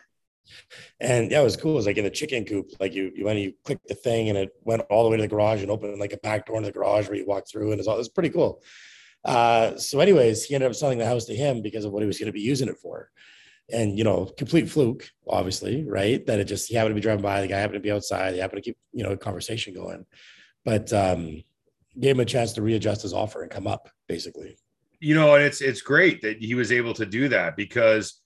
And 0.99 1.31
yeah, 1.31 1.41
it 1.41 1.43
was 1.43 1.57
cool. 1.57 1.73
It 1.73 1.75
was 1.75 1.85
like 1.85 1.97
in 1.97 2.05
a 2.05 2.11
chicken 2.11 2.45
coop. 2.45 2.71
Like 2.79 2.93
you, 2.93 3.11
you 3.15 3.25
went 3.25 3.37
and 3.37 3.45
you 3.45 3.53
clicked 3.63 3.87
the 3.87 3.95
thing 3.95 4.29
and 4.29 4.37
it 4.37 4.49
went 4.61 4.81
all 4.89 5.03
the 5.03 5.09
way 5.09 5.17
to 5.17 5.23
the 5.23 5.27
garage 5.27 5.61
and 5.61 5.71
opened 5.71 5.99
like 5.99 6.13
a 6.13 6.17
back 6.17 6.45
door 6.45 6.57
in 6.57 6.63
the 6.63 6.71
garage 6.71 7.07
where 7.07 7.17
you 7.17 7.25
walk 7.25 7.47
through 7.47 7.71
and 7.71 7.79
it's 7.79 7.87
all, 7.87 7.95
it 7.95 7.99
was 7.99 8.09
pretty 8.09 8.29
cool. 8.29 8.61
Uh, 9.25 9.75
so 9.77 9.99
anyways, 9.99 10.45
he 10.45 10.55
ended 10.55 10.69
up 10.69 10.75
selling 10.75 10.99
the 10.99 11.05
house 11.05 11.25
to 11.25 11.35
him 11.35 11.61
because 11.61 11.83
of 11.83 11.91
what 11.91 12.01
he 12.03 12.07
was 12.07 12.19
going 12.19 12.27
to 12.27 12.31
be 12.31 12.41
using 12.41 12.69
it 12.69 12.77
for. 12.77 13.09
And, 13.71 13.97
you 13.97 14.03
know, 14.03 14.25
complete 14.37 14.69
fluke, 14.69 15.09
obviously, 15.27 15.83
right. 15.83 16.23
That 16.27 16.39
it 16.39 16.45
just, 16.45 16.69
he 16.69 16.75
happened 16.75 16.91
to 16.91 16.95
be 16.95 17.01
driving 17.01 17.23
by, 17.23 17.41
the 17.41 17.47
guy 17.47 17.57
happened 17.57 17.75
to 17.75 17.79
be 17.79 17.91
outside, 17.91 18.31
they 18.31 18.37
happened 18.37 18.63
to 18.63 18.69
keep, 18.69 18.77
you 18.93 19.03
know, 19.03 19.17
conversation 19.17 19.73
going. 19.73 20.05
But, 20.63 20.93
um, 20.93 21.41
gave 21.99 22.15
him 22.15 22.19
a 22.21 22.25
chance 22.25 22.53
to 22.53 22.61
readjust 22.61 23.01
his 23.01 23.13
offer 23.13 23.41
and 23.41 23.51
come 23.51 23.67
up 23.67 23.89
basically. 24.07 24.57
You 24.99 25.15
know, 25.15 25.35
and 25.35 25.43
it's 25.43 25.61
it's 25.61 25.81
great 25.81 26.21
that 26.21 26.37
he 26.37 26.55
was 26.55 26.71
able 26.71 26.93
to 26.95 27.05
do 27.05 27.29
that 27.29 27.55
because 27.55 28.21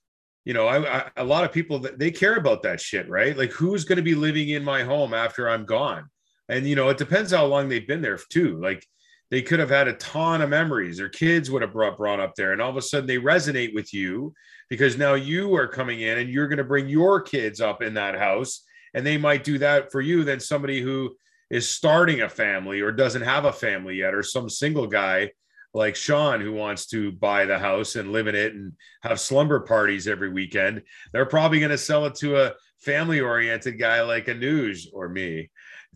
you 0.45 0.53
know, 0.53 0.67
I, 0.67 0.99
I 0.99 1.11
a 1.17 1.23
lot 1.23 1.43
of 1.43 1.51
people 1.51 1.79
they 1.79 2.11
care 2.11 2.35
about 2.35 2.63
that 2.63 2.79
shit, 2.79 3.09
right? 3.09 3.37
Like 3.37 3.51
who's 3.51 3.83
going 3.83 3.97
to 3.97 4.03
be 4.03 4.15
living 4.15 4.49
in 4.49 4.63
my 4.63 4.83
home 4.83 5.13
after 5.13 5.49
I'm 5.49 5.65
gone? 5.65 6.09
And 6.47 6.67
you 6.67 6.75
know, 6.75 6.89
it 6.89 6.97
depends 6.97 7.31
how 7.31 7.45
long 7.45 7.69
they've 7.69 7.87
been 7.87 8.01
there 8.01 8.17
too. 8.17 8.59
Like 8.59 8.85
they 9.31 9.41
could 9.41 9.59
have 9.59 9.69
had 9.69 9.87
a 9.87 9.93
ton 9.93 10.41
of 10.41 10.49
memories. 10.49 10.97
Their 10.97 11.09
kids 11.09 11.51
would 11.51 11.61
have 11.61 11.73
brought 11.73 11.97
brought 11.97 12.19
up 12.19 12.35
there, 12.35 12.51
and 12.51 12.61
all 12.61 12.69
of 12.69 12.77
a 12.77 12.81
sudden 12.81 13.07
they 13.07 13.17
resonate 13.17 13.73
with 13.73 13.93
you 13.93 14.33
because 14.69 14.97
now 14.97 15.13
you 15.13 15.55
are 15.55 15.67
coming 15.67 16.01
in 16.01 16.17
and 16.17 16.29
you're 16.29 16.47
going 16.47 16.57
to 16.57 16.63
bring 16.63 16.87
your 16.87 17.21
kids 17.21 17.61
up 17.61 17.81
in 17.81 17.93
that 17.95 18.17
house, 18.17 18.63
and 18.93 19.05
they 19.05 19.17
might 19.17 19.43
do 19.43 19.57
that 19.59 19.91
for 19.91 20.01
you. 20.01 20.23
Than 20.23 20.39
somebody 20.39 20.81
who 20.81 21.15
is 21.49 21.69
starting 21.69 22.21
a 22.21 22.29
family 22.29 22.81
or 22.81 22.91
doesn't 22.91 23.21
have 23.21 23.45
a 23.45 23.53
family 23.53 23.97
yet, 23.97 24.13
or 24.13 24.23
some 24.23 24.49
single 24.49 24.87
guy 24.87 25.31
like 25.73 25.95
Shawn 25.95 26.41
who 26.41 26.53
wants 26.53 26.87
to 26.87 27.11
buy 27.11 27.45
the 27.45 27.59
house 27.59 27.95
and 27.95 28.11
live 28.11 28.27
in 28.27 28.35
it 28.35 28.53
and 28.53 28.73
have 29.03 29.19
slumber 29.19 29.59
parties 29.59 30.07
every 30.07 30.29
weekend. 30.29 30.81
They're 31.13 31.25
probably 31.25 31.59
going 31.59 31.69
to 31.71 31.77
sell 31.77 32.05
it 32.05 32.15
to 32.15 32.37
a 32.37 32.53
family 32.79 33.19
oriented 33.19 33.77
guy 33.77 34.01
like 34.01 34.25
Anuj 34.25 34.87
or 34.93 35.09
me. 35.09 35.51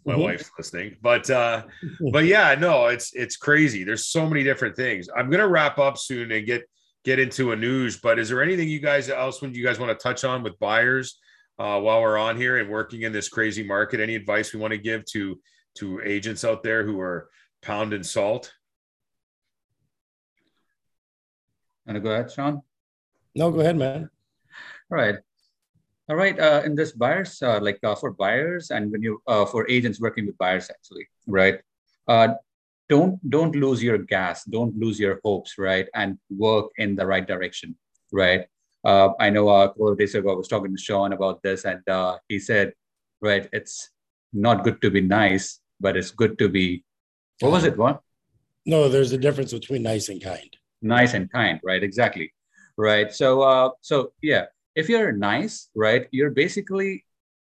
My 0.05 0.13
mm-hmm. 0.13 0.21
wife's 0.21 0.51
listening, 0.57 0.97
but 1.01 1.29
uh, 1.29 1.63
but 2.11 2.25
yeah, 2.25 2.55
no, 2.55 2.87
it's 2.87 3.13
it's 3.13 3.37
crazy. 3.37 3.83
There's 3.83 4.07
so 4.07 4.27
many 4.27 4.43
different 4.43 4.75
things. 4.75 5.07
I'm 5.15 5.29
gonna 5.29 5.47
wrap 5.47 5.79
up 5.79 5.97
soon 5.97 6.31
and 6.31 6.45
get 6.45 6.63
get 7.03 7.19
into 7.19 7.51
a 7.51 7.55
news 7.55 7.99
But 7.99 8.17
is 8.17 8.29
there 8.29 8.41
anything 8.41 8.69
you 8.69 8.79
guys 8.79 9.09
else 9.09 9.41
when 9.41 9.53
you 9.53 9.63
guys 9.63 9.77
want 9.77 9.97
to 9.97 10.01
touch 10.01 10.23
on 10.23 10.41
with 10.41 10.57
buyers 10.59 11.19
uh, 11.59 11.79
while 11.79 12.01
we're 12.01 12.17
on 12.17 12.37
here 12.37 12.57
and 12.57 12.69
working 12.69 13.03
in 13.03 13.11
this 13.11 13.29
crazy 13.29 13.63
market. 13.63 13.99
Any 13.99 14.15
advice 14.15 14.53
we 14.53 14.59
want 14.59 14.71
to 14.71 14.77
give 14.77 15.05
to 15.05 15.39
to 15.75 16.01
agents 16.03 16.45
out 16.45 16.63
there 16.63 16.83
who 16.83 16.99
are 16.99 17.29
pounding 17.61 18.03
salt? 18.03 18.53
Want 21.85 21.95
to 21.95 22.01
go 22.01 22.11
ahead, 22.11 22.31
Shawn? 22.31 22.61
No, 23.35 23.51
go 23.51 23.59
ahead, 23.59 23.75
man. 23.75 24.09
All 24.91 24.97
right. 24.97 25.15
All 26.09 26.17
right. 26.17 26.37
Uh, 26.37 26.61
in 26.65 26.75
this 26.75 26.91
buyers, 26.91 27.41
uh, 27.41 27.59
like 27.61 27.79
uh, 27.83 27.95
for 27.95 28.11
buyers 28.11 28.71
and 28.71 28.91
when 28.91 29.01
you 29.01 29.21
uh, 29.27 29.45
for 29.45 29.69
agents 29.69 30.01
working 30.01 30.25
with 30.25 30.37
buyers, 30.37 30.69
actually, 30.69 31.07
right? 31.27 31.59
Uh, 32.07 32.35
don't 32.89 33.17
don't 33.29 33.55
lose 33.55 33.81
your 33.81 33.97
gas. 33.97 34.43
Don't 34.43 34.75
lose 34.77 34.99
your 34.99 35.19
hopes, 35.23 35.57
right? 35.57 35.87
And 35.95 36.17
work 36.29 36.71
in 36.77 36.95
the 36.95 37.05
right 37.05 37.25
direction, 37.25 37.77
right? 38.11 38.45
Uh, 38.83 39.09
I 39.19 39.29
know 39.29 39.47
a 39.47 39.69
couple 39.69 39.87
of 39.87 39.97
days 39.97 40.13
ago 40.13 40.33
I 40.33 40.35
was 40.35 40.49
talking 40.49 40.75
to 40.75 40.81
Shawn 40.81 41.13
about 41.13 41.41
this, 41.41 41.63
and 41.63 41.87
uh, 41.87 42.17
he 42.27 42.37
said, 42.37 42.73
"Right, 43.21 43.47
it's 43.53 43.89
not 44.33 44.65
good 44.65 44.81
to 44.81 44.91
be 44.91 44.99
nice, 44.99 45.61
but 45.79 45.95
it's 45.95 46.11
good 46.11 46.37
to 46.39 46.49
be." 46.49 46.83
What 47.39 47.53
was 47.53 47.63
it? 47.63 47.77
What? 47.77 48.01
No, 48.65 48.89
there's 48.89 49.13
a 49.13 49.17
difference 49.17 49.53
between 49.53 49.83
nice 49.83 50.09
and 50.09 50.21
kind. 50.21 50.51
Nice 50.81 51.13
and 51.13 51.31
kind, 51.31 51.61
right? 51.63 51.81
Exactly, 51.81 52.33
right. 52.75 53.13
So, 53.13 53.41
uh, 53.41 53.69
so 53.79 54.11
yeah, 54.21 54.47
if 54.75 54.89
you're 54.89 55.11
nice, 55.11 55.69
right, 55.75 56.07
you're 56.11 56.31
basically 56.31 57.05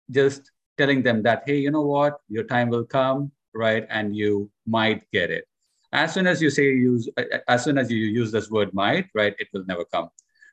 just 0.10 0.52
telling 0.78 1.04
them 1.04 1.24
that, 1.24 1.44
hey, 1.46 1.58
you 1.58 1.72
know 1.72 1.86
what, 1.86 2.20
your 2.30 2.44
time 2.44 2.70
will 2.70 2.86
come, 2.86 3.32
right, 3.54 3.86
and 3.90 4.16
you 4.16 4.50
might 4.66 5.10
get 5.12 5.30
it. 5.30 5.46
As 5.94 6.14
soon 6.14 6.26
as 6.26 6.42
you 6.42 6.50
say 6.50 6.64
use, 6.72 7.10
as 7.48 7.64
soon 7.64 7.78
as 7.78 7.92
you 7.92 7.98
use 7.98 8.32
this 8.32 8.50
word 8.50 8.74
might, 8.74 9.08
right, 9.14 9.36
it 9.40 9.48
will 9.54 9.66
never 9.66 9.86
come 9.86 10.10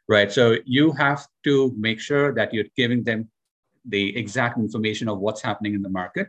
right? 0.08 0.32
So 0.32 0.56
you 0.64 0.92
have 0.92 1.26
to 1.44 1.72
make 1.76 2.00
sure 2.00 2.34
that 2.34 2.52
you're 2.52 2.72
giving 2.76 3.04
them 3.04 3.28
the 3.84 4.16
exact 4.16 4.58
information 4.58 5.08
of 5.08 5.20
what's 5.20 5.42
happening 5.42 5.74
in 5.74 5.82
the 5.82 5.88
market, 5.88 6.28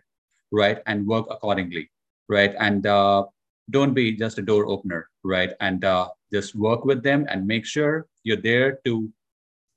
right? 0.51 0.79
And 0.85 1.07
work 1.07 1.25
accordingly, 1.31 1.89
right? 2.27 2.53
And 2.59 2.85
uh, 2.85 3.25
don't 3.69 3.93
be 3.93 4.11
just 4.11 4.37
a 4.37 4.41
door 4.41 4.67
opener, 4.67 5.09
right? 5.23 5.53
And 5.59 5.83
uh, 5.83 6.09
just 6.31 6.55
work 6.55 6.85
with 6.85 7.03
them 7.03 7.25
and 7.29 7.47
make 7.47 7.65
sure 7.65 8.05
you're 8.23 8.37
there 8.37 8.79
to 8.85 9.09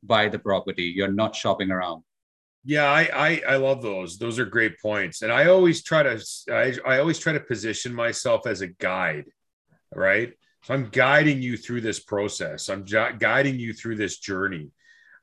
buy 0.02 0.28
the 0.28 0.38
property. 0.38 0.92
You're 0.94 1.12
not 1.12 1.34
shopping 1.34 1.70
around. 1.70 2.02
Yeah, 2.64 2.84
I, 2.84 3.08
I 3.12 3.42
I 3.54 3.56
love 3.56 3.82
those. 3.82 4.18
Those 4.18 4.38
are 4.38 4.44
great 4.44 4.80
points, 4.80 5.22
and 5.22 5.32
I 5.32 5.46
always 5.46 5.82
try 5.82 6.02
to 6.04 6.24
I, 6.50 6.74
I 6.86 6.98
always 6.98 7.18
try 7.18 7.32
to 7.32 7.40
position 7.40 7.92
myself 7.92 8.46
as 8.46 8.60
a 8.60 8.68
guide, 8.68 9.26
right? 9.94 10.32
So 10.62 10.74
I'm 10.74 10.88
guiding 10.90 11.42
you 11.42 11.56
through 11.56 11.80
this 11.80 11.98
process. 11.98 12.68
I'm 12.68 12.84
gu- 12.84 13.18
guiding 13.18 13.58
you 13.58 13.72
through 13.72 13.96
this 13.96 14.18
journey, 14.18 14.70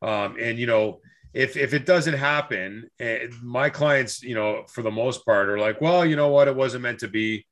um, 0.02 0.36
and 0.38 0.60
you 0.60 0.68
know 0.68 1.00
if 1.34 1.58
if 1.58 1.74
it 1.74 1.86
doesn't 1.86 2.16
happen, 2.16 2.90
eh, 3.00 3.28
my 3.42 3.70
clients, 3.70 4.24
you 4.24 4.36
know, 4.36 4.64
for 4.68 4.82
the 4.82 4.92
most 4.92 5.26
part, 5.26 5.50
are 5.50 5.60
like, 5.60 5.80
well, 5.82 6.06
you 6.06 6.16
know 6.16 6.30
what, 6.30 6.48
it 6.48 6.56
wasn't 6.56 6.84
meant 6.84 7.00
to 7.00 7.08
be, 7.08 7.46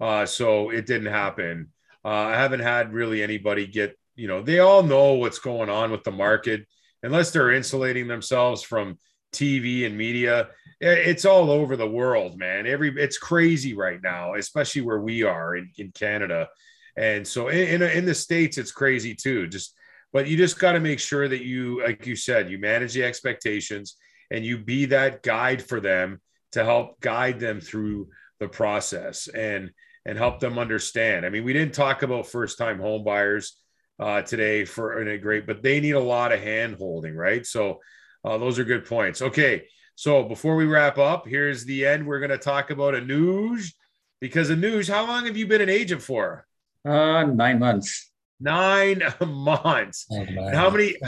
uh, 0.00 0.24
so 0.26 0.70
it 0.70 0.86
didn't 0.86 1.12
happen. 1.12 1.72
Uh, 2.04 2.08
I 2.08 2.36
haven't 2.36 2.60
had 2.60 2.92
really 2.92 3.22
anybody 3.22 3.66
get, 3.66 3.98
you 4.16 4.28
know, 4.28 4.42
they 4.42 4.60
all 4.60 4.82
know 4.82 5.14
what's 5.14 5.38
going 5.38 5.68
on 5.68 5.90
with 5.90 6.04
the 6.04 6.10
market, 6.10 6.66
unless 7.02 7.30
they're 7.30 7.52
insulating 7.52 8.06
themselves 8.08 8.62
from 8.62 8.98
TV 9.32 9.86
and 9.86 9.96
media. 9.96 10.48
It's 10.80 11.24
all 11.24 11.50
over 11.50 11.76
the 11.76 11.88
world, 11.88 12.38
man. 12.38 12.66
Every 12.66 12.94
it's 12.96 13.18
crazy 13.18 13.74
right 13.74 14.00
now, 14.02 14.34
especially 14.34 14.82
where 14.82 15.00
we 15.00 15.22
are 15.22 15.56
in, 15.56 15.70
in 15.76 15.92
Canada. 15.92 16.48
And 16.96 17.26
so 17.26 17.48
in, 17.48 17.82
in, 17.82 17.90
in 17.90 18.04
the 18.04 18.14
States, 18.14 18.58
it's 18.58 18.72
crazy 18.72 19.14
too. 19.14 19.48
Just 19.48 19.74
but 20.12 20.28
you 20.28 20.36
just 20.36 20.60
got 20.60 20.72
to 20.72 20.80
make 20.80 21.00
sure 21.00 21.26
that 21.26 21.44
you, 21.44 21.82
like 21.82 22.06
you 22.06 22.14
said, 22.14 22.48
you 22.48 22.58
manage 22.58 22.94
the 22.94 23.02
expectations 23.02 23.96
and 24.30 24.44
you 24.44 24.58
be 24.58 24.86
that 24.86 25.22
guide 25.24 25.60
for 25.60 25.80
them 25.80 26.20
to 26.52 26.64
help 26.64 27.00
guide 27.00 27.40
them 27.40 27.60
through 27.60 28.08
the 28.38 28.48
process 28.48 29.28
and 29.28 29.70
and 30.06 30.18
help 30.18 30.38
them 30.38 30.58
understand. 30.58 31.24
I 31.24 31.30
mean, 31.30 31.44
we 31.44 31.52
didn't 31.52 31.74
talk 31.74 32.02
about 32.02 32.26
first 32.26 32.58
time 32.58 32.78
home 32.78 33.04
buyers 33.04 33.58
uh, 33.98 34.22
today 34.22 34.64
for 34.64 34.98
a 35.00 35.18
great, 35.18 35.46
but 35.46 35.62
they 35.62 35.80
need 35.80 35.92
a 35.92 36.00
lot 36.00 36.32
of 36.32 36.40
hand 36.40 36.76
holding, 36.76 37.14
right? 37.14 37.46
So 37.46 37.80
uh, 38.24 38.38
those 38.38 38.58
are 38.58 38.64
good 38.64 38.86
points. 38.86 39.22
Okay. 39.22 39.64
So 39.96 40.24
before 40.24 40.56
we 40.56 40.64
wrap 40.64 40.98
up, 40.98 41.26
here's 41.26 41.64
the 41.64 41.86
end. 41.86 42.06
We're 42.06 42.18
going 42.18 42.30
to 42.30 42.38
talk 42.38 42.70
about 42.70 42.94
Anuj 42.94 43.72
because 44.20 44.50
Anuj, 44.50 44.90
how 44.90 45.06
long 45.06 45.26
have 45.26 45.36
you 45.36 45.46
been 45.46 45.60
an 45.60 45.68
agent 45.68 46.02
for? 46.02 46.46
Uh, 46.84 47.24
nine 47.24 47.58
months. 47.58 48.10
Nine 48.40 49.02
months. 49.24 50.06
Oh, 50.10 50.24
how 50.52 50.70
many? 50.70 50.96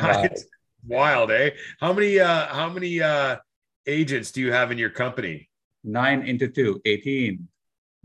Wow. 0.89 1.27
wild, 1.27 1.31
eh? 1.33 1.51
How 1.81 1.93
many? 1.93 2.21
Uh, 2.21 2.47
how 2.47 2.69
many 2.69 3.03
uh, 3.03 3.39
agents 3.89 4.31
do 4.31 4.41
you 4.41 4.53
have 4.53 4.71
in 4.71 4.79
your 4.79 4.91
company? 4.91 5.51
Nine 5.83 6.23
into 6.23 6.47
two, 6.47 6.81
18. 6.85 7.49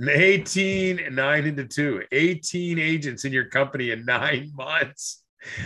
18, 0.10 1.14
nine 1.14 1.46
into 1.46 1.66
two, 1.66 2.04
18 2.12 2.80
agents 2.80 3.26
in 3.26 3.34
your 3.34 3.46
company 3.46 3.92
in 3.92 4.06
nine 4.06 4.52
months. 4.56 5.24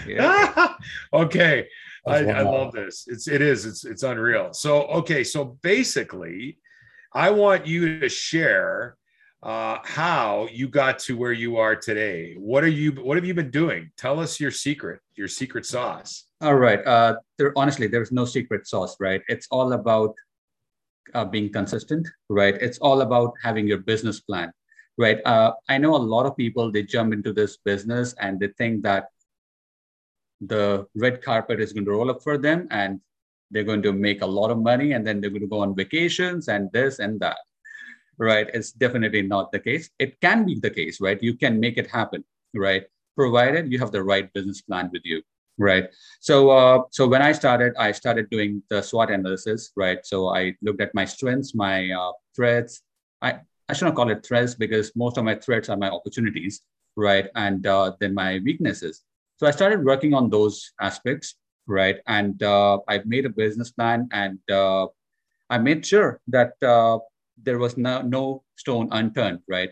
Yeah. 0.07 0.73
okay. 1.13 1.67
I, 2.07 2.17
I, 2.25 2.41
love 2.43 2.71
this. 2.71 3.05
It's 3.07 3.27
it 3.27 3.41
is. 3.41 3.65
It's 3.65 3.83
it's 3.83 4.03
unreal. 4.03 4.53
So 4.53 4.83
okay, 4.83 5.23
so 5.23 5.57
basically, 5.63 6.59
I 7.13 7.31
want 7.31 7.65
you 7.65 7.99
to 7.99 8.09
share 8.09 8.95
uh, 9.41 9.79
how 9.83 10.47
you 10.51 10.67
got 10.67 10.99
to 10.99 11.17
where 11.17 11.31
you 11.31 11.57
are 11.57 11.75
today. 11.75 12.35
What 12.37 12.63
are 12.63 12.67
you? 12.67 12.91
What 12.91 13.17
have 13.17 13.25
you 13.25 13.33
been 13.33 13.49
doing? 13.49 13.91
Tell 13.97 14.19
us 14.19 14.39
your 14.39 14.51
secret, 14.51 14.99
your 15.15 15.27
secret 15.27 15.65
sauce. 15.65 16.25
All 16.41 16.55
right. 16.55 16.85
Uh, 16.85 17.15
there 17.37 17.53
honestly, 17.55 17.87
there's 17.87 18.11
no 18.11 18.25
secret 18.25 18.67
sauce, 18.67 18.95
right? 18.99 19.21
It's 19.27 19.47
all 19.49 19.73
about 19.73 20.13
uh, 21.13 21.25
being 21.25 21.51
consistent, 21.51 22.07
right? 22.29 22.55
It's 22.55 22.77
all 22.79 23.01
about 23.01 23.33
having 23.43 23.67
your 23.67 23.79
business 23.79 24.19
plan, 24.19 24.51
right? 24.97 25.19
Uh, 25.25 25.53
I 25.69 25.77
know 25.77 25.95
a 25.95 25.97
lot 25.97 26.25
of 26.25 26.37
people 26.37 26.71
they 26.71 26.83
jump 26.83 27.13
into 27.13 27.33
this 27.33 27.57
business 27.57 28.15
and 28.19 28.39
they 28.39 28.49
think 28.57 28.83
that 28.83 29.09
the 30.41 30.85
red 30.95 31.21
carpet 31.21 31.59
is 31.59 31.73
going 31.73 31.85
to 31.85 31.91
roll 31.91 32.09
up 32.09 32.21
for 32.21 32.37
them 32.37 32.67
and 32.71 32.99
they're 33.51 33.63
going 33.63 33.83
to 33.83 33.93
make 33.93 34.21
a 34.21 34.25
lot 34.25 34.51
of 34.51 34.57
money 34.57 34.93
and 34.93 35.05
then 35.05 35.21
they're 35.21 35.29
going 35.29 35.41
to 35.41 35.47
go 35.47 35.59
on 35.59 35.75
vacations 35.75 36.47
and 36.47 36.71
this 36.71 36.99
and 36.99 37.19
that 37.19 37.37
right? 38.17 38.49
It's 38.53 38.71
definitely 38.71 39.23
not 39.23 39.51
the 39.51 39.59
case. 39.59 39.89
It 39.99 40.19
can 40.21 40.45
be 40.45 40.59
the 40.59 40.69
case 40.69 41.01
right? 41.01 41.21
You 41.21 41.35
can 41.35 41.59
make 41.59 41.77
it 41.77 41.87
happen 41.87 42.23
right? 42.53 42.83
Provided 43.15 43.71
you 43.71 43.79
have 43.79 43.91
the 43.91 44.03
right 44.03 44.31
business 44.33 44.61
plan 44.61 44.89
with 44.91 45.03
you 45.05 45.21
right. 45.57 45.87
So 46.19 46.49
uh, 46.49 46.81
so 46.91 47.07
when 47.07 47.21
i 47.21 47.31
started 47.31 47.73
i 47.77 47.91
started 47.91 48.29
doing 48.29 48.61
the 48.69 48.81
swot 48.81 49.11
analysis 49.11 49.71
right? 49.75 49.99
So 50.05 50.29
i 50.29 50.53
looked 50.61 50.81
at 50.81 50.93
my 50.93 51.05
strengths 51.05 51.55
my 51.55 51.89
uh, 51.91 52.11
threats. 52.35 52.81
I 53.21 53.39
i 53.69 53.73
shouldn't 53.73 53.95
call 53.95 54.09
it 54.11 54.25
threats 54.25 54.55
because 54.55 54.91
most 54.95 55.17
of 55.17 55.23
my 55.23 55.35
threats 55.35 55.69
are 55.69 55.77
my 55.77 55.89
opportunities 55.89 56.61
right? 56.95 57.27
And 57.35 57.65
uh, 57.67 57.93
then 57.99 58.13
my 58.13 58.39
weaknesses. 58.43 59.03
So 59.37 59.47
I 59.47 59.51
started 59.51 59.83
working 59.83 60.13
on 60.13 60.29
those 60.29 60.71
aspects, 60.79 61.35
right? 61.67 61.97
And 62.07 62.41
uh, 62.41 62.79
I 62.87 63.01
made 63.05 63.25
a 63.25 63.29
business 63.29 63.71
plan 63.71 64.07
and 64.11 64.39
uh, 64.49 64.87
I 65.49 65.57
made 65.57 65.85
sure 65.85 66.21
that 66.27 66.53
uh, 66.63 66.99
there 67.41 67.59
was 67.59 67.77
no, 67.77 68.01
no 68.01 68.43
stone 68.55 68.89
unturned, 68.91 69.39
right? 69.47 69.71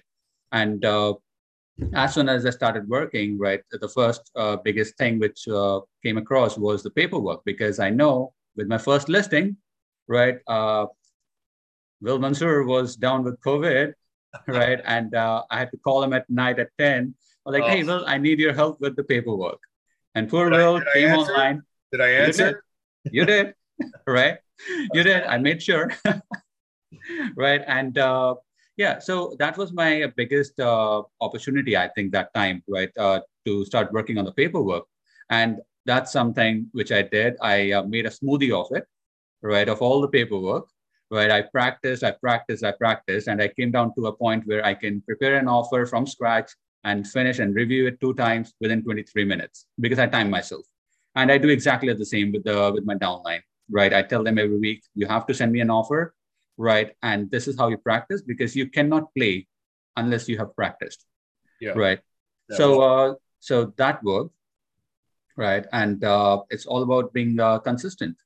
And 0.51 0.83
uh, 0.85 1.15
as 1.93 2.13
soon 2.13 2.29
as 2.29 2.45
I 2.45 2.51
started 2.51 2.87
working, 2.87 3.37
right, 3.37 3.61
the 3.71 3.89
first 3.89 4.29
uh, 4.35 4.57
biggest 4.57 4.97
thing 4.97 5.19
which 5.19 5.47
uh, 5.47 5.81
came 6.03 6.17
across 6.17 6.57
was 6.57 6.83
the 6.83 6.91
paperwork 6.91 7.41
because 7.45 7.79
I 7.79 7.89
know 7.89 8.33
with 8.55 8.67
my 8.67 8.77
first 8.77 9.09
listing, 9.09 9.57
right, 10.07 10.37
Will 10.47 12.19
Mansour 12.19 12.63
was 12.63 12.95
down 12.95 13.23
with 13.23 13.39
COVID, 13.41 13.93
right? 14.47 14.81
And 14.85 15.15
I 15.15 15.43
had 15.51 15.71
to 15.71 15.77
call 15.77 16.03
him 16.03 16.13
at 16.13 16.29
night 16.29 16.59
at 16.59 16.69
10 16.77 17.15
I 17.45 17.49
was 17.49 17.59
like, 17.59 17.69
oh. 17.69 17.75
hey, 17.75 17.83
Will, 17.83 18.03
I 18.07 18.17
need 18.17 18.39
your 18.39 18.53
help 18.53 18.79
with 18.79 18.95
the 18.95 19.03
paperwork. 19.03 19.59
And 20.15 20.29
poor 20.29 20.49
did 20.49 20.57
Will 20.57 20.77
I, 20.77 20.93
came 20.93 21.11
online. 21.11 21.63
Did 21.91 22.01
I 22.01 22.09
answer? 22.09 22.63
You 23.11 23.25
did, 23.25 23.35
you 23.35 23.43
did. 23.43 23.53
right? 24.07 24.37
You 24.93 25.03
did. 25.03 25.23
I 25.23 25.37
made 25.39 25.61
sure. 25.61 25.91
right. 27.35 27.61
And 27.67 27.97
uh, 27.97 28.35
yeah, 28.77 28.99
so 28.99 29.35
that 29.39 29.57
was 29.57 29.71
my 29.71 30.11
biggest 30.15 30.59
uh, 30.59 31.03
opportunity, 31.21 31.77
I 31.77 31.89
think, 31.89 32.11
that 32.11 32.33
time, 32.33 32.63
right, 32.67 32.89
uh, 32.97 33.21
to 33.45 33.65
start 33.65 33.93
working 33.93 34.17
on 34.17 34.25
the 34.25 34.31
paperwork. 34.31 34.85
And 35.29 35.59
that's 35.85 36.11
something 36.11 36.67
which 36.71 36.91
I 36.91 37.03
did. 37.03 37.35
I 37.41 37.71
uh, 37.71 37.83
made 37.83 38.05
a 38.05 38.09
smoothie 38.09 38.51
of 38.51 38.75
it, 38.75 38.85
right, 39.41 39.69
of 39.69 39.81
all 39.81 40.01
the 40.01 40.07
paperwork. 40.07 40.67
Right, 41.11 41.29
I 41.29 41.43
practiced, 41.43 42.03
I 42.03 42.09
practiced, 42.09 42.63
I 42.63 42.71
practiced, 42.71 43.27
and 43.27 43.39
I 43.39 43.47
came 43.47 43.69
down 43.69 43.93
to 43.95 44.07
a 44.07 44.13
point 44.13 44.47
where 44.47 44.65
I 44.65 44.73
can 44.73 44.99
prepare 45.01 45.35
an 45.35 45.47
offer 45.47 45.85
from 45.85 46.07
scratch 46.07 46.49
and 46.83 47.07
finish 47.07 47.37
and 47.37 47.53
review 47.53 47.85
it 47.85 48.01
two 48.01 48.15
times 48.15 48.53
within 48.59 48.81
23 48.81 49.23
minutes 49.23 49.67
because 49.79 49.99
I 49.99 50.07
time 50.07 50.31
myself. 50.31 50.65
And 51.15 51.31
I 51.31 51.37
do 51.37 51.49
exactly 51.49 51.93
the 51.93 52.05
same 52.05 52.31
with 52.31 52.43
the 52.43 52.71
with 52.73 52.85
my 52.85 52.95
downline, 52.95 53.41
right? 53.69 53.93
I 53.93 54.01
tell 54.01 54.23
them 54.23 54.39
every 54.39 54.57
week, 54.57 54.81
you 54.95 55.05
have 55.05 55.27
to 55.27 55.35
send 55.35 55.51
me 55.51 55.59
an 55.59 55.69
offer, 55.69 56.15
right? 56.57 56.91
And 57.01 57.29
this 57.31 57.47
is 57.47 57.57
how 57.57 57.69
you 57.69 57.77
practice 57.77 58.21
because 58.21 58.55
you 58.55 58.69
cannot 58.69 59.13
play 59.15 59.47
unless 59.95 60.27
you 60.27 60.37
have 60.37 60.55
practiced. 60.55 61.05
Yeah. 61.59 61.71
Right. 61.71 61.99
so 62.51 62.81
uh, 62.81 63.13
so 63.39 63.73
that 63.77 64.03
worked. 64.03 64.33
Right. 65.35 65.65
And 65.71 66.03
uh, 66.03 66.41
it's 66.49 66.65
all 66.65 66.83
about 66.83 67.13
being 67.13 67.39
uh, 67.39 67.59
consistent. 67.59 68.17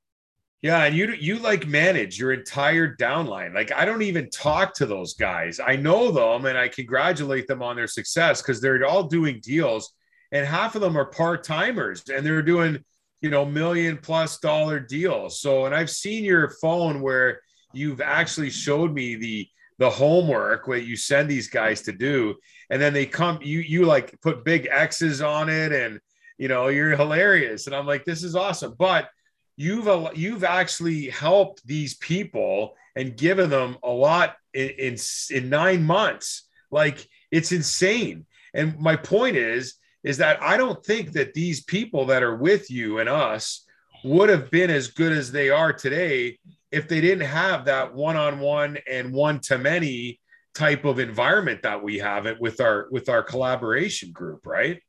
Yeah, 0.61 0.83
and 0.83 0.95
you 0.95 1.13
you 1.13 1.37
like 1.37 1.67
manage 1.67 2.17
your 2.17 2.33
entire 2.33 2.95
downline. 2.95 3.53
Like 3.53 3.71
I 3.71 3.85
don't 3.85 4.01
even 4.01 4.29
talk 4.31 4.73
to 4.75 4.87
those 4.87 5.13
guys. 5.13 5.59
I 5.59 5.75
know 5.75 6.11
them 6.11 6.45
and 6.45 6.57
I 6.57 6.67
congratulate 6.67 7.47
them 7.47 7.61
on 7.61 7.75
their 7.75 7.87
success 7.87 8.41
because 8.41 8.59
they're 8.59 8.83
all 8.85 9.03
doing 9.03 9.39
deals, 9.41 9.93
and 10.31 10.47
half 10.47 10.73
of 10.73 10.81
them 10.81 10.97
are 10.97 11.05
part 11.05 11.43
timers 11.43 12.03
and 12.09 12.25
they're 12.25 12.41
doing 12.41 12.83
you 13.21 13.29
know 13.29 13.45
million 13.45 13.97
plus 13.97 14.39
dollar 14.39 14.79
deals. 14.79 15.39
So, 15.39 15.65
and 15.65 15.75
I've 15.75 15.91
seen 15.91 16.23
your 16.23 16.49
phone 16.59 17.01
where 17.01 17.39
you've 17.77 18.01
actually 18.01 18.49
showed 18.49 18.93
me 18.93 19.15
the 19.15 19.47
the 19.79 19.89
homework 19.89 20.65
that 20.65 20.85
you 20.85 20.95
send 20.95 21.29
these 21.29 21.47
guys 21.47 21.83
to 21.83 21.91
do, 21.91 22.35
and 22.69 22.81
then 22.81 22.93
they 22.93 23.05
come 23.05 23.39
you 23.41 23.59
you 23.59 23.85
like 23.85 24.19
put 24.21 24.43
big 24.43 24.67
X's 24.71 25.21
on 25.21 25.49
it, 25.49 25.71
and 25.71 25.99
you 26.37 26.47
know 26.47 26.67
you're 26.67 26.97
hilarious, 26.97 27.67
and 27.67 27.75
I'm 27.75 27.85
like 27.85 28.03
this 28.03 28.23
is 28.23 28.35
awesome, 28.35 28.75
but 28.77 29.09
you've 29.55 29.87
you've 30.15 30.43
actually 30.43 31.09
helped 31.09 31.65
these 31.65 31.95
people 31.97 32.75
and 32.95 33.17
given 33.17 33.49
them 33.49 33.77
a 33.83 33.89
lot 33.89 34.35
in, 34.53 34.69
in, 34.69 34.97
in 35.29 35.49
nine 35.49 35.83
months. 35.83 36.47
Like 36.71 37.07
it's 37.31 37.51
insane. 37.51 38.25
And 38.53 38.79
my 38.79 38.95
point 38.95 39.35
is, 39.35 39.75
is 40.03 40.17
that 40.17 40.41
I 40.41 40.57
don't 40.57 40.83
think 40.83 41.11
that 41.13 41.33
these 41.33 41.63
people 41.63 42.05
that 42.05 42.23
are 42.23 42.35
with 42.35 42.71
you 42.71 42.99
and 42.99 43.09
us 43.09 43.65
would 44.03 44.29
have 44.29 44.49
been 44.49 44.69
as 44.69 44.87
good 44.87 45.11
as 45.11 45.31
they 45.31 45.49
are 45.49 45.73
today 45.73 46.39
if 46.77 46.87
they 46.87 47.01
didn't 47.01 47.27
have 47.43 47.65
that 47.65 47.85
one-on-one 47.95 48.77
and 48.89 49.11
one-to-many 49.11 50.19
type 50.53 50.85
of 50.85 50.99
environment 50.99 51.59
that 51.63 51.81
we 51.81 51.97
have 51.97 52.23
it 52.25 52.37
with 52.39 52.61
our 52.61 52.87
with 52.91 53.09
our 53.09 53.23
collaboration 53.23 54.11
group, 54.11 54.45
right? 54.45 54.79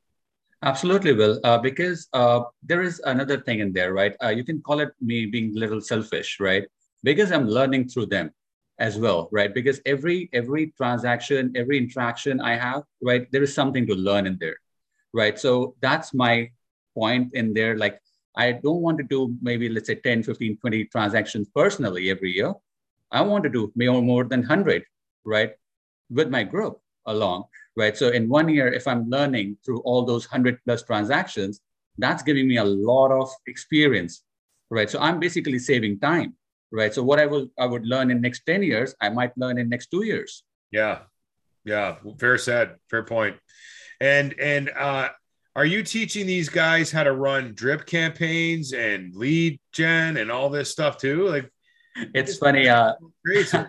Absolutely, 0.63 1.13
Will. 1.13 1.41
Uh, 1.45 1.59
because 1.69 2.09
uh, 2.13 2.41
there 2.63 2.83
is 2.83 3.01
another 3.05 3.39
thing 3.41 3.61
in 3.61 3.73
there, 3.73 3.93
right? 3.95 4.15
Uh, 4.23 4.33
you 4.39 4.45
can 4.45 4.61
call 4.61 4.81
it 4.81 4.91
me 5.01 5.27
being 5.27 5.49
a 5.57 5.59
little 5.59 5.81
selfish, 5.81 6.31
right? 6.41 6.65
Because 7.03 7.33
I'm 7.33 7.47
learning 7.59 7.89
through 7.89 8.07
them 8.07 8.33
as 8.79 8.99
well, 8.99 9.29
right? 9.33 9.53
Because 9.59 9.81
every 9.87 10.29
every 10.33 10.65
transaction, 10.77 11.53
every 11.57 11.79
interaction 11.79 12.41
I 12.41 12.55
have, 12.67 12.83
right, 13.03 13.25
there 13.33 13.45
is 13.49 13.55
something 13.55 13.87
to 13.87 13.95
learn 13.95 14.27
in 14.27 14.37
there, 14.45 14.59
right? 15.15 15.39
So 15.39 15.75
that's 15.81 16.13
my 16.13 16.51
point 16.95 17.33
in 17.33 17.55
there. 17.55 17.75
Like 17.85 17.97
I 18.37 18.53
don't 18.53 18.83
want 18.83 18.99
to 18.99 19.05
do 19.05 19.37
maybe 19.41 19.69
let's 19.69 19.87
say 19.87 19.97
10, 19.97 20.23
15, 20.23 20.59
20 20.59 20.85
transactions 20.87 21.49
personally 21.55 22.11
every 22.11 22.31
year. 22.33 22.55
I 23.11 23.23
want 23.23 23.45
to 23.45 23.51
do 23.51 23.73
more 23.75 24.03
more 24.03 24.25
than 24.25 24.41
100, 24.41 24.85
right, 25.25 25.53
with 26.11 26.29
my 26.31 26.45
group 26.45 26.81
along 27.07 27.45
right? 27.79 27.97
So 27.97 28.09
in 28.09 28.29
one 28.29 28.49
year, 28.49 28.67
if 28.67 28.89
I'm 28.89 29.09
learning 29.09 29.57
through 29.65 29.81
all 29.87 30.05
those 30.05 30.27
100 30.27 30.59
plus 30.67 30.83
transactions, 30.83 31.61
that's 31.97 32.25
giving 32.25 32.49
me 32.49 32.57
a 32.59 32.65
lot 32.65 33.13
of 33.13 33.31
experience, 33.47 34.25
right? 34.69 34.91
So 34.91 34.99
I'm 34.99 35.21
basically 35.21 35.61
saving 35.61 36.01
time, 36.01 36.35
right? 36.73 36.93
So 36.93 37.05
what 37.05 37.21
I 37.21 37.27
will 37.27 37.47
I 37.57 37.67
would 37.67 37.87
learn 37.87 38.11
in 38.11 38.21
next 38.21 38.43
10 38.47 38.65
years, 38.65 38.95
I 39.01 39.09
might 39.11 39.31
learn 39.39 39.59
in 39.59 39.69
next 39.69 39.93
two 39.93 40.05
years. 40.05 40.43
Yeah. 40.73 41.07
Yeah. 41.65 41.97
Fair 42.19 42.37
said. 42.37 42.77
Fair 42.91 43.05
point. 43.05 43.37
And 44.01 44.35
and 44.39 44.71
uh 44.71 45.11
are 45.57 45.65
you 45.65 45.83
teaching 45.83 46.27
these 46.27 46.49
guys 46.49 46.91
how 46.91 47.03
to 47.03 47.13
run 47.13 47.55
drip 47.55 47.87
campaigns 47.87 48.73
and 48.73 49.15
lead 49.15 49.59
gen 49.73 50.17
and 50.17 50.31
all 50.31 50.51
this 50.51 50.71
stuff 50.71 50.99
too? 50.99 51.29
Like 51.29 51.51
it's 52.15 52.37
funny. 52.37 52.69
Uh, 52.69 52.95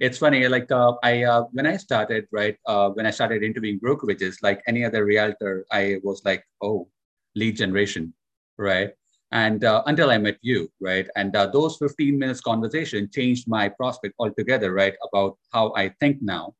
it's 0.00 0.18
funny 0.18 0.46
like 0.48 0.70
uh, 0.70 0.92
i 1.02 1.22
uh, 1.24 1.42
when 1.52 1.66
i 1.66 1.76
started 1.76 2.26
right 2.32 2.56
uh, 2.66 2.88
when 2.90 3.06
i 3.06 3.10
started 3.10 3.42
interviewing 3.42 3.78
brokerages 3.80 4.36
like 4.42 4.62
any 4.66 4.84
other 4.84 5.04
realtor 5.04 5.66
i 5.72 5.98
was 6.02 6.24
like 6.24 6.44
oh 6.62 6.88
lead 7.34 7.56
generation 7.56 8.12
right 8.56 8.92
and 9.32 9.64
uh, 9.64 9.82
until 9.86 10.10
i 10.10 10.18
met 10.18 10.38
you 10.42 10.70
right 10.80 11.08
and 11.16 11.34
uh, 11.36 11.46
those 11.46 11.76
15 11.76 12.18
minutes 12.18 12.40
conversation 12.40 13.08
changed 13.12 13.48
my 13.48 13.68
prospect 13.68 14.14
altogether 14.18 14.72
right 14.72 14.94
about 15.08 15.36
how 15.52 15.72
i 15.76 15.88
think 16.00 16.18
now 16.22 16.54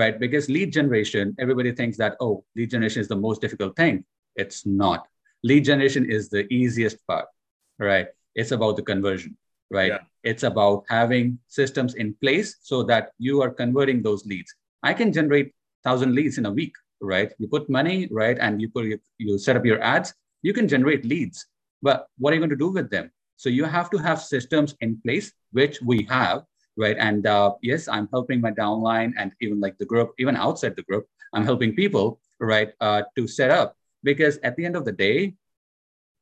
right 0.00 0.18
because 0.24 0.48
lead 0.56 0.72
generation 0.78 1.34
everybody 1.38 1.72
thinks 1.72 1.96
that 2.02 2.16
oh 2.20 2.44
lead 2.56 2.70
generation 2.70 3.00
is 3.04 3.08
the 3.08 3.20
most 3.26 3.40
difficult 3.40 3.76
thing 3.76 4.04
it's 4.36 4.64
not 4.66 5.06
lead 5.50 5.64
generation 5.64 6.04
is 6.16 6.28
the 6.28 6.44
easiest 6.52 7.04
part 7.06 7.26
right 7.78 8.08
it's 8.34 8.52
about 8.52 8.76
the 8.76 8.86
conversion 8.92 9.36
right? 9.70 9.92
Yeah. 9.92 9.98
It's 10.24 10.42
about 10.42 10.84
having 10.88 11.38
systems 11.48 11.94
in 11.94 12.14
place 12.20 12.56
so 12.62 12.82
that 12.84 13.10
you 13.18 13.42
are 13.42 13.50
converting 13.50 14.02
those 14.02 14.24
leads. 14.26 14.54
I 14.82 14.94
can 14.94 15.12
generate 15.12 15.52
thousand 15.84 16.14
leads 16.14 16.38
in 16.38 16.46
a 16.46 16.50
week, 16.50 16.72
right? 17.00 17.32
You 17.38 17.48
put 17.48 17.68
money, 17.70 18.08
right, 18.10 18.38
and 18.40 18.60
you 18.60 18.68
put 18.68 18.86
you, 18.86 18.98
you 19.18 19.38
set 19.38 19.56
up 19.56 19.64
your 19.64 19.82
ads. 19.82 20.14
You 20.42 20.52
can 20.52 20.68
generate 20.68 21.04
leads, 21.04 21.46
but 21.82 22.06
what 22.18 22.32
are 22.32 22.34
you 22.34 22.40
going 22.40 22.50
to 22.50 22.56
do 22.56 22.70
with 22.70 22.90
them? 22.90 23.10
So 23.36 23.48
you 23.48 23.64
have 23.64 23.90
to 23.90 23.98
have 23.98 24.20
systems 24.20 24.74
in 24.80 25.00
place, 25.04 25.32
which 25.52 25.80
we 25.82 26.04
have, 26.10 26.42
right? 26.78 26.96
And 26.98 27.26
uh, 27.26 27.54
yes, 27.60 27.88
I'm 27.88 28.08
helping 28.10 28.40
my 28.40 28.52
downline 28.52 29.12
and 29.18 29.32
even 29.40 29.60
like 29.60 29.76
the 29.78 29.84
group, 29.84 30.14
even 30.18 30.36
outside 30.36 30.76
the 30.76 30.84
group, 30.84 31.06
I'm 31.34 31.44
helping 31.44 31.74
people, 31.74 32.20
right, 32.40 32.70
uh, 32.80 33.02
to 33.16 33.26
set 33.26 33.50
up 33.50 33.76
because 34.02 34.38
at 34.38 34.56
the 34.56 34.64
end 34.64 34.76
of 34.76 34.84
the 34.84 34.92
day, 34.92 35.34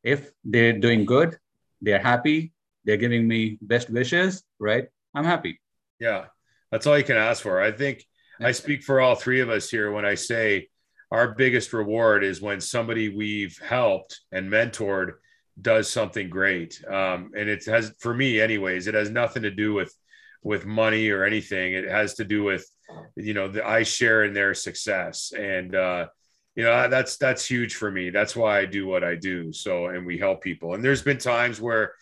if 0.03 0.33
they're 0.45 0.79
doing 0.79 1.05
good, 1.05 1.39
they're 1.81 2.03
happy, 2.03 2.53
they're 2.85 2.97
giving 2.97 3.29
me 3.29 3.59
best 3.61 3.91
wishes, 3.91 4.43
right? 4.59 4.89
I'm 5.15 5.25
happy. 5.25 5.61
Yeah, 6.01 6.27
that's 6.73 6.87
all 6.87 6.97
you 6.97 7.05
can 7.05 7.17
ask 7.17 7.43
for. 7.43 7.61
I 7.61 7.73
think 7.73 8.05
I 8.41 8.53
speak 8.53 8.83
for 8.83 9.01
all 9.01 9.15
three 9.15 9.41
of 9.41 9.51
us 9.51 9.71
here 9.71 9.93
when 9.93 10.05
I 10.05 10.15
say 10.15 10.69
our 11.11 11.35
biggest 11.35 11.73
reward 11.73 12.25
is 12.25 12.41
when 12.41 12.61
somebody 12.61 13.09
we've 13.09 13.59
helped 13.59 14.21
and 14.33 14.51
mentored 14.51 15.13
does 15.61 15.89
something 15.91 16.29
great. 16.29 16.83
Um, 16.87 17.31
and 17.37 17.49
it 17.49 17.65
has, 17.67 17.95
for 18.01 18.13
me, 18.13 18.41
anyways, 18.41 18.87
it 18.87 18.95
has 18.95 19.11
nothing 19.11 19.43
to 19.43 19.51
do 19.51 19.73
with 19.73 19.95
with 20.43 20.66
money 20.66 21.11
or 21.11 21.24
anything. 21.24 21.74
It 21.74 21.89
has 21.89 22.14
to 22.14 22.24
do 22.24 22.43
with, 22.43 22.68
you 23.16 23.34
know, 23.34 23.49
the, 23.49 23.66
I 23.66 23.82
share 23.82 24.24
in 24.24 24.32
their 24.32 24.55
success, 24.55 25.32
and 25.37 25.74
uh, 25.74 26.07
you 26.55 26.64
know 26.64 26.89
that's 26.89 27.16
that's 27.16 27.45
huge 27.45 27.74
for 27.74 27.91
me. 27.91 28.11
That's 28.11 28.34
why 28.34 28.61
I 28.61 28.64
do 28.64 28.87
what 28.87 29.05
I 29.05 29.14
do. 29.14 29.53
So, 29.53 29.87
and 29.87 30.07
we 30.07 30.18
help 30.18 30.43
people. 30.43 30.74
And 30.74 30.84
there's 30.84 31.03
been 31.03 31.18
times 31.18 31.61
where 31.61 31.93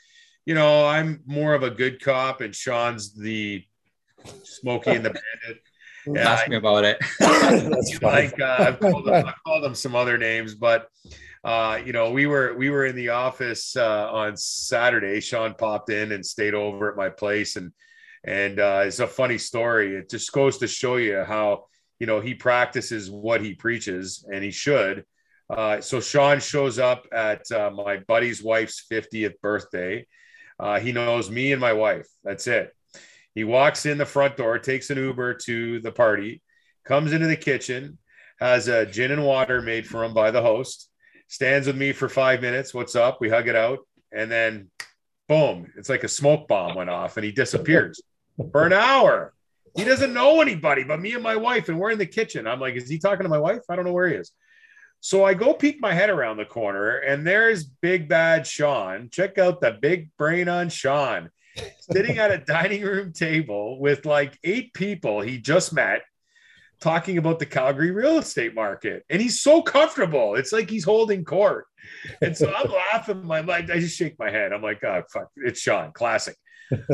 you 0.46 0.54
know, 0.54 0.86
I'm 0.86 1.22
more 1.26 1.54
of 1.54 1.62
a 1.62 1.70
good 1.70 2.02
cop, 2.02 2.40
and 2.40 2.54
Shawn's 2.54 3.14
the 3.14 3.64
Smokey 4.42 4.90
and 4.90 5.04
the 5.04 5.10
Bandit. 5.10 5.62
Yeah, 6.06 6.32
Ask 6.32 6.48
me 6.48 6.56
about 6.56 6.84
it. 6.84 6.98
like 8.02 8.38
uh, 8.38 8.56
I've, 8.58 8.78
called 8.78 9.06
them, 9.06 9.26
I've 9.26 9.42
called 9.46 9.64
them 9.64 9.74
some 9.74 9.96
other 9.96 10.18
names, 10.18 10.54
but 10.54 10.88
uh, 11.44 11.80
you 11.84 11.94
know, 11.94 12.10
we 12.10 12.26
were 12.26 12.54
we 12.54 12.68
were 12.68 12.84
in 12.84 12.94
the 12.94 13.08
office 13.08 13.74
uh, 13.74 14.10
on 14.12 14.36
Saturday. 14.36 15.20
Shawn 15.20 15.54
popped 15.54 15.88
in 15.88 16.12
and 16.12 16.24
stayed 16.24 16.52
over 16.52 16.90
at 16.90 16.96
my 16.96 17.08
place, 17.08 17.56
and 17.56 17.72
and 18.26 18.58
uh, 18.58 18.82
it's 18.86 19.00
a 19.00 19.06
funny 19.06 19.38
story. 19.38 19.96
It 19.96 20.10
just 20.10 20.32
goes 20.32 20.58
to 20.58 20.66
show 20.66 20.96
you 20.96 21.24
how 21.24 21.66
you 21.98 22.06
know 22.06 22.20
he 22.20 22.34
practices 22.34 23.10
what 23.10 23.42
he 23.42 23.54
preaches, 23.54 24.26
and 24.32 24.42
he 24.42 24.50
should. 24.50 25.04
Uh, 25.50 25.80
so 25.80 26.00
Shawn 26.00 26.40
shows 26.40 26.78
up 26.78 27.06
at 27.12 27.50
uh, 27.52 27.70
my 27.70 27.98
buddy's 27.98 28.42
wife's 28.42 28.86
50th 28.90 29.38
birthday 29.42 30.06
uh, 30.58 30.78
he 30.80 30.92
knows 30.92 31.30
me 31.30 31.52
and 31.52 31.60
my 31.60 31.72
wife. 31.72 32.06
That's 32.22 32.46
it. 32.46 32.74
He 33.34 33.44
walks 33.44 33.86
in 33.86 33.98
the 33.98 34.06
front 34.06 34.36
door, 34.36 34.58
takes 34.58 34.90
an 34.90 34.98
Uber 34.98 35.34
to 35.44 35.80
the 35.80 35.90
party, 35.90 36.42
comes 36.84 37.12
into 37.12 37.26
the 37.26 37.36
kitchen, 37.36 37.98
has 38.38 38.68
a 38.68 38.86
gin 38.86 39.10
and 39.10 39.24
water 39.24 39.60
made 39.60 39.86
for 39.86 40.04
him 40.04 40.14
by 40.14 40.30
the 40.30 40.42
host, 40.42 40.88
stands 41.28 41.66
with 41.66 41.76
me 41.76 41.92
for 41.92 42.08
five 42.08 42.40
minutes. 42.40 42.72
What's 42.72 42.94
up? 42.94 43.20
We 43.20 43.28
hug 43.28 43.48
it 43.48 43.56
out. 43.56 43.80
And 44.12 44.30
then 44.30 44.70
boom, 45.28 45.72
it's 45.76 45.88
like 45.88 46.04
a 46.04 46.08
smoke 46.08 46.46
bomb 46.46 46.76
went 46.76 46.90
off 46.90 47.16
and 47.16 47.24
he 47.24 47.32
disappears 47.32 48.00
for 48.52 48.66
an 48.66 48.72
hour. 48.72 49.32
He 49.76 49.84
doesn't 49.84 50.14
know 50.14 50.40
anybody 50.40 50.84
but 50.84 51.00
me 51.00 51.14
and 51.14 51.22
my 51.22 51.36
wife, 51.36 51.68
and 51.68 51.78
we're 51.78 51.90
in 51.90 51.98
the 51.98 52.06
kitchen. 52.06 52.46
I'm 52.46 52.60
like, 52.60 52.74
is 52.74 52.88
he 52.88 52.98
talking 52.98 53.24
to 53.24 53.28
my 53.28 53.38
wife? 53.38 53.62
I 53.68 53.76
don't 53.76 53.84
know 53.84 53.92
where 53.92 54.08
he 54.08 54.14
is. 54.14 54.30
So 55.00 55.24
I 55.24 55.34
go 55.34 55.52
peek 55.52 55.80
my 55.80 55.92
head 55.92 56.10
around 56.10 56.38
the 56.38 56.44
corner, 56.44 56.98
and 56.98 57.26
there's 57.26 57.64
big 57.64 58.08
bad 58.08 58.46
Shawn. 58.46 59.10
Check 59.10 59.36
out 59.36 59.60
the 59.60 59.72
big 59.72 60.10
brain 60.16 60.48
on 60.48 60.68
Shawn 60.68 61.30
sitting 61.78 62.18
at 62.18 62.30
a 62.30 62.38
dining 62.38 62.82
room 62.82 63.12
table 63.12 63.78
with 63.78 64.06
like 64.06 64.38
eight 64.44 64.72
people 64.74 65.20
he 65.20 65.38
just 65.38 65.72
met 65.72 66.02
talking 66.80 67.18
about 67.18 67.38
the 67.38 67.46
Calgary 67.46 67.90
real 67.90 68.18
estate 68.18 68.54
market. 68.54 69.04
And 69.08 69.20
he's 69.20 69.40
so 69.40 69.62
comfortable. 69.62 70.34
It's 70.34 70.52
like 70.52 70.68
he's 70.68 70.84
holding 70.84 71.24
court. 71.24 71.66
And 72.20 72.36
so 72.36 72.52
I'm 72.54 72.70
laughing. 72.70 73.24
My 73.24 73.40
I 73.40 73.62
just 73.62 73.96
shake 73.96 74.18
my 74.18 74.30
head. 74.30 74.52
I'm 74.52 74.62
like, 74.62 74.82
oh, 74.84 75.02
fuck, 75.12 75.28
it's 75.36 75.60
Shawn, 75.60 75.92
classic. 75.92 76.36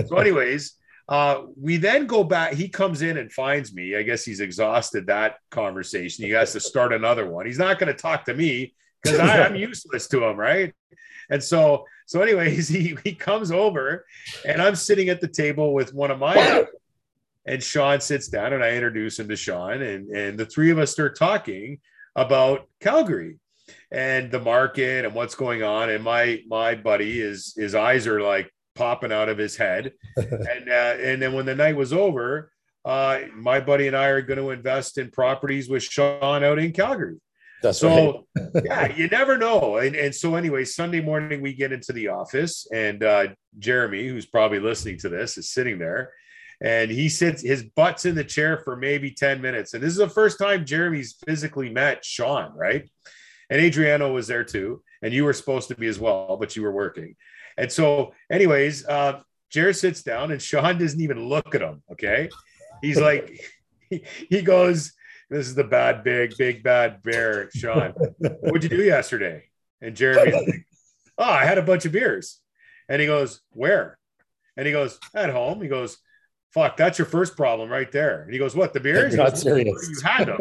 So, 0.07 0.16
anyways, 0.16 0.74
uh, 1.11 1.43
we 1.61 1.77
then 1.77 2.07
go 2.07 2.23
back. 2.23 2.55
He 2.55 2.69
comes 2.69 3.03
in 3.03 3.19
and 3.19 3.33
finds 3.33 3.75
me. 3.75 3.97
I 3.97 4.03
guess 4.03 4.25
he's 4.25 4.39
exhausted 4.39 5.09
that 5.09 5.39
conversation. 5.51 6.25
He 6.25 6.31
has 6.31 6.53
to 6.53 6.61
start 6.61 6.93
another 6.93 7.29
one. 7.29 7.47
He's 7.47 7.59
not 7.59 7.81
going 7.81 7.93
to 7.93 8.01
talk 8.01 8.25
to 8.27 8.35
me 8.35 8.75
because 9.03 9.19
I'm 9.19 9.57
useless 9.57 10.07
to 10.09 10.25
him, 10.25 10.37
right? 10.37 10.73
And 11.29 11.43
so, 11.43 11.85
so 12.07 12.23
anyways, 12.23 12.69
he 12.69 12.97
he 13.03 13.13
comes 13.13 13.51
over, 13.51 14.07
and 14.47 14.63
I'm 14.63 14.77
sitting 14.77 15.09
at 15.09 15.21
the 15.21 15.29
table 15.29 15.75
with 15.75 15.93
one 15.93 16.13
of 16.13 16.21
my. 16.21 16.67
and 17.45 17.61
Shawn 17.61 18.01
sits 18.01 18.29
down, 18.29 18.53
and 18.53 18.63
I 18.63 18.71
introduce 18.71 19.19
him 19.19 19.29
to 19.29 19.37
Shawn, 19.37 19.83
and 19.83 20.11
and 20.11 20.39
the 20.39 20.47
three 20.47 20.71
of 20.71 20.79
us 20.79 20.93
start 20.93 21.19
talking 21.19 21.81
about 22.15 22.69
Calgary 22.79 23.39
and 23.91 24.31
the 24.31 24.41
market 24.41 25.05
and 25.05 25.15
what's 25.15 25.35
going 25.35 25.65
on. 25.65 25.91
And 25.91 26.05
my 26.05 26.43
my 26.47 26.77
buddy 26.77 27.21
is 27.21 27.53
his 27.57 27.75
eyes 27.75 28.07
are 28.07 28.21
like 28.21 28.53
popping 28.81 29.12
out 29.12 29.28
of 29.28 29.37
his 29.37 29.57
head. 29.57 29.93
and 30.16 30.68
uh, 30.68 30.97
and 30.99 31.20
then 31.20 31.35
when 31.35 31.45
the 31.45 31.55
night 31.55 31.76
was 31.76 31.93
over, 31.93 32.51
uh, 32.85 33.20
my 33.35 33.61
buddy 33.61 33.87
and 33.87 33.97
I 33.97 34.07
are 34.07 34.22
going 34.22 34.39
to 34.39 34.51
invest 34.51 34.97
in 34.97 35.11
properties 35.11 35.68
with 35.68 35.83
Shawn 35.83 36.43
out 36.43 36.59
in 36.59 36.72
Calgary. 36.72 37.18
That's 37.62 37.78
so 37.78 38.26
right. 38.35 38.49
yeah, 38.64 38.97
you 38.97 39.09
never 39.09 39.37
know. 39.37 39.76
And, 39.76 39.95
and 39.95 40.14
so 40.14 40.35
anyway, 40.35 40.64
Sunday 40.64 41.03
morning 41.03 41.43
we 41.43 41.53
get 41.53 41.72
into 41.72 41.93
the 41.93 42.09
office 42.09 42.66
and 42.72 43.05
uh, 43.05 43.28
Jeremy, 43.59 44.09
who's 44.09 44.24
probably 44.24 44.61
listening 44.61 44.97
to 45.01 45.11
this, 45.11 45.37
is 45.37 45.53
sitting 45.53 45.78
there 45.78 46.11
and 46.62 46.91
he 46.91 47.09
sits 47.09 47.43
his 47.43 47.62
butt's 47.62 48.05
in 48.05 48.14
the 48.14 48.24
chair 48.24 48.62
for 48.64 48.76
maybe 48.76 49.11
10 49.11 49.41
minutes. 49.41 49.74
And 49.74 49.83
this 49.83 49.93
is 49.93 49.99
the 49.99 50.09
first 50.09 50.39
time 50.39 50.64
Jeremy's 50.64 51.16
physically 51.26 51.70
met 51.70 52.05
Shawn, 52.05 52.57
right? 52.57 52.89
And 53.51 53.61
Adriano 53.61 54.12
was 54.12 54.26
there 54.26 54.45
too. 54.45 54.83
And 55.03 55.12
you 55.14 55.24
were 55.24 55.33
supposed 55.33 55.68
to 55.68 55.74
be 55.74 55.87
as 55.87 55.99
well, 55.99 56.37
but 56.39 56.57
you 56.57 56.62
were 56.62 56.72
working. 56.72 57.16
And 57.61 57.71
so, 57.71 58.15
anyways, 58.31 58.87
uh, 58.87 59.21
Jared 59.51 59.77
sits 59.77 60.03
down 60.03 60.31
and 60.31 60.41
Shawn 60.41 60.79
doesn't 60.79 61.01
even 61.01 61.29
look 61.29 61.55
at 61.55 61.61
him. 61.61 61.83
Okay. 61.93 62.31
He's 62.81 62.99
like, 63.09 63.39
he, 63.91 64.03
he 64.31 64.41
goes, 64.41 64.95
This 65.29 65.47
is 65.47 65.55
the 65.55 65.65
bad, 65.65 66.03
big, 66.03 66.33
big, 66.39 66.63
bad 66.63 67.03
bear, 67.03 67.51
Shawn. 67.55 67.93
What'd 68.19 68.65
you 68.65 68.71
do 68.71 68.83
yesterday? 68.83 69.45
And 69.83 69.95
Jeremy's 69.95 70.35
like, 70.35 70.67
Oh, 71.19 71.25
I 71.25 71.45
had 71.45 71.59
a 71.59 71.63
bunch 71.63 71.85
of 71.85 71.93
beers. 71.93 72.41
And 72.89 72.99
he 72.99 73.07
goes, 73.07 73.43
Where? 73.51 73.99
And 74.57 74.67
he 74.67 74.73
goes, 74.73 74.99
At 75.15 75.29
home. 75.29 75.61
He 75.61 75.69
goes, 75.69 75.99
Fuck, 76.55 76.79
that's 76.79 76.99
your 76.99 77.07
first 77.07 77.37
problem 77.37 77.69
right 77.69 77.93
there. 77.93 78.23
And 78.23 78.33
he 78.33 78.39
goes, 78.39 78.57
What, 78.57 78.73
the 78.73 78.81
beers? 78.81 79.15
Not 79.15 79.37
serious. 79.37 79.87
You 79.87 80.01
had 80.03 80.29
them. 80.29 80.39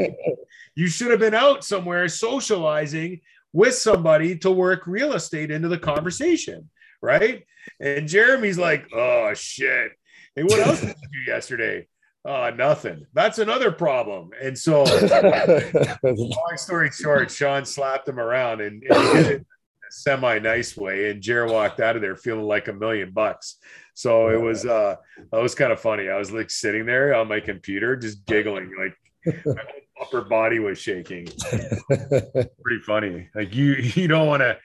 you 0.74 0.88
should 0.88 1.12
have 1.12 1.20
been 1.20 1.36
out 1.36 1.66
somewhere 1.66 2.08
socializing 2.08 3.20
with 3.52 3.74
somebody 3.74 4.38
to 4.38 4.52
work 4.52 4.88
real 4.88 5.14
estate 5.14 5.52
into 5.52 5.68
the 5.68 5.78
conversation, 5.78 6.70
right? 7.02 7.43
And 7.80 8.08
Jeremy's 8.08 8.58
like, 8.58 8.88
oh 8.93 9.34
shit. 9.34 9.91
Hey, 10.36 10.43
what 10.43 10.60
else 10.60 10.82
did 10.82 10.89
you 10.89 11.26
do 11.26 11.32
yesterday? 11.32 11.88
Uh, 12.26 12.52
nothing. 12.56 13.06
That's 13.14 13.39
another 13.39 13.72
problem. 13.72 14.32
And 14.41 14.58
so, 14.58 14.84
long 16.04 16.58
story 16.58 16.91
short, 16.91 17.32
Shawn 17.32 17.66
slapped 17.66 18.08
him 18.08 18.20
around 18.20 18.62
and, 18.62 18.84
and 18.84 19.02
he 19.02 19.14
did 19.14 19.26
it 19.26 19.36
in 19.36 19.41
a 19.41 19.91
semi 19.91 20.39
nice 20.39 20.76
way. 20.76 21.10
And 21.10 21.22
Jer 21.22 21.47
walked 21.47 21.80
out 21.80 21.95
of 21.95 22.02
there 22.02 22.16
feeling 22.16 22.43
like 22.43 22.68
a 22.68 22.74
million 22.74 23.12
bucks. 23.12 23.56
So 23.93 24.30
it 24.30 24.39
was, 24.39 24.66
uh, 24.66 24.97
that 25.32 25.41
was 25.41 25.56
kind 25.56 25.72
of 25.72 25.80
funny. 25.80 26.10
I 26.10 26.18
was 26.18 26.32
like 26.32 26.50
sitting 26.50 26.86
there 26.86 27.14
on 27.16 27.28
my 27.28 27.39
computer, 27.39 27.95
just 27.95 28.26
giggling, 28.26 28.72
like 28.78 28.95
my 29.26 29.34
whole 29.43 29.82
upper 30.02 30.22
body 30.22 30.60
was 30.60 30.78
shaking. 30.78 31.26
Pretty 31.89 32.82
funny. 32.86 33.30
Like 33.34 33.56
you, 33.56 33.74
you 33.74 34.08
don't 34.08 34.28
want 34.28 34.41
to 34.41 34.58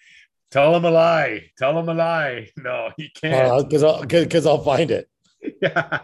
tell 0.54 0.74
him 0.76 0.84
a 0.84 0.90
lie. 0.90 1.50
Tell 1.58 1.76
him 1.78 1.88
a 1.88 1.94
lie. 1.94 2.48
No, 2.56 2.90
you 2.96 3.08
can't. 3.12 3.68
Because 3.68 3.82
uh, 3.82 3.94
I'll, 3.94 4.06
because 4.06 4.46
I'll 4.46 4.62
find 4.62 4.90
it. 4.90 5.08
yeah. 5.62 5.98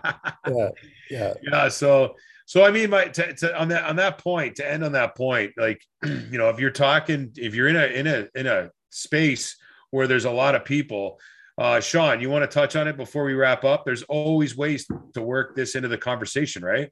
Yeah. 0.48 0.68
Yeah. 1.08 1.34
Yeah. 1.42 1.68
So, 1.68 2.16
so 2.46 2.64
I 2.64 2.72
mean, 2.72 2.90
my 2.90 3.04
to, 3.04 3.32
to, 3.32 3.58
on 3.58 3.68
that 3.68 3.84
on 3.84 3.96
that 3.96 4.18
point 4.18 4.56
to 4.56 4.68
end 4.68 4.84
on 4.84 4.92
that 4.92 5.16
point, 5.16 5.52
like 5.56 5.80
you 6.04 6.36
know, 6.36 6.48
if 6.50 6.58
you're 6.58 6.70
talking, 6.70 7.30
if 7.36 7.54
you're 7.54 7.68
in 7.68 7.76
a 7.76 7.86
in 7.86 8.06
a 8.08 8.26
in 8.34 8.46
a 8.48 8.70
space 8.90 9.56
where 9.92 10.08
there's 10.08 10.24
a 10.24 10.30
lot 10.30 10.56
of 10.56 10.64
people, 10.64 11.18
uh, 11.56 11.80
Shawn, 11.80 12.20
you 12.20 12.28
want 12.28 12.42
to 12.42 12.52
touch 12.52 12.74
on 12.74 12.88
it 12.88 12.96
before 12.96 13.24
we 13.24 13.34
wrap 13.34 13.64
up? 13.64 13.84
There's 13.84 14.02
always 14.04 14.56
ways 14.56 14.86
to 15.14 15.22
work 15.22 15.54
this 15.54 15.76
into 15.76 15.88
the 15.88 15.98
conversation, 15.98 16.64
right? 16.64 16.90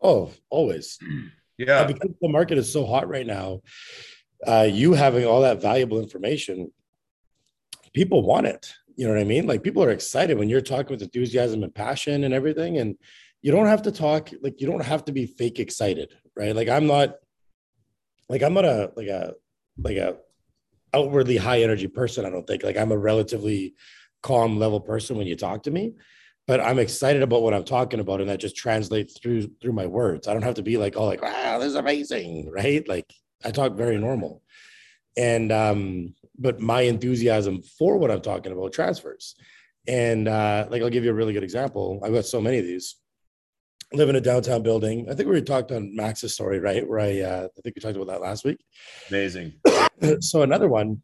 Oh, 0.00 0.30
always. 0.50 0.98
Yeah. 1.56 1.84
And 1.84 1.94
because 1.94 2.10
the 2.20 2.28
market 2.28 2.58
is 2.58 2.72
so 2.72 2.84
hot 2.84 3.08
right 3.08 3.24
now, 3.24 3.60
uh, 4.46 4.68
you 4.70 4.92
having 4.92 5.24
all 5.24 5.42
that 5.42 5.60
valuable 5.60 6.00
information, 6.00 6.70
people 7.94 8.22
want 8.22 8.46
it. 8.46 8.72
You 8.96 9.06
know 9.06 9.14
what 9.14 9.20
I 9.20 9.24
mean? 9.24 9.46
Like 9.46 9.62
people 9.62 9.82
are 9.82 9.90
excited 9.90 10.38
when 10.38 10.48
you're 10.48 10.60
talking 10.60 10.90
with 10.90 11.02
enthusiasm 11.02 11.62
and 11.62 11.74
passion 11.74 12.24
and 12.24 12.32
everything. 12.32 12.78
And 12.78 12.96
you 13.42 13.50
don't 13.50 13.66
have 13.66 13.82
to 13.82 13.92
talk, 13.92 14.30
like 14.42 14.60
you 14.60 14.66
don't 14.66 14.84
have 14.84 15.04
to 15.06 15.12
be 15.12 15.26
fake 15.26 15.58
excited, 15.58 16.14
right? 16.36 16.54
Like 16.54 16.68
I'm 16.68 16.86
not 16.86 17.16
like 18.28 18.42
I'm 18.42 18.54
not 18.54 18.64
a 18.64 18.92
like 18.96 19.08
a 19.08 19.34
like 19.78 19.96
a 19.96 20.16
outwardly 20.94 21.36
high 21.36 21.62
energy 21.62 21.88
person, 21.88 22.24
I 22.24 22.30
don't 22.30 22.46
think. 22.46 22.62
Like 22.62 22.76
I'm 22.76 22.92
a 22.92 22.98
relatively 22.98 23.74
calm 24.22 24.58
level 24.58 24.80
person 24.80 25.16
when 25.16 25.26
you 25.26 25.36
talk 25.36 25.64
to 25.64 25.70
me. 25.70 25.94
But 26.46 26.60
I'm 26.60 26.78
excited 26.78 27.22
about 27.22 27.42
what 27.42 27.54
I'm 27.54 27.64
talking 27.64 28.00
about, 28.00 28.20
and 28.20 28.28
that 28.28 28.38
just 28.38 28.54
translates 28.54 29.18
through 29.18 29.50
through 29.62 29.72
my 29.72 29.86
words. 29.86 30.28
I 30.28 30.34
don't 30.34 30.42
have 30.42 30.56
to 30.56 30.62
be 30.62 30.76
like, 30.76 30.94
oh, 30.96 31.06
like, 31.06 31.22
wow, 31.22 31.58
this 31.58 31.68
is 31.68 31.74
amazing, 31.74 32.50
right? 32.50 32.86
Like 32.86 33.10
I 33.44 33.50
talk 33.50 33.74
very 33.74 33.98
normal. 33.98 34.42
And 35.16 35.52
um, 35.52 36.14
but 36.38 36.60
my 36.60 36.82
enthusiasm 36.82 37.62
for 37.62 37.98
what 37.98 38.10
I'm 38.10 38.20
talking 38.20 38.52
about 38.52 38.72
transfers. 38.72 39.36
And 39.86 40.28
uh, 40.28 40.66
like 40.70 40.82
I'll 40.82 40.90
give 40.90 41.04
you 41.04 41.10
a 41.10 41.14
really 41.14 41.32
good 41.32 41.44
example. 41.44 42.00
I've 42.02 42.12
got 42.12 42.24
so 42.24 42.40
many 42.40 42.58
of 42.58 42.64
these. 42.64 42.96
I 43.92 43.96
live 43.96 44.08
in 44.08 44.16
a 44.16 44.20
downtown 44.20 44.62
building. 44.62 45.06
I 45.10 45.14
think 45.14 45.28
we 45.28 45.40
talked 45.42 45.70
on 45.70 45.94
Max's 45.94 46.34
story, 46.34 46.58
right? 46.58 46.88
Where 46.88 47.00
I 47.00 47.20
uh, 47.20 47.48
I 47.56 47.60
think 47.60 47.76
we 47.76 47.80
talked 47.80 47.96
about 47.96 48.08
that 48.08 48.22
last 48.22 48.44
week. 48.44 48.58
Amazing. 49.10 49.52
so 50.20 50.42
another 50.42 50.68
one, 50.68 51.02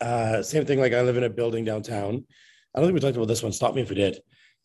uh, 0.00 0.42
same 0.42 0.66
thing. 0.66 0.78
Like 0.78 0.92
I 0.92 1.02
live 1.02 1.16
in 1.16 1.24
a 1.24 1.30
building 1.30 1.64
downtown. 1.64 2.24
I 2.74 2.80
don't 2.80 2.88
think 2.88 2.94
we 2.94 3.00
talked 3.00 3.16
about 3.16 3.28
this 3.28 3.42
one. 3.42 3.52
Stop 3.52 3.74
me 3.74 3.82
if 3.82 3.88
we 3.88 3.96
did. 3.96 4.20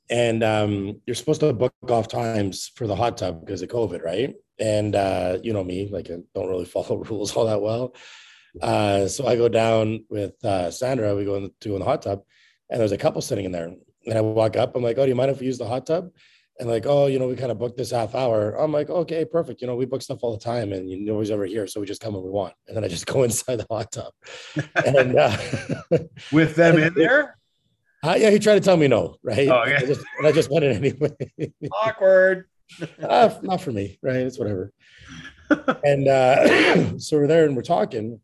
And 0.10 0.44
um, 0.44 1.02
you're 1.06 1.16
supposed 1.16 1.40
to 1.40 1.54
book 1.54 1.74
off 1.90 2.08
times 2.08 2.72
for 2.76 2.88
the 2.88 2.96
hot 2.96 3.18
tub 3.18 3.46
because 3.46 3.62
of 3.62 3.70
COVID, 3.70 4.04
right? 4.04 4.36
And 4.60 4.96
uh, 4.96 5.40
you 5.44 5.54
know 5.54 5.64
me, 5.64 5.90
like 5.92 6.10
I 6.10 6.18
don't 6.36 6.50
really 6.50 6.66
follow 6.78 6.98
rules 6.98 7.36
all 7.36 7.46
that 7.46 7.62
well. 7.62 7.96
Uh, 8.62 9.08
so 9.08 9.26
I 9.26 9.36
go 9.36 9.50
down 9.50 10.06
with 10.10 10.34
uh, 10.46 10.70
Sandra. 10.70 11.16
We 11.16 11.26
go 11.26 11.36
into 11.36 11.74
in 11.74 11.80
the 11.80 11.86
hot 11.86 12.04
tub, 12.04 12.22
and 12.70 12.80
there's 12.80 12.92
a 12.92 12.98
couple 12.98 13.22
sitting 13.22 13.46
in 13.46 13.52
there. 13.52 13.74
And 14.06 14.18
I 14.18 14.22
walk 14.22 14.56
up. 14.58 14.76
I'm 14.76 14.84
like, 14.84 14.98
"Oh, 14.98 15.04
do 15.04 15.10
you 15.10 15.16
mind 15.16 15.32
if 15.32 15.40
we 15.40 15.48
use 15.48 15.58
the 15.58 15.68
hot 15.68 15.86
tub?" 15.88 16.12
And 16.60 16.70
like, 16.70 16.86
"Oh, 16.86 17.08
you 17.08 17.18
know, 17.18 17.28
we 17.28 17.36
kind 17.36 17.52
of 17.52 17.58
booked 17.58 17.78
this 17.78 17.92
half 17.92 18.14
hour." 18.14 18.54
I'm 18.56 18.72
like, 18.72 18.90
"Okay, 18.90 19.26
perfect. 19.26 19.62
You 19.62 19.68
know, 19.68 19.76
we 19.76 19.86
book 19.86 20.02
stuff 20.02 20.20
all 20.22 20.38
the 20.38 20.44
time, 20.44 20.72
and 20.72 20.90
you 20.90 21.00
know, 21.00 21.14
nobody's 21.14 21.32
ever 21.32 21.46
here, 21.46 21.66
so 21.66 21.80
we 21.80 21.88
just 21.88 22.02
come 22.02 22.14
when 22.14 22.24
we 22.24 22.30
want." 22.30 22.54
And 22.68 22.78
then 22.78 22.84
I 22.84 22.90
just 22.90 23.06
go 23.14 23.24
inside 23.24 23.56
the 23.56 23.68
hot 23.70 23.92
tub, 23.92 24.14
and 24.86 25.18
uh, 25.18 25.38
with 26.32 26.56
them 26.56 26.78
in 26.78 26.94
there. 26.94 27.38
Uh, 28.04 28.16
yeah, 28.18 28.30
he 28.30 28.38
tried 28.38 28.56
to 28.56 28.60
tell 28.60 28.76
me 28.76 28.90
no, 28.90 29.16
right? 29.24 29.48
Oh, 29.48 29.64
yeah. 29.66 29.78
I 29.82 29.86
just, 29.86 30.02
and 30.18 30.28
I 30.28 30.34
just 30.34 30.52
went 30.52 30.66
in 30.66 30.76
anyway. 30.76 31.16
Awkward. 31.72 32.50
Uh, 33.02 33.30
not 33.42 33.62
for 33.62 33.72
me, 33.72 34.00
right? 34.02 34.18
It's 34.18 34.40
whatever. 34.40 34.72
and 35.84 36.08
uh, 36.08 36.98
so 36.98 37.18
we're 37.18 37.28
there 37.28 37.46
and 37.46 37.56
we're 37.56 37.62
talking, 37.62 38.20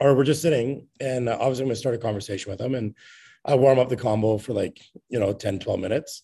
or 0.00 0.14
we're 0.14 0.24
just 0.24 0.42
sitting 0.42 0.88
and 1.00 1.28
uh, 1.28 1.36
obviously 1.40 1.62
I'm 1.62 1.68
going 1.68 1.74
to 1.74 1.80
start 1.80 1.94
a 1.94 1.98
conversation 1.98 2.50
with 2.50 2.60
him 2.60 2.74
and 2.74 2.94
I 3.44 3.54
warm 3.54 3.78
up 3.78 3.88
the 3.88 3.96
combo 3.96 4.38
for 4.38 4.52
like, 4.52 4.80
you 5.08 5.18
know, 5.18 5.32
10, 5.32 5.60
12 5.60 5.80
minutes. 5.80 6.22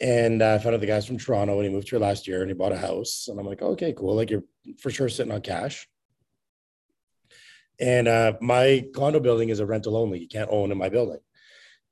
And 0.00 0.42
I 0.42 0.58
found 0.58 0.74
out 0.74 0.80
the 0.80 0.86
guy's 0.86 1.06
from 1.06 1.18
Toronto 1.18 1.56
and 1.56 1.64
he 1.64 1.74
moved 1.74 1.90
here 1.90 1.98
last 1.98 2.28
year 2.28 2.40
and 2.40 2.50
he 2.50 2.54
bought 2.54 2.72
a 2.72 2.78
house. 2.78 3.26
And 3.28 3.38
I'm 3.38 3.46
like, 3.46 3.62
okay, 3.62 3.92
cool. 3.92 4.14
Like 4.14 4.30
you're 4.30 4.44
for 4.78 4.90
sure 4.90 5.08
sitting 5.08 5.32
on 5.32 5.40
cash. 5.40 5.88
And 7.80 8.08
uh, 8.08 8.34
my 8.40 8.86
condo 8.94 9.20
building 9.20 9.50
is 9.50 9.60
a 9.60 9.66
rental 9.66 9.96
only. 9.96 10.20
You 10.20 10.28
can't 10.28 10.50
own 10.50 10.72
in 10.72 10.78
my 10.78 10.88
building. 10.88 11.18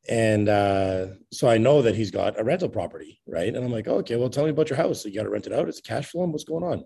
And 0.09 0.49
uh, 0.49 1.07
so 1.33 1.49
I 1.49 1.59
know 1.59 1.83
that 1.83 1.97
he's 1.97 2.11
got 2.11 2.39
a 2.39 2.45
rental 2.45 2.69
property, 2.69 3.21
right? 3.27 3.53
And 3.55 3.65
I'm 3.65 3.73
like, 3.73 3.89
okay, 3.89 4.17
well, 4.17 4.31
tell 4.31 4.45
me 4.45 4.51
about 4.51 4.71
your 4.71 4.77
house. 4.77 5.03
So 5.03 5.09
you 5.09 5.17
got 5.17 5.25
to 5.25 5.31
rent 5.31 5.47
it 5.47 5.53
out. 5.53 5.69
It's 5.69 5.81
a 5.81 5.83
cash 5.83 6.11
flow. 6.11 6.25
And 6.25 6.33
what's 6.33 6.45
going 6.45 6.63
on? 6.63 6.85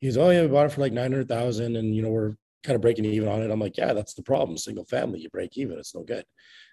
He's, 0.00 0.16
oh 0.16 0.30
yeah, 0.30 0.42
we 0.42 0.48
bought 0.48 0.66
it 0.66 0.72
for 0.72 0.80
like 0.80 0.92
900,000 0.92 1.76
and, 1.76 1.94
you 1.94 2.02
know, 2.02 2.10
we're 2.10 2.34
kind 2.64 2.74
of 2.74 2.82
breaking 2.82 3.04
even 3.04 3.28
on 3.28 3.42
it. 3.42 3.50
I'm 3.50 3.60
like, 3.60 3.76
yeah, 3.76 3.92
that's 3.92 4.14
the 4.14 4.22
problem. 4.22 4.58
Single 4.58 4.84
family, 4.84 5.20
you 5.20 5.30
break 5.30 5.56
even. 5.56 5.78
It's 5.78 5.94
no 5.94 6.02
good. 6.02 6.24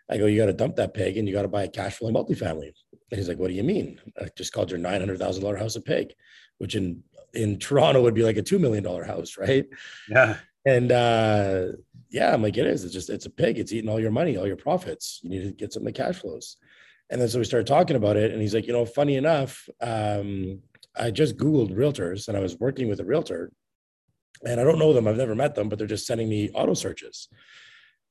I 0.10 0.18
go, 0.18 0.26
you 0.26 0.38
got 0.38 0.48
to 0.48 0.54
dump 0.54 0.76
that 0.78 0.94
pig 0.94 1.18
and 1.18 1.28
you 1.28 1.34
got 1.34 1.44
to 1.44 1.48
buy 1.48 1.64
a 1.64 1.70
cash 1.70 1.98
flow 1.98 2.12
multifamily. 2.12 2.74
And 3.12 3.18
he's 3.18 3.30
like, 3.30 3.38
what 3.38 3.48
do 3.48 3.54
you 3.54 3.64
mean? 3.64 4.00
I 4.20 4.28
just 4.36 4.52
called 4.52 4.72
your 4.72 4.80
$900,000 4.80 5.60
house 5.60 5.76
a 5.76 5.82
pig, 5.82 6.14
which 6.58 6.76
in, 6.76 7.04
in 7.34 7.60
Toronto 7.60 8.02
would 8.02 8.14
be 8.14 8.24
like 8.24 8.38
a 8.38 8.44
$2 8.44 8.60
million 8.60 8.84
house. 8.84 9.38
Right. 9.38 9.68
Yeah. 10.10 10.38
And, 10.66 10.92
uh, 10.92 11.68
yeah, 12.14 12.32
I'm 12.32 12.44
like, 12.44 12.58
it 12.58 12.68
is. 12.68 12.84
It's 12.84 12.94
just, 12.94 13.10
it's 13.10 13.26
a 13.26 13.30
pig. 13.30 13.58
It's 13.58 13.74
eating 13.74 13.90
all 13.90 14.00
your 14.00 14.12
money, 14.12 14.38
all 14.38 14.46
your 14.46 14.56
profits. 14.56 15.20
You 15.24 15.32
need 15.32 15.44
to 15.44 15.52
get 15.52 15.74
some 15.74 15.82
of 15.82 15.86
the 15.86 15.92
cash 15.92 16.20
flows. 16.20 16.58
And 17.10 17.20
then 17.20 17.28
so 17.28 17.40
we 17.40 17.46
started 17.46 17.66
talking 17.66 17.96
about 17.96 18.18
it. 18.18 18.32
And 18.32 18.40
he's 18.40 18.54
like, 18.54 18.68
you 18.68 18.74
know, 18.74 18.86
funny 18.86 19.16
enough, 19.16 19.68
um, 19.82 20.62
I 20.96 21.10
just 21.10 21.38
Googled 21.38 21.76
realtors 21.76 22.28
and 22.28 22.38
I 22.38 22.40
was 22.40 22.60
working 22.60 22.88
with 22.88 23.00
a 23.00 23.04
realtor 23.04 23.52
and 24.46 24.62
I 24.62 24.64
don't 24.64 24.78
know 24.78 24.94
them. 24.94 25.08
I've 25.08 25.18
never 25.18 25.34
met 25.34 25.56
them, 25.56 25.70
but 25.70 25.80
they're 25.80 25.88
just 25.88 26.06
sending 26.06 26.30
me 26.30 26.52
auto 26.52 26.76
searches. 26.76 27.30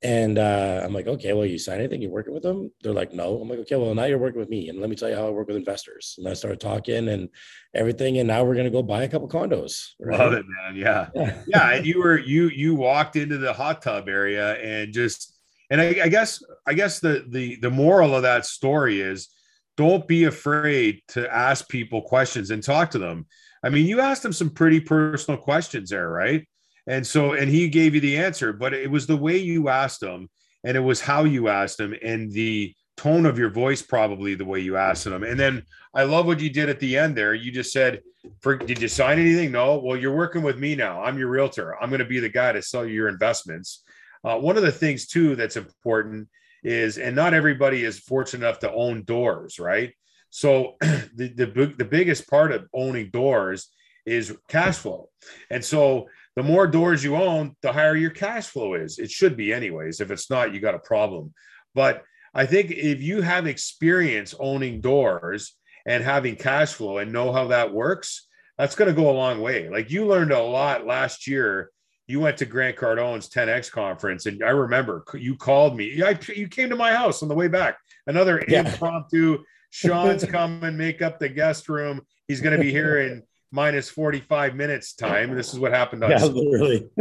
And 0.03 0.37
uh, 0.37 0.81
I'm 0.83 0.93
like, 0.93 1.07
okay, 1.07 1.31
well, 1.31 1.45
you 1.45 1.57
sign 1.57 1.79
anything? 1.79 2.01
You're 2.01 2.11
working 2.11 2.33
with 2.33 2.43
them? 2.43 2.71
They're 2.81 2.93
like, 2.93 3.13
no. 3.13 3.39
I'm 3.39 3.47
like, 3.47 3.59
okay, 3.59 3.77
well, 3.77 3.95
now 3.95 4.03
you're 4.03 4.17
working 4.17 4.39
with 4.39 4.49
me, 4.49 4.67
and 4.69 4.79
let 4.79 4.89
me 4.89 4.95
tell 4.95 5.09
you 5.09 5.15
how 5.15 5.27
I 5.27 5.29
work 5.29 5.47
with 5.47 5.55
investors. 5.55 6.15
And 6.17 6.27
I 6.27 6.33
started 6.33 6.59
talking 6.59 7.07
and 7.07 7.29
everything, 7.73 8.17
and 8.17 8.27
now 8.27 8.43
we're 8.43 8.55
gonna 8.55 8.69
go 8.69 8.83
buy 8.83 9.03
a 9.03 9.07
couple 9.07 9.29
condos. 9.29 9.91
Right? 9.99 10.19
Love 10.19 10.33
it, 10.33 10.45
man. 10.47 10.75
Yeah, 10.75 11.09
yeah. 11.15 11.41
yeah. 11.47 11.69
And 11.71 11.85
you 11.85 11.99
were 11.99 12.19
you 12.19 12.49
you 12.49 12.75
walked 12.75 13.15
into 13.15 13.37
the 13.37 13.53
hot 13.53 13.81
tub 13.81 14.09
area 14.09 14.55
and 14.55 14.93
just 14.93 15.37
and 15.69 15.79
I, 15.79 15.95
I 16.03 16.09
guess 16.09 16.43
I 16.67 16.73
guess 16.73 16.99
the 16.99 17.25
the 17.29 17.55
the 17.57 17.71
moral 17.71 18.15
of 18.15 18.23
that 18.23 18.45
story 18.45 18.99
is 18.99 19.29
don't 19.77 20.07
be 20.07 20.25
afraid 20.25 21.01
to 21.09 21.33
ask 21.33 21.67
people 21.69 22.01
questions 22.01 22.51
and 22.51 22.61
talk 22.61 22.91
to 22.91 22.99
them 22.99 23.25
I 23.63 23.69
mean, 23.69 23.85
you 23.85 24.01
asked 24.01 24.23
them 24.23 24.33
some 24.33 24.49
pretty 24.49 24.81
personal 24.81 25.39
questions 25.39 25.89
there, 25.89 26.09
right? 26.09 26.45
And 26.87 27.05
so, 27.05 27.33
and 27.33 27.49
he 27.49 27.69
gave 27.69 27.95
you 27.95 28.01
the 28.01 28.17
answer, 28.17 28.53
but 28.53 28.73
it 28.73 28.91
was 28.91 29.07
the 29.07 29.17
way 29.17 29.37
you 29.37 29.69
asked 29.69 30.03
him, 30.03 30.29
and 30.63 30.75
it 30.75 30.81
was 30.81 31.01
how 31.01 31.23
you 31.23 31.47
asked 31.47 31.79
him, 31.79 31.95
and 32.03 32.31
the 32.31 32.75
tone 32.97 33.25
of 33.25 33.39
your 33.39 33.49
voice, 33.49 33.81
probably 33.81 34.35
the 34.35 34.45
way 34.45 34.59
you 34.59 34.77
asked 34.77 35.07
him. 35.07 35.23
And 35.23 35.39
then 35.39 35.63
I 35.93 36.03
love 36.03 36.25
what 36.25 36.39
you 36.39 36.49
did 36.49 36.69
at 36.69 36.79
the 36.79 36.97
end 36.97 37.15
there. 37.15 37.33
You 37.33 37.51
just 37.51 37.71
said, 37.71 38.01
"Did 38.43 38.81
you 38.81 38.87
sign 38.87 39.19
anything?" 39.19 39.51
No. 39.51 39.79
Well, 39.79 39.97
you're 39.97 40.15
working 40.15 40.41
with 40.41 40.59
me 40.59 40.75
now. 40.75 41.01
I'm 41.01 41.17
your 41.17 41.29
realtor. 41.29 41.81
I'm 41.81 41.89
going 41.89 41.99
to 41.99 42.05
be 42.05 42.19
the 42.19 42.29
guy 42.29 42.51
to 42.51 42.61
sell 42.61 42.85
you 42.85 42.93
your 42.93 43.09
investments. 43.09 43.83
Uh, 44.23 44.37
one 44.37 44.57
of 44.57 44.63
the 44.63 44.71
things 44.71 45.07
too 45.07 45.35
that's 45.35 45.57
important 45.57 46.27
is, 46.63 46.97
and 46.97 47.15
not 47.15 47.33
everybody 47.33 47.83
is 47.83 47.99
fortunate 47.99 48.45
enough 48.45 48.59
to 48.59 48.71
own 48.71 49.03
doors, 49.03 49.59
right? 49.59 49.93
So 50.29 50.77
the, 50.81 51.27
the, 51.35 51.73
the 51.77 51.85
biggest 51.85 52.29
part 52.29 52.51
of 52.51 52.67
owning 52.73 53.09
doors 53.09 53.69
is 54.05 54.35
cash 54.47 54.77
flow. 54.77 55.09
And 55.49 55.63
so 55.63 56.07
the 56.35 56.43
more 56.43 56.67
doors 56.67 57.03
you 57.03 57.15
own, 57.15 57.55
the 57.61 57.71
higher 57.71 57.95
your 57.95 58.11
cash 58.11 58.47
flow 58.47 58.73
is. 58.73 58.99
It 58.99 59.11
should 59.11 59.37
be 59.37 59.53
anyways. 59.53 60.01
If 60.01 60.11
it's 60.11 60.29
not, 60.29 60.53
you 60.53 60.59
got 60.59 60.75
a 60.75 60.79
problem. 60.79 61.33
But 61.75 62.03
I 62.33 62.45
think 62.45 62.71
if 62.71 63.01
you 63.01 63.21
have 63.21 63.45
experience 63.45 64.33
owning 64.39 64.81
doors 64.81 65.53
and 65.85 66.03
having 66.03 66.35
cash 66.35 66.73
flow 66.73 66.97
and 66.97 67.13
know 67.13 67.31
how 67.31 67.47
that 67.47 67.73
works, 67.73 68.27
that's 68.57 68.75
going 68.75 68.93
to 68.93 68.99
go 68.99 69.09
a 69.09 69.13
long 69.13 69.41
way. 69.41 69.69
Like 69.69 69.91
you 69.91 70.07
learned 70.07 70.31
a 70.31 70.41
lot 70.41 70.85
last 70.85 71.27
year. 71.27 71.69
You 72.07 72.19
went 72.19 72.37
to 72.37 72.45
Grant 72.45 72.75
Cardone's 72.75 73.29
10X 73.29 73.71
conference, 73.71 74.25
and 74.25 74.43
I 74.43 74.49
remember 74.49 75.05
you 75.13 75.37
called 75.37 75.77
me. 75.77 76.03
I, 76.03 76.19
you 76.35 76.49
came 76.49 76.69
to 76.69 76.75
my 76.75 76.93
house 76.93 77.23
on 77.23 77.29
the 77.29 77.35
way 77.35 77.47
back. 77.47 77.77
Another 78.07 78.43
yeah. 78.47 78.59
impromptu 78.59 79.39
Shawn's 79.73 80.23
come 80.23 80.63
and 80.63 80.77
make 80.77 81.01
up 81.01 81.17
the 81.17 81.29
guest 81.29 81.67
room. 81.67 82.01
He's 82.27 82.41
going 82.41 82.55
to 82.55 82.61
be 82.61 82.69
here 82.69 83.01
in 83.01 83.23
minus 83.53 83.87
45 83.87 84.55
minutes 84.55 84.93
time. 84.93 85.35
This 85.35 85.53
is 85.53 85.59
what 85.59 85.71
happened 85.71 86.03
on 86.03 86.09
Yeah, 86.09 86.25
literally. 86.25 86.89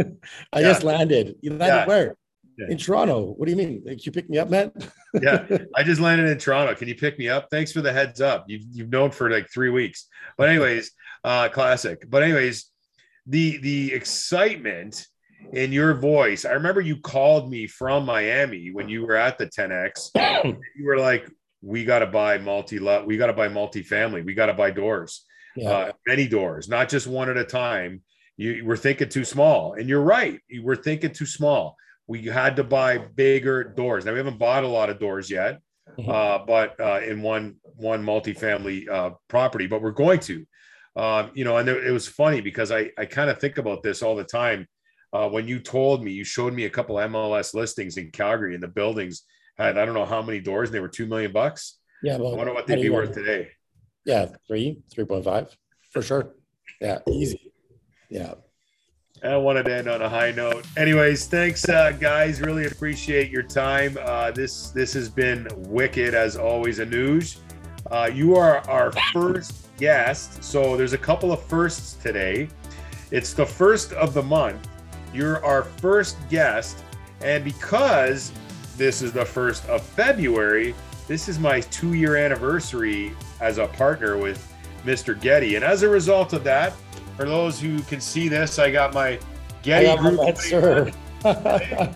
I 0.52 0.60
Yeah. 0.60 0.68
just 0.68 0.84
landed. 0.84 1.34
You 1.40 1.50
landed 1.52 1.66
Yeah. 1.66 1.86
where? 1.86 2.16
Yeah. 2.58 2.66
In 2.68 2.76
Toronto. 2.76 3.32
What 3.32 3.46
do 3.46 3.50
you 3.50 3.56
mean? 3.56 3.82
Like, 3.86 4.04
you 4.04 4.12
picked 4.12 4.28
me 4.28 4.36
up, 4.36 4.50
man? 4.50 4.70
yeah, 5.22 5.46
I 5.74 5.82
just 5.82 6.02
landed 6.02 6.28
in 6.28 6.36
Toronto. 6.36 6.74
Can 6.74 6.86
you 6.86 6.94
pick 6.94 7.18
me 7.18 7.30
up? 7.30 7.48
Thanks 7.50 7.72
for 7.72 7.80
the 7.80 7.90
heads 7.90 8.20
up. 8.20 8.44
You've 8.46 8.64
you've 8.70 8.90
known 8.90 9.10
for 9.10 9.30
like 9.30 9.48
three 9.50 9.70
weeks. 9.70 10.06
But 10.36 10.50
anyways, 10.50 10.90
uh, 11.24 11.48
classic. 11.48 12.04
But 12.10 12.22
anyways, 12.22 12.66
the 13.26 13.56
the 13.56 13.94
excitement 13.94 15.06
in 15.54 15.72
your 15.72 15.94
voice. 15.94 16.44
I 16.44 16.52
remember 16.52 16.82
you 16.82 16.98
called 17.00 17.50
me 17.50 17.66
from 17.66 18.04
Miami 18.04 18.70
when 18.70 18.88
you 18.90 19.06
were 19.06 19.16
at 19.16 19.38
the 19.38 19.46
10x. 19.46 20.10
You 20.76 20.84
were 20.86 20.98
like, 20.98 21.26
"We 21.62 21.84
got 21.86 22.00
to 22.00 22.06
buy 22.06 22.36
multi 22.36 22.78
lot. 22.78 23.06
We 23.06 23.16
got 23.16 23.28
to 23.28 23.32
buy 23.32 23.48
multi-family. 23.48 24.20
We 24.22 24.34
got 24.34 24.46
to 24.46 24.54
buy 24.54 24.70
doors, 24.72 25.24
yeah. 25.56 25.70
uh, 25.70 25.92
many 26.06 26.26
doors, 26.28 26.68
not 26.68 26.88
just 26.88 27.06
one 27.06 27.28
at 27.30 27.36
a 27.36 27.44
time." 27.44 28.02
You 28.38 28.64
were 28.64 28.76
thinking 28.78 29.08
too 29.10 29.24
small, 29.24 29.74
and 29.74 29.88
you're 29.88 30.00
right. 30.02 30.40
You 30.48 30.62
were 30.64 30.74
thinking 30.76 31.12
too 31.12 31.26
small. 31.26 31.76
We 32.06 32.22
had 32.24 32.56
to 32.56 32.64
buy 32.64 32.98
bigger 32.98 33.62
doors. 33.62 34.04
Now 34.04 34.12
we 34.12 34.18
haven't 34.18 34.38
bought 34.38 34.64
a 34.64 34.68
lot 34.68 34.88
of 34.90 34.98
doors 34.98 35.30
yet, 35.30 35.60
Mhm. 35.98 36.08
uh, 36.08 36.44
but 36.46 36.80
uh, 36.80 37.00
in 37.06 37.20
one 37.22 37.56
one 37.76 38.02
multifamily 38.04 38.88
uh, 38.88 39.10
property, 39.28 39.66
but 39.66 39.82
we're 39.82 39.90
going 39.92 40.20
to. 40.20 40.46
Um, 40.96 41.30
you 41.34 41.44
know, 41.44 41.56
and 41.58 41.68
it, 41.68 41.86
it 41.86 41.90
was 41.92 42.08
funny 42.08 42.40
because 42.40 42.72
I 42.72 42.90
I 42.98 43.04
kind 43.04 43.30
of 43.30 43.38
think 43.38 43.58
about 43.58 43.82
this 43.82 44.02
all 44.02 44.16
the 44.16 44.24
time. 44.24 44.66
Uh, 45.12 45.28
when 45.28 45.46
you 45.46 45.60
told 45.60 46.02
me, 46.02 46.10
you 46.10 46.24
showed 46.24 46.54
me 46.54 46.64
a 46.64 46.70
couple 46.70 46.96
MLS 46.96 47.52
listings 47.54 47.98
in 47.98 48.10
Calgary, 48.10 48.54
and 48.54 48.62
the 48.62 48.68
buildings 48.68 49.24
had 49.58 49.76
I 49.78 49.84
don't 49.84 49.94
know 49.94 50.06
how 50.06 50.22
many 50.22 50.40
doors, 50.40 50.70
and 50.70 50.74
they 50.74 50.80
were 50.80 50.88
two 50.88 51.06
million 51.06 51.32
bucks. 51.32 51.78
yeah. 52.02 52.16
well, 52.16 52.32
I 52.32 52.36
wonder 52.36 52.54
what 52.54 52.66
they'd 52.66 52.80
be 52.82 52.88
worth 52.90 53.12
today. 53.12 53.50
Yeah. 54.04 54.26
Three, 54.46 54.82
3.5 54.94 55.56
for 55.90 56.02
sure. 56.02 56.34
Yeah. 56.80 56.98
Easy. 57.08 57.52
Yeah. 58.08 58.34
I 59.24 59.36
wanted 59.36 59.66
to 59.66 59.76
end 59.76 59.88
on 59.88 60.02
a 60.02 60.08
high 60.08 60.32
note. 60.32 60.66
Anyways, 60.76 61.26
thanks, 61.28 61.68
uh, 61.68 61.92
guys. 61.92 62.40
Really 62.40 62.66
appreciate 62.66 63.30
your 63.30 63.44
time. 63.44 63.96
Uh, 64.00 64.32
this 64.32 64.70
this 64.70 64.92
has 64.94 65.08
been 65.08 65.46
wicked 65.68 66.12
as 66.12 66.36
always. 66.36 66.80
Anuj, 66.80 67.38
uh, 67.92 68.10
you 68.12 68.34
are 68.34 68.68
our 68.68 68.90
first 69.12 69.68
guest, 69.76 70.42
so 70.42 70.76
there's 70.76 70.92
a 70.92 70.98
couple 70.98 71.30
of 71.30 71.40
firsts 71.44 71.94
today. 72.02 72.48
It's 73.12 73.32
the 73.32 73.46
first 73.46 73.92
of 73.92 74.12
the 74.12 74.22
month. 74.22 74.68
You're 75.14 75.44
our 75.44 75.62
first 75.62 76.16
guest, 76.28 76.82
and 77.20 77.44
because 77.44 78.32
this 78.76 79.02
is 79.02 79.12
the 79.12 79.24
first 79.24 79.64
of 79.66 79.82
February, 79.82 80.74
this 81.06 81.28
is 81.28 81.38
my 81.38 81.60
two-year 81.60 82.16
anniversary 82.16 83.12
as 83.42 83.58
a 83.58 83.66
partner 83.66 84.16
with 84.16 84.50
Mr. 84.84 85.20
Getty, 85.20 85.56
and 85.56 85.64
as 85.64 85.82
a 85.82 85.88
result 85.88 86.32
of 86.32 86.44
that, 86.44 86.72
for 87.16 87.26
those 87.26 87.60
who 87.60 87.82
can 87.82 88.00
see 88.00 88.28
this, 88.28 88.58
I 88.58 88.70
got 88.70 88.94
my 88.94 89.18
Getty 89.62 89.86
my 89.86 89.96
group, 89.96 90.36
sir. 90.38 90.90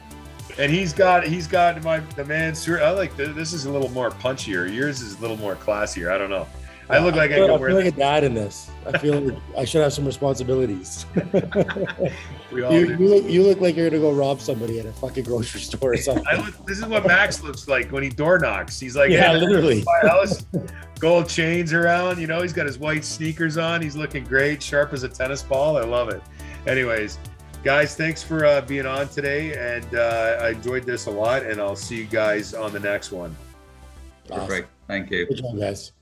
and 0.58 0.72
he's 0.72 0.92
got 0.92 1.26
he's 1.26 1.46
got 1.46 1.82
my 1.82 2.00
the 2.00 2.24
man. 2.24 2.54
I 2.68 2.90
like 2.90 3.16
this. 3.16 3.34
This 3.34 3.52
is 3.52 3.64
a 3.64 3.70
little 3.70 3.88
more 3.90 4.10
punchier. 4.10 4.72
Yours 4.72 5.00
is 5.00 5.18
a 5.18 5.20
little 5.20 5.36
more 5.36 5.56
classier. 5.56 6.12
I 6.12 6.18
don't 6.18 6.30
know. 6.30 6.46
I 6.88 6.98
look 6.98 7.16
like 7.16 7.32
I 7.32 7.34
feel, 7.34 7.46
can 7.46 7.54
I 7.56 7.58
wear 7.58 7.70
feel 7.70 7.76
like 7.76 7.84
this. 7.86 7.94
a 7.94 7.96
dad 7.96 8.24
in 8.24 8.34
this. 8.34 8.70
I 8.86 8.98
feel 8.98 9.20
like 9.20 9.38
I 9.58 9.64
should 9.64 9.82
have 9.82 9.92
some 9.92 10.04
responsibilities. 10.06 11.06
We 12.52 12.62
all 12.62 12.72
you, 12.72 12.96
do. 12.96 13.02
you, 13.02 13.08
look, 13.08 13.24
you 13.24 13.42
look 13.42 13.60
like 13.60 13.76
you're 13.76 13.90
gonna 13.90 14.00
go 14.00 14.12
rob 14.12 14.40
somebody 14.40 14.78
at 14.78 14.86
a 14.86 14.92
fucking 14.92 15.24
grocery 15.24 15.60
store 15.60 15.92
or 15.92 15.96
something. 15.96 16.24
I 16.30 16.36
look, 16.36 16.64
this 16.64 16.78
is 16.78 16.86
what 16.86 17.04
Max 17.04 17.42
looks 17.42 17.66
like 17.66 17.90
when 17.90 18.04
he 18.04 18.08
door 18.08 18.38
knocks. 18.38 18.78
He's 18.78 18.96
like, 18.96 19.10
yeah, 19.10 19.32
"Hey, 19.32 19.40
literally. 19.40 19.84
my 19.84 20.08
house, 20.08 20.46
gold 21.00 21.28
chains 21.28 21.72
around. 21.72 22.20
You 22.20 22.28
know, 22.28 22.42
he's 22.42 22.52
got 22.52 22.66
his 22.66 22.78
white 22.78 23.04
sneakers 23.04 23.58
on. 23.58 23.82
He's 23.82 23.96
looking 23.96 24.24
great, 24.24 24.62
sharp 24.62 24.92
as 24.92 25.02
a 25.02 25.08
tennis 25.08 25.42
ball. 25.42 25.76
I 25.76 25.82
love 25.82 26.08
it. 26.08 26.22
Anyways, 26.66 27.18
guys, 27.64 27.96
thanks 27.96 28.22
for 28.22 28.46
uh, 28.46 28.60
being 28.60 28.86
on 28.86 29.08
today, 29.08 29.76
and 29.76 29.94
uh, 29.96 30.38
I 30.40 30.50
enjoyed 30.50 30.84
this 30.84 31.06
a 31.06 31.10
lot. 31.10 31.42
And 31.42 31.60
I'll 31.60 31.76
see 31.76 31.96
you 31.96 32.04
guys 32.04 32.54
on 32.54 32.72
the 32.72 32.80
next 32.80 33.10
one. 33.10 33.36
Awesome. 34.30 34.46
Perfect. 34.46 34.68
Thank 34.86 35.10
you. 35.10 35.26
Good 35.26 35.38
job, 35.38 35.58
guys. 35.58 35.92